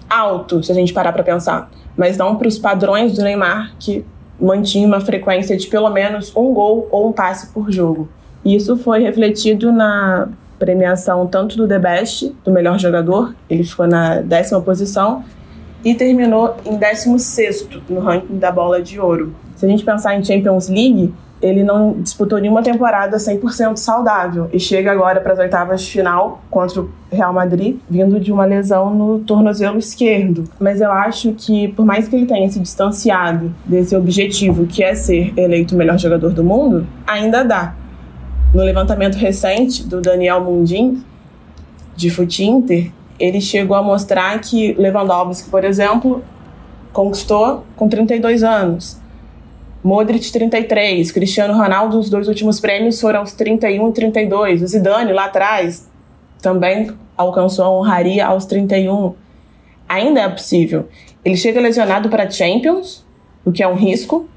alto, 0.09 0.63
se 0.63 0.71
a 0.71 0.75
gente 0.75 0.93
parar 0.93 1.13
para 1.13 1.23
pensar, 1.23 1.71
mas 1.97 2.17
não 2.17 2.37
para 2.37 2.49
os 2.49 2.59
padrões 2.59 3.15
do 3.15 3.23
Neymar, 3.23 3.75
que 3.79 4.05
mantinha 4.41 4.87
uma 4.87 5.01
frequência 5.01 5.57
de 5.57 5.67
pelo 5.67 5.91
menos 5.91 6.35
um 6.37 6.53
gol 6.53 6.89
ou 6.91 7.09
um 7.09 7.13
passe 7.13 7.49
por 7.53 7.71
jogo. 7.71 8.09
Isso 8.45 8.77
foi 8.77 9.01
refletido 9.01 9.73
na 9.73 10.29
premiação 10.59 11.27
tanto 11.27 11.57
do 11.57 11.67
The 11.67 11.79
Best, 11.79 12.35
do 12.45 12.53
melhor 12.53 12.79
jogador, 12.79 13.35
ele 13.51 13.65
ficou 13.65 13.87
na 13.87 14.21
décima 14.21 14.61
posição, 14.61 15.25
e 15.85 15.95
terminou 15.95 16.57
em 16.65 16.77
16 16.77 17.69
no 17.89 18.01
ranking 18.01 18.39
da 18.39 18.53
bola 18.53 18.81
de 18.81 19.01
ouro. 19.01 19.35
Se 19.57 19.67
a 19.67 19.69
gente 19.69 19.85
pensar 19.85 20.15
em 20.15 20.25
Champions 20.25 20.69
League, 20.69 21.13
ele 21.41 21.65
não 21.65 21.95
disputou 22.01 22.39
nenhuma 22.39 22.63
temporada 22.63 23.17
100% 23.17 23.77
saudável 23.77 24.49
e 24.53 24.61
chega 24.61 24.93
agora 24.93 25.21
para 25.21 25.33
as 25.33 25.39
oitavas 25.41 25.83
de 25.83 25.91
final 25.91 26.41
contra 26.49 26.83
o 26.83 26.91
Real 27.11 27.33
Madrid, 27.33 27.79
vindo 27.91 28.21
de 28.21 28.33
uma 28.33 28.45
lesão 28.45 28.95
no 28.95 29.19
tornozelo 29.19 29.79
esquerdo. 29.79 30.45
Mas 30.61 30.81
eu 30.81 30.93
acho 30.93 31.33
que, 31.33 31.69
por 31.69 31.85
mais 31.85 32.07
que 32.07 32.15
ele 32.15 32.27
tenha 32.27 32.49
se 32.49 32.61
distanciado 32.61 33.53
desse 33.67 33.97
objetivo, 33.97 34.67
que 34.67 34.85
é 34.85 34.95
ser 34.95 35.33
eleito 35.37 35.75
o 35.75 35.79
melhor 35.79 35.99
jogador 35.99 36.31
do 36.31 36.45
mundo, 36.45 36.87
ainda 37.05 37.43
dá. 37.43 37.75
No 38.53 38.63
levantamento 38.63 39.15
recente 39.15 39.85
do 39.85 40.01
Daniel 40.01 40.41
Mundim, 40.43 41.03
de 41.97 42.11
Futinter, 42.11 42.91
ele 43.19 43.41
chegou 43.41 43.77
a 43.77 43.83
mostrar 43.83 44.39
que 44.41 44.75
Lewandowski, 44.75 45.49
por 45.49 45.65
exemplo, 45.65 46.23
conquistou 46.93 47.65
com 47.77 47.89
32 47.89 48.43
anos 48.43 49.03
Modric 49.83 50.31
33, 50.31 51.11
Cristiano 51.11 51.55
Ronaldo, 51.55 51.99
os 51.99 52.09
dois 52.09 52.29
últimos 52.29 52.61
prêmios 52.61 53.01
foram 53.01 53.25
os 53.25 53.33
31 53.33 53.89
e 53.89 53.93
32. 53.93 54.63
O 54.63 54.67
Zidane 54.67 55.13
lá 55.13 55.25
atrás 55.25 55.91
também 56.41 56.93
alcançou 57.17 57.65
a 57.65 57.71
honraria 57.71 58.27
aos 58.27 58.47
31. 58.47 59.15
Ainda 59.89 60.21
é 60.21 60.29
possível. 60.29 60.89
Ele 61.25 61.37
chega 61.37 61.61
lesionado 61.61 62.09
para 62.09 62.31
Champions, 62.31 63.05
o 63.45 63.51
que 63.51 63.61
é 63.61 63.67
um 63.67 63.75
risco, 63.75 64.29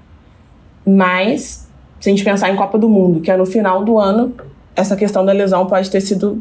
mas 0.83 1.64
se 2.05 2.09
a 2.11 2.15
gente 2.15 2.23
pensar 2.23 2.51
em 2.51 2.55
Copa 2.55 2.77
do 2.77 2.87
Mundo, 2.87 3.19
que 3.19 3.31
é 3.31 3.35
no 3.35 3.47
final 3.47 3.83
do 3.83 3.97
ano, 3.97 4.37
essa 4.75 4.95
questão 4.95 5.25
da 5.25 5.31
lesão 5.31 5.65
pode 5.65 5.89
ter 5.89 6.01
sido 6.01 6.39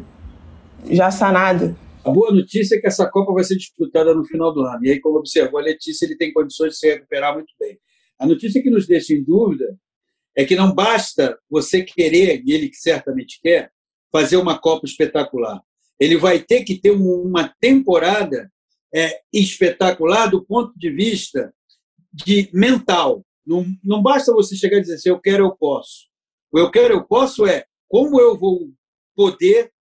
já 0.91 1.11
sanada. 1.11 1.75
A 2.05 2.11
boa 2.11 2.31
notícia 2.31 2.77
é 2.77 2.79
que 2.79 2.87
essa 2.87 3.09
Copa 3.11 3.33
vai 3.33 3.45
ser 3.45 3.57
disputada 3.57 4.13
no 4.13 4.27
final 4.27 4.53
do 4.53 4.61
ano. 4.61 4.85
E 4.85 4.91
aí, 4.91 5.01
como 5.01 5.17
observou 5.17 5.59
a 5.59 5.63
Letícia, 5.63 6.05
ele 6.05 6.19
tem 6.19 6.35
condições 6.35 6.73
de 6.73 6.79
se 6.81 6.87
recuperar 6.93 7.33
muito 7.33 7.51
bem. 7.59 7.79
A 8.19 8.27
notícia 8.27 8.63
que 8.63 8.69
nos 8.69 8.87
deixa 8.87 9.15
em 9.15 9.25
dúvida 9.25 9.75
é 10.37 10.45
que 10.45 10.55
não 10.55 10.71
basta 10.71 11.39
você 11.49 11.83
querer, 11.83 12.43
e 12.45 12.53
ele 12.53 12.71
certamente 12.75 13.41
quer, 13.43 13.71
fazer 14.13 14.37
uma 14.37 14.59
Copa 14.59 14.85
espetacular. 14.85 15.63
Ele 15.99 16.19
vai 16.19 16.41
ter 16.41 16.63
que 16.65 16.79
ter 16.79 16.91
uma 16.91 17.51
temporada 17.59 18.53
é, 18.95 19.19
espetacular 19.33 20.27
do 20.27 20.45
ponto 20.45 20.79
de 20.79 20.91
vista 20.91 21.55
de 22.13 22.51
mental. 22.53 23.25
Não, 23.47 23.67
não 23.83 24.03
basta 24.03 24.33
você 24.33 24.57
chegar 24.57 24.79
e 24.79 24.81
dizer 24.81 24.95
assim, 24.95 25.11
eu 25.11 25.21
quero, 25.21 25.45
eu 25.45 25.57
posso. 25.57 26.09
O 26.53 26.59
eu 26.59 26.71
quero, 26.71 26.95
eu 26.95 27.05
posso 27.05 27.47
é 27.47 27.65
como 27.89 28.21
eu 28.21 28.39
vou 28.39 28.71
poder, 29.15 29.73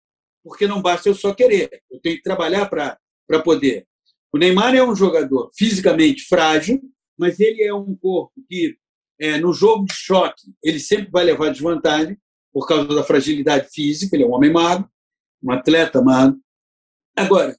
porque 0.44 0.68
não 0.68 0.82
basta 0.82 1.10
eu 1.10 1.16
só 1.16 1.34
querer. 1.34 1.70
Eu 1.90 2.00
tenho 2.00 2.18
que 2.18 2.24
trabalhar 2.24 2.68
para 2.70 3.00
poder. 3.44 3.88
O 4.34 4.38
Neymar 4.38 4.76
é 4.76 4.84
um 4.84 4.96
jogador 4.96 5.50
fisicamente 5.56 6.24
frágil, 6.24 6.82
mas 7.18 7.40
ele 7.40 7.64
é 7.64 7.74
um 7.74 7.96
corpo 7.96 8.34
que, 8.50 8.76
é, 9.20 9.38
no 9.38 9.54
jogo 9.54 9.86
de 9.86 9.94
choque, 9.94 10.52
ele 10.64 10.80
sempre 10.80 11.12
vai 11.12 11.24
levar 11.24 11.52
desvantagem 11.52 12.18
por 12.52 12.68
causa 12.68 12.88
da 12.88 13.04
fragilidade 13.04 13.70
física. 13.72 14.16
Ele 14.16 14.24
é 14.24 14.28
um 14.28 14.34
homem 14.34 14.52
magro, 14.52 14.90
um 15.42 15.52
atleta 15.52 16.02
magro. 16.02 16.40
Agora, 17.16 17.56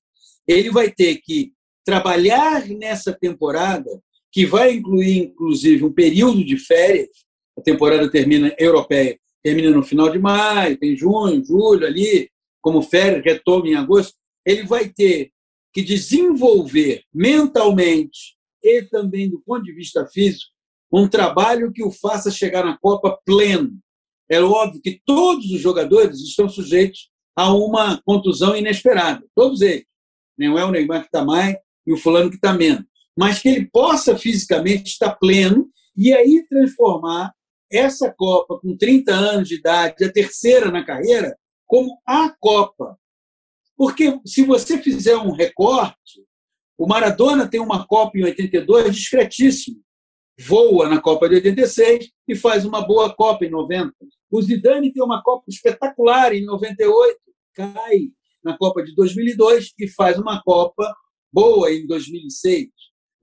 ele 0.47 0.71
vai 0.71 0.91
ter 0.91 1.17
que 1.19 1.53
trabalhar 1.85 2.67
nessa 2.69 3.13
temporada, 3.13 4.03
que 4.35 4.45
vai 4.45 4.73
incluir, 4.73 5.19
inclusive, 5.19 5.85
um 5.85 5.93
período 5.93 6.45
de 6.45 6.57
férias, 6.57 7.09
a 7.57 7.63
temporada 7.63 8.11
termina 8.11 8.53
europeia, 8.59 9.17
termina 9.41 9.71
no 9.71 9.85
final 9.85 10.11
de 10.11 10.19
maio, 10.19 10.77
tem 10.77 10.97
junho, 10.97 11.45
julho 11.45 11.87
ali, 11.87 12.29
como 12.61 12.83
férias, 12.83 13.23
retoma 13.25 13.69
em 13.69 13.77
agosto, 13.77 14.17
ele 14.45 14.65
vai 14.65 14.89
ter 14.89 15.31
que 15.73 15.83
desenvolver 15.83 17.05
mentalmente 17.15 18.35
e 18.61 18.83
também 18.83 19.31
do 19.31 19.41
ponto 19.41 19.63
de 19.63 19.73
vista 19.73 20.05
físico 20.05 20.53
um 20.93 21.07
trabalho 21.07 21.73
que 21.73 21.85
o 21.85 21.93
faça 21.93 22.29
chegar 22.29 22.65
na 22.65 22.77
Copa 22.79 23.17
pleno. 23.25 23.79
É 24.29 24.41
óbvio 24.41 24.83
que 24.83 25.01
todos 25.05 25.51
os 25.53 25.61
jogadores 25.61 26.21
estão 26.21 26.49
sujeitos 26.49 27.09
a 27.37 27.53
uma 27.55 28.03
contusão 28.05 28.57
inesperada, 28.57 29.25
todos 29.33 29.61
eles. 29.61 29.85
Não 30.37 30.59
é 30.59 30.65
o 30.65 30.73
Neymar 30.73 31.03
que 31.03 31.07
está 31.07 31.25
mais 31.25 31.57
e 31.87 31.93
o 31.93 31.97
fulano 31.97 32.31
que 32.31 32.37
está 32.37 32.53
menos. 32.53 32.94
Mas 33.17 33.39
que 33.39 33.49
ele 33.49 33.69
possa 33.71 34.17
fisicamente 34.19 34.91
estar 34.91 35.15
pleno 35.17 35.69
e 35.97 36.13
aí 36.13 36.45
transformar 36.49 37.33
essa 37.71 38.13
Copa 38.17 38.59
com 38.61 38.77
30 38.77 39.13
anos 39.13 39.49
de 39.49 39.57
idade, 39.57 40.05
a 40.05 40.13
terceira 40.13 40.71
na 40.71 40.85
carreira, 40.85 41.37
como 41.67 42.01
a 42.07 42.35
Copa. 42.39 42.99
Porque 43.77 44.21
se 44.25 44.45
você 44.45 44.79
fizer 44.79 45.17
um 45.17 45.33
recorte, 45.33 46.25
o 46.79 46.87
Maradona 46.87 47.49
tem 47.49 47.61
uma 47.61 47.87
Copa 47.87 48.19
em 48.19 48.25
82 48.25 48.95
discretíssima. 48.95 49.79
Voa 50.41 50.89
na 50.89 51.01
Copa 51.01 51.29
de 51.29 51.37
86 51.37 52.11
e 52.29 52.35
faz 52.35 52.65
uma 52.65 52.85
boa 52.85 53.15
Copa 53.15 53.45
em 53.45 53.51
90. 53.51 53.93
O 54.31 54.43
Zidane 54.43 54.93
tem 54.93 55.03
uma 55.03 55.23
Copa 55.23 55.45
espetacular 55.49 56.35
em 56.35 56.45
98, 56.45 57.19
cai 57.55 58.09
na 58.43 58.57
Copa 58.59 58.83
de 58.83 58.95
2002 58.95 59.73
e 59.79 59.89
faz 59.89 60.19
uma 60.19 60.43
Copa 60.43 60.93
boa 61.33 61.73
em 61.73 61.87
2006. 61.87 62.69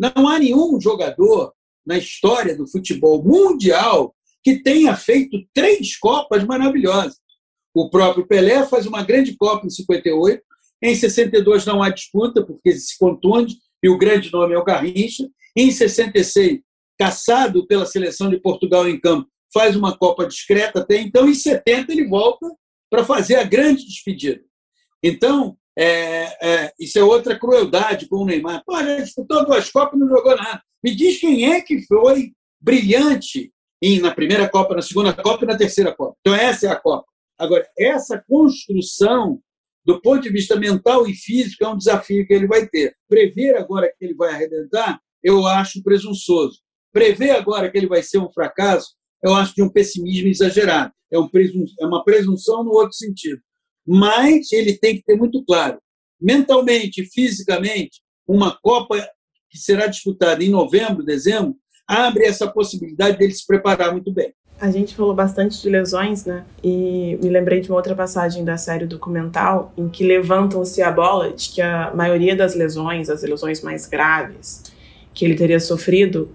Não 0.02 0.28
há 0.28 0.40
nenhum 0.40 0.82
jogador 0.82 1.54
na 1.86 1.96
história 1.96 2.58
do 2.58 2.68
futebol 2.68 3.24
mundial 3.24 4.16
que 4.44 4.64
tenha 4.64 4.96
feito 4.96 5.38
três 5.54 5.96
Copas 5.96 6.44
maravilhosas. 6.44 7.20
O 7.72 7.88
próprio 7.88 8.26
Pelé 8.26 8.66
faz 8.66 8.88
uma 8.88 9.04
grande 9.04 9.38
Copa 9.38 9.68
em 9.68 9.70
58, 9.70 10.42
em 10.82 10.96
62 10.96 11.66
não 11.68 11.84
há 11.84 11.90
disputa, 11.90 12.44
porque 12.44 12.74
se 12.74 12.98
contunde, 12.98 13.58
e 13.84 13.90
o 13.90 13.98
grande 13.98 14.32
nome 14.32 14.56
é 14.56 14.58
o 14.58 14.64
Garrincha. 14.64 15.30
Em 15.56 15.70
66, 15.70 16.62
caçado 16.98 17.68
pela 17.68 17.86
seleção 17.86 18.28
de 18.28 18.40
Portugal 18.40 18.90
em 18.90 19.00
campo, 19.00 19.30
faz 19.54 19.76
uma 19.76 19.96
Copa 19.96 20.26
discreta 20.26 20.80
até 20.80 21.00
então. 21.00 21.30
Em 21.30 21.36
70, 21.36 21.92
ele 21.92 22.08
volta 22.08 22.48
para 22.90 23.06
fazer 23.06 23.36
a 23.36 23.44
grande 23.44 23.86
despedida. 23.86 24.42
Então, 25.04 25.56
é, 25.78 26.64
é, 26.66 26.74
isso 26.80 27.00
é 27.00 27.04
outra 27.04 27.38
crueldade 27.38 28.08
com 28.08 28.18
o 28.18 28.26
Neymar. 28.26 28.64
Pô, 28.66 28.78
ele 28.80 29.02
disputou 29.02 29.46
duas 29.46 29.70
Copas 29.70 29.96
e 29.96 30.00
não 30.00 30.10
jogou 30.10 30.36
nada. 30.36 30.62
Me 30.84 30.96
diz 30.96 31.20
quem 31.20 31.52
é 31.52 31.62
que 31.62 31.82
foi 31.86 32.32
brilhante 32.60 33.52
em, 33.82 34.00
na 34.00 34.14
primeira 34.14 34.50
Copa, 34.50 34.76
na 34.76 34.82
segunda 34.82 35.14
Copa 35.14 35.46
e 35.46 35.48
na 35.48 35.58
terceira 35.58 35.94
Copa. 35.94 36.16
Então, 36.22 36.36
essa 36.36 36.68
é 36.68 36.70
a 36.70 36.76
Copa. 36.76 37.06
Agora, 37.38 37.68
essa 37.78 38.24
construção, 38.28 39.42
do 39.84 40.00
ponto 40.02 40.22
de 40.22 40.30
vista 40.30 40.56
mental 40.56 41.08
e 41.08 41.14
físico, 41.14 41.64
é 41.64 41.68
um 41.68 41.78
desafio 41.78 42.26
que 42.28 42.34
ele 42.34 42.48
vai 42.48 42.68
ter. 42.68 42.96
Prever 43.08 43.56
agora 43.58 43.92
que 43.98 44.06
ele 44.06 44.14
vai 44.14 44.32
arrebentar, 44.32 45.00
eu 45.24 45.48
acho 45.48 45.82
presunçoso. 45.82 46.60
Prever 46.94 47.32
agora 47.32 47.72
que 47.72 47.78
ele 47.78 47.88
vai 47.88 48.04
ser 48.04 48.20
um 48.20 48.30
fracasso, 48.30 48.96
eu 49.24 49.34
acho 49.34 49.56
de 49.56 49.64
um 49.64 49.70
pessimismo 49.70 50.28
exagerado. 50.28 50.92
É, 51.12 51.18
um 51.18 51.28
presum, 51.28 51.66
é 51.80 51.86
uma 51.86 52.04
presunção 52.04 52.64
no 52.64 52.72
outro 52.72 52.94
sentido. 52.94 53.42
Mas 53.86 54.52
ele 54.52 54.78
tem 54.78 54.96
que 54.96 55.04
ter 55.04 55.16
muito 55.16 55.44
claro, 55.44 55.80
mentalmente, 56.20 57.04
fisicamente, 57.06 58.02
uma 58.28 58.58
Copa 58.62 58.98
que 59.50 59.58
será 59.58 59.88
disputada 59.88 60.44
em 60.44 60.50
novembro, 60.50 61.04
dezembro, 61.04 61.56
abre 61.88 62.26
essa 62.26 62.48
possibilidade 62.48 63.18
dele 63.18 63.34
se 63.34 63.46
preparar 63.46 63.92
muito 63.92 64.12
bem. 64.14 64.34
A 64.62 64.70
gente 64.70 64.96
falou 64.96 65.14
bastante 65.14 65.60
de 65.60 65.70
lesões, 65.70 66.24
né? 66.24 66.46
E 66.64 67.18
me 67.22 67.30
lembrei 67.30 67.62
de 67.62 67.70
uma 67.70 67.78
outra 67.78 67.96
passagem 67.96 68.46
da 68.46 68.58
série 68.58 68.86
documental 68.86 69.74
em 69.76 69.90
que 69.90 70.06
levantam-se 70.06 70.84
a 70.84 70.92
bola 70.92 71.34
de 71.34 71.50
que 71.50 71.62
a 71.62 71.92
maioria 71.96 72.36
das 72.36 72.54
lesões, 72.54 73.10
as 73.10 73.24
lesões 73.24 73.62
mais 73.62 73.88
graves 73.88 74.64
que 75.14 75.26
ele 75.26 75.36
teria 75.36 75.60
sofrido, 75.60 76.30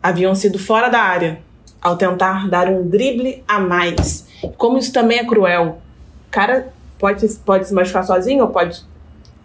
haviam 0.00 0.34
sido 0.34 0.58
fora 0.60 0.88
da 0.88 1.00
área, 1.00 1.40
ao 1.82 1.96
tentar 1.96 2.48
dar 2.48 2.68
um 2.68 2.88
drible 2.88 3.42
a 3.48 3.58
mais. 3.58 4.26
Como 4.56 4.78
isso 4.78 4.92
também 4.92 5.18
é 5.18 5.26
cruel. 5.26 5.82
O 6.28 6.30
cara 6.30 6.72
pode, 6.98 7.26
pode 7.44 7.68
se 7.68 7.74
machucar 7.74 8.04
sozinho 8.04 8.44
ou 8.44 8.50
pode 8.50 8.84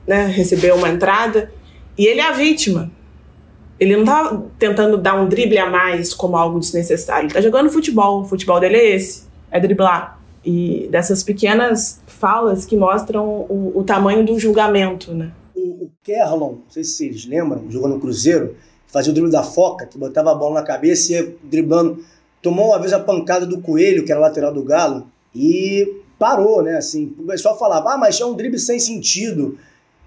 né, 0.08 0.26
receber 0.28 0.74
uma 0.74 0.90
entrada 0.90 1.52
e 1.98 2.06
ele 2.06 2.20
é 2.20 2.28
a 2.28 2.32
vítima. 2.32 2.92
Ele 3.80 3.96
não 3.98 4.06
tá 4.06 4.42
tentando 4.60 4.98
dar 4.98 5.20
um 5.20 5.28
drible 5.28 5.58
a 5.58 5.70
mais 5.70 6.14
como 6.14 6.38
algo 6.38 6.60
desnecessário. 6.60 7.26
Ele 7.26 7.34
tá 7.34 7.42
jogando 7.42 7.70
futebol. 7.70 8.22
O 8.22 8.26
futebol 8.26 8.60
dele 8.60 8.78
é 8.78 8.96
esse: 8.96 9.24
é 9.50 9.60
driblar. 9.60 10.20
E 10.46 10.88
dessas 10.92 11.24
pequenas 11.24 12.02
falas 12.06 12.66
que 12.66 12.76
mostram 12.76 13.26
o, 13.28 13.72
o 13.76 13.84
tamanho 13.84 14.26
do 14.26 14.40
julgamento, 14.40 15.14
né? 15.14 15.32
O, 15.56 15.86
o 15.86 15.92
Kerlon, 16.04 16.54
não 16.54 16.70
sei 16.70 16.84
se 16.84 16.98
vocês 16.98 17.26
lembram, 17.26 17.70
jogou 17.70 17.90
no 17.90 18.00
Cruzeiro, 18.00 18.56
fazia 18.88 19.12
o 19.12 19.14
drible 19.14 19.32
da 19.32 19.44
foca, 19.44 19.86
que 19.86 19.98
botava 19.98 20.32
a 20.32 20.36
bola 20.36 20.62
na 20.62 20.64
cabeça 20.64 21.12
e 21.12 21.16
ia 21.16 21.36
driblando. 21.44 22.04
Tomou 22.42 22.70
uma 22.70 22.80
vez 22.80 22.94
a 22.94 23.00
pancada 23.00 23.46
do 23.46 23.62
Coelho, 23.62 24.04
que 24.06 24.12
era 24.12 24.22
lateral 24.22 24.54
do 24.54 24.64
Galo, 24.64 25.08
e 25.34 26.01
parou, 26.22 26.62
né? 26.62 26.78
Assim, 26.78 27.16
o 27.18 27.24
pessoal 27.24 27.58
falava, 27.58 27.94
ah, 27.94 27.98
mas 27.98 28.22
é 28.22 28.26
um 28.26 28.36
drible 28.36 28.60
sem 28.60 28.80
sentido. 28.80 29.58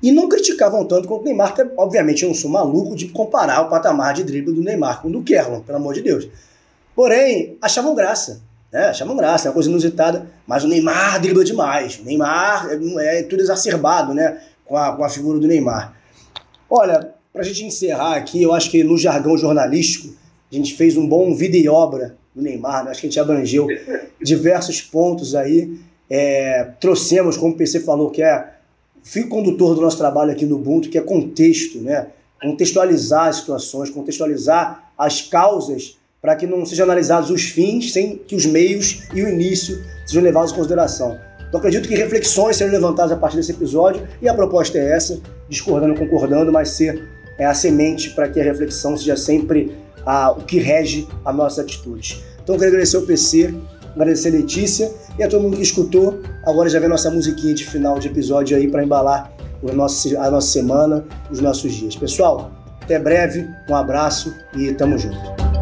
E 0.00 0.12
não 0.12 0.28
criticavam 0.28 0.84
tanto 0.84 1.08
quanto 1.08 1.22
o 1.22 1.24
Neymar, 1.24 1.54
que 1.54 1.66
obviamente 1.76 2.22
eu 2.22 2.28
não 2.28 2.36
sou 2.36 2.48
maluco 2.48 2.94
de 2.94 3.08
comparar 3.08 3.62
o 3.62 3.68
patamar 3.68 4.14
de 4.14 4.22
drible 4.22 4.54
do 4.54 4.62
Neymar 4.62 5.02
com 5.02 5.08
o 5.08 5.10
do 5.10 5.22
Kerlon, 5.22 5.60
pelo 5.62 5.78
amor 5.78 5.92
de 5.92 6.02
Deus. 6.02 6.28
Porém, 6.94 7.58
achavam 7.60 7.96
graça, 7.96 8.40
né? 8.70 8.86
Achavam 8.86 9.16
graça, 9.16 9.48
é 9.48 9.50
uma 9.50 9.54
coisa 9.54 9.68
inusitada, 9.68 10.30
mas 10.46 10.62
o 10.62 10.68
Neymar 10.68 11.20
dribla 11.20 11.42
demais. 11.42 11.98
O 11.98 12.04
Neymar 12.04 12.68
é, 12.70 13.18
é 13.18 13.22
tudo 13.24 13.40
exacerbado, 13.40 14.14
né? 14.14 14.40
Com 14.64 14.76
a, 14.76 14.94
com 14.94 15.02
a 15.02 15.08
figura 15.08 15.40
do 15.40 15.48
Neymar. 15.48 15.96
Olha, 16.70 17.12
para 17.32 17.42
a 17.42 17.44
gente 17.44 17.64
encerrar 17.64 18.14
aqui, 18.14 18.40
eu 18.40 18.52
acho 18.52 18.70
que 18.70 18.84
no 18.84 18.96
jargão 18.96 19.36
jornalístico, 19.36 20.14
a 20.52 20.54
gente 20.54 20.74
fez 20.74 20.96
um 20.96 21.08
bom 21.08 21.34
vida 21.34 21.56
e 21.56 21.68
obra 21.68 22.14
do 22.32 22.40
Neymar, 22.40 22.84
né? 22.84 22.92
acho 22.92 23.00
que 23.00 23.06
a 23.08 23.10
gente 23.10 23.18
abrangeu 23.18 23.66
diversos 24.22 24.80
pontos 24.80 25.34
aí. 25.34 25.78
É, 26.16 26.68
trouxemos, 26.78 27.36
como 27.36 27.54
o 27.54 27.56
PC 27.56 27.80
falou, 27.80 28.08
que 28.08 28.22
é 28.22 28.52
fio 29.02 29.28
condutor 29.28 29.74
do 29.74 29.80
nosso 29.80 29.98
trabalho 29.98 30.30
aqui 30.30 30.46
no 30.46 30.54
Ubuntu, 30.54 30.88
que 30.88 30.96
é 30.96 31.00
contexto, 31.00 31.80
né? 31.80 32.06
contextualizar 32.40 33.26
as 33.26 33.36
situações, 33.38 33.90
contextualizar 33.90 34.92
as 34.96 35.22
causas 35.22 35.98
para 36.22 36.36
que 36.36 36.46
não 36.46 36.64
sejam 36.64 36.84
analisados 36.84 37.30
os 37.30 37.42
fins 37.42 37.92
sem 37.92 38.16
que 38.16 38.36
os 38.36 38.46
meios 38.46 39.02
e 39.12 39.22
o 39.22 39.28
início 39.28 39.84
sejam 40.06 40.22
levados 40.22 40.52
em 40.52 40.54
consideração. 40.54 41.18
Então 41.48 41.58
acredito 41.58 41.88
que 41.88 41.96
reflexões 41.96 42.58
serão 42.58 42.70
levantadas 42.70 43.10
a 43.10 43.16
partir 43.16 43.38
desse 43.38 43.50
episódio 43.50 44.06
e 44.22 44.28
a 44.28 44.34
proposta 44.34 44.78
é 44.78 44.92
essa, 44.92 45.20
discordando, 45.48 45.96
concordando, 45.96 46.52
mas 46.52 46.70
ser 46.70 47.08
é, 47.38 47.44
a 47.44 47.54
semente 47.54 48.10
para 48.10 48.28
que 48.28 48.40
a 48.40 48.44
reflexão 48.44 48.96
seja 48.96 49.16
sempre 49.16 49.76
a, 50.06 50.30
o 50.30 50.44
que 50.44 50.60
rege 50.60 51.08
a 51.24 51.32
nossa 51.32 51.62
atitude. 51.62 52.22
Então 52.44 52.54
eu 52.54 52.58
quero 52.60 52.70
agradecer 52.70 52.98
ao 52.98 53.02
PC, 53.02 53.52
agradecer 53.94 54.28
a 54.28 54.32
Letícia 54.32 54.92
e 55.18 55.22
a 55.22 55.28
todo 55.28 55.42
mundo 55.42 55.56
que 55.56 55.62
escutou. 55.62 56.20
Agora 56.44 56.68
já 56.68 56.78
vem 56.78 56.88
nossa 56.88 57.10
musiquinha 57.10 57.54
de 57.54 57.64
final 57.64 57.98
de 57.98 58.08
episódio 58.08 58.56
aí 58.56 58.68
para 58.68 58.84
embalar 58.84 59.32
nosso, 59.72 60.16
a 60.18 60.30
nossa 60.30 60.48
semana, 60.48 61.04
os 61.30 61.40
nossos 61.40 61.72
dias. 61.72 61.96
Pessoal, 61.96 62.50
até 62.82 62.98
breve, 62.98 63.48
um 63.68 63.74
abraço 63.74 64.34
e 64.54 64.72
tamo 64.72 64.98
junto. 64.98 65.53